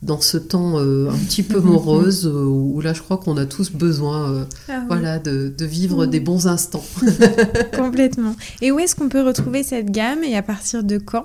dans 0.02 0.20
ce 0.20 0.36
temps 0.36 0.78
euh, 0.78 1.10
un 1.10 1.18
petit 1.18 1.42
peu 1.42 1.60
morose 1.60 2.26
euh, 2.32 2.44
où 2.44 2.80
là 2.80 2.92
je 2.92 3.02
crois 3.02 3.16
qu'on 3.16 3.36
a 3.36 3.46
tous 3.46 3.72
besoin 3.72 4.32
euh, 4.32 4.44
ah 4.68 4.84
voilà, 4.88 5.18
de, 5.18 5.52
vivre 5.60 6.06
des 6.06 6.20
bons 6.20 6.46
instants. 6.46 6.84
Complètement. 7.76 8.36
Et 8.60 8.72
où 8.72 8.78
est-ce 8.78 8.94
qu'on 8.94 9.08
peut 9.08 9.22
retrouver 9.22 9.62
cette 9.62 9.90
gamme 9.90 10.22
et 10.22 10.36
à 10.36 10.42
partir 10.42 10.84
de 10.84 10.98
quand? 10.98 11.24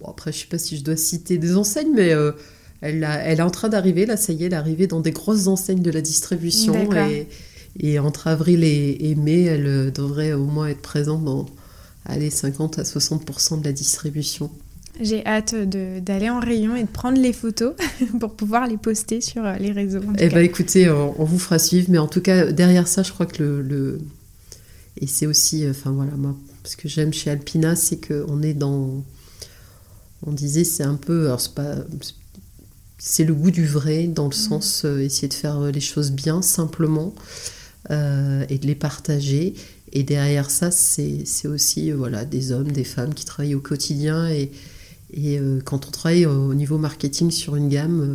Bon, 0.00 0.10
Après 0.10 0.32
je 0.32 0.38
sais 0.38 0.46
pas 0.46 0.58
si 0.58 0.76
je 0.76 0.84
dois 0.84 0.96
citer 0.96 1.38
des 1.38 1.56
enseignes 1.56 1.92
mais 1.94 2.10
elle, 2.80 3.04
elle 3.04 3.38
est 3.38 3.42
en 3.42 3.50
train 3.50 3.68
d'arriver, 3.68 4.06
là 4.06 4.16
ça 4.16 4.32
y 4.32 4.42
est, 4.42 4.46
elle 4.46 4.52
est 4.54 4.56
arrivée 4.56 4.86
dans 4.86 5.00
des 5.00 5.12
grosses 5.12 5.46
enseignes 5.46 5.82
de 5.82 5.90
la 5.90 6.00
distribution 6.00 6.74
et, 6.92 7.28
et, 7.78 7.98
entre 7.98 8.26
avril 8.26 8.64
et, 8.64 9.14
mai 9.16 9.44
elle 9.44 9.92
devrait 9.92 10.32
au 10.32 10.46
moins 10.46 10.68
être 10.68 10.82
présente 10.82 11.24
dans 11.24 11.46
allez, 12.06 12.30
50 12.30 12.78
à 12.78 12.82
60% 12.82 13.60
de 13.60 13.64
la 13.64 13.72
distribution. 13.72 14.50
J'ai 15.00 15.26
hâte 15.26 15.54
d'aller 15.54 16.28
en 16.28 16.40
rayon 16.40 16.76
et 16.76 16.82
de 16.82 16.88
prendre 16.88 17.18
les 17.18 17.32
photos 17.32 17.74
pour 18.20 18.34
pouvoir 18.34 18.66
les 18.66 18.76
poster 18.76 19.20
sur 19.20 19.44
euh, 19.44 19.54
les 19.54 19.72
réseaux. 19.72 20.00
Eh 20.18 20.28
bien, 20.28 20.40
écoutez, 20.40 20.90
on, 20.90 21.24
vous 21.24 21.38
fera 21.38 21.58
suivre, 21.58 21.86
mais 21.90 21.98
en 21.98 22.06
tout 22.06 22.20
cas, 22.20 22.52
derrière 22.52 22.86
ça, 22.86 23.02
je 23.02 23.10
crois 23.12 23.26
que 23.26 23.42
le. 23.42 23.98
Et 25.00 25.06
c'est 25.06 25.26
aussi, 25.26 25.64
euh, 25.64 25.70
enfin 25.70 25.90
voilà, 25.90 26.12
moi, 26.16 26.36
ce 26.64 26.76
que 26.76 26.88
j'aime 26.88 27.14
chez 27.14 27.30
Alpina, 27.30 27.76
c'est 27.76 28.06
qu'on 28.06 28.42
est 28.42 28.52
dans. 28.52 29.02
On 30.26 30.32
disait, 30.32 30.64
c'est 30.64 30.82
un 30.82 30.96
peu. 30.96 31.26
Alors, 31.26 31.40
c'est 31.40 31.54
pas. 31.54 31.76
C'est 32.98 33.24
le 33.24 33.32
goût 33.32 33.50
du 33.50 33.64
vrai, 33.64 34.06
dans 34.06 34.24
le 34.24 34.28
mmh. 34.28 34.32
sens 34.32 34.82
euh, 34.84 34.98
essayer 34.98 35.28
de 35.28 35.34
faire 35.34 35.58
les 35.62 35.80
choses 35.80 36.12
bien, 36.12 36.42
simplement, 36.42 37.14
et 37.88 38.58
de 38.58 38.66
les 38.66 38.74
partager. 38.74 39.54
Et 39.92 40.02
derrière 40.02 40.50
ça, 40.50 40.70
c'est 40.70 41.24
aussi 41.46 41.90
voilà, 41.90 42.26
des 42.26 42.52
hommes, 42.52 42.70
des 42.70 42.84
femmes 42.84 43.14
qui 43.14 43.24
travaillent 43.24 43.54
au 43.54 43.60
quotidien 43.60 44.28
et, 44.28 44.52
et 45.12 45.38
euh, 45.38 45.60
quand 45.64 45.86
on 45.86 45.90
travaille 45.90 46.26
au 46.26 46.54
niveau 46.54 46.78
marketing 46.78 47.30
sur 47.30 47.56
une 47.56 47.68
gamme, 47.68 48.00
euh, 48.00 48.14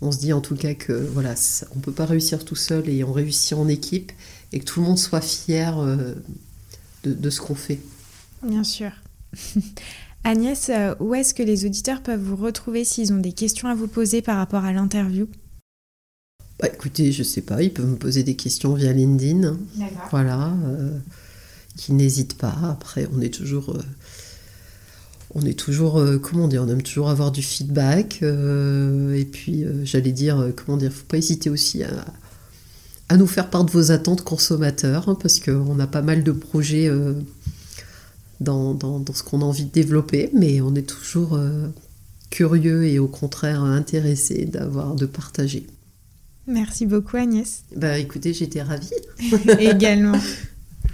on 0.00 0.12
se 0.12 0.18
dit 0.18 0.32
en 0.32 0.40
tout 0.40 0.56
cas 0.56 0.74
que 0.74 0.92
voilà, 0.92 1.34
on 1.74 1.78
peut 1.80 1.92
pas 1.92 2.06
réussir 2.06 2.44
tout 2.44 2.56
seul 2.56 2.88
et 2.88 3.02
on 3.02 3.12
réussit 3.12 3.54
en 3.54 3.68
équipe 3.68 4.12
et 4.52 4.60
que 4.60 4.64
tout 4.64 4.80
le 4.80 4.86
monde 4.86 4.98
soit 4.98 5.20
fier 5.20 5.78
euh, 5.78 6.14
de, 7.04 7.30
ce 7.30 7.40
qu'on 7.40 7.54
fait. 7.54 7.80
Bien 8.42 8.64
sûr. 8.64 8.90
Agnès, 10.24 10.70
où 10.98 11.14
est-ce 11.14 11.34
que 11.34 11.42
les 11.42 11.66
auditeurs 11.66 12.02
peuvent 12.02 12.20
vous 12.20 12.36
retrouver 12.36 12.84
s'ils 12.84 13.12
ont 13.12 13.18
des 13.18 13.32
questions 13.32 13.68
à 13.68 13.74
vous 13.74 13.86
poser 13.86 14.22
par 14.22 14.36
rapport 14.38 14.64
à 14.64 14.72
l'interview? 14.72 15.28
Bah, 16.58 16.68
Écoutez, 16.72 17.12
je 17.12 17.22
sais 17.22 17.42
pas, 17.42 17.62
ils 17.62 17.72
peuvent 17.72 17.86
me 17.86 17.96
poser 17.96 18.24
des 18.24 18.34
questions 18.34 18.74
via 18.74 18.92
LinkedIn. 18.92 19.56
Voilà, 20.10 20.52
qui 21.76 21.92
n'hésitent 21.92 22.38
pas. 22.38 22.56
Après, 22.64 23.08
on 23.12 23.20
est 23.20 23.32
toujours 23.32 23.78
on 25.34 25.42
est 25.42 25.58
toujours, 25.58 25.98
euh, 25.98 26.18
comment 26.18 26.48
dire, 26.48 26.62
on 26.62 26.68
aime 26.68 26.82
toujours 26.82 27.10
avoir 27.10 27.32
du 27.32 27.42
feedback. 27.42 28.20
Euh, 28.22 29.14
et 29.14 29.24
puis, 29.24 29.64
euh, 29.64 29.84
j'allais 29.84 30.12
dire, 30.12 30.52
comment 30.54 30.78
dire, 30.78 30.92
faut 30.92 31.04
pas 31.06 31.18
hésiter 31.18 31.50
aussi 31.50 31.82
à, 31.82 33.16
nous 33.16 33.26
faire 33.26 33.50
part 33.50 33.64
de 33.64 33.70
vos 33.70 33.90
attentes 33.90 34.22
consommateurs, 34.22 35.08
hein, 35.08 35.16
parce 35.20 35.40
qu'on 35.40 35.78
a 35.78 35.86
pas 35.86 36.02
mal 36.02 36.22
de 36.24 36.32
projets 36.32 36.90
dans, 38.40 38.76
ce 39.14 39.22
qu'on 39.22 39.42
a 39.42 39.44
envie 39.44 39.64
de 39.64 39.70
développer, 39.70 40.30
mais 40.32 40.60
on 40.60 40.74
est 40.74 40.88
toujours 40.88 41.38
curieux 42.30 42.84
et 42.84 42.98
au 42.98 43.06
contraire 43.06 43.62
intéressé 43.62 44.44
d'avoir, 44.44 44.96
de 44.96 45.06
partager. 45.06 45.66
Merci 46.48 46.86
beaucoup 46.86 47.16
Agnès. 47.16 47.62
Bah 47.76 47.98
écoutez, 47.98 48.32
j'étais 48.32 48.62
ravie. 48.62 48.90
Également. 49.58 50.18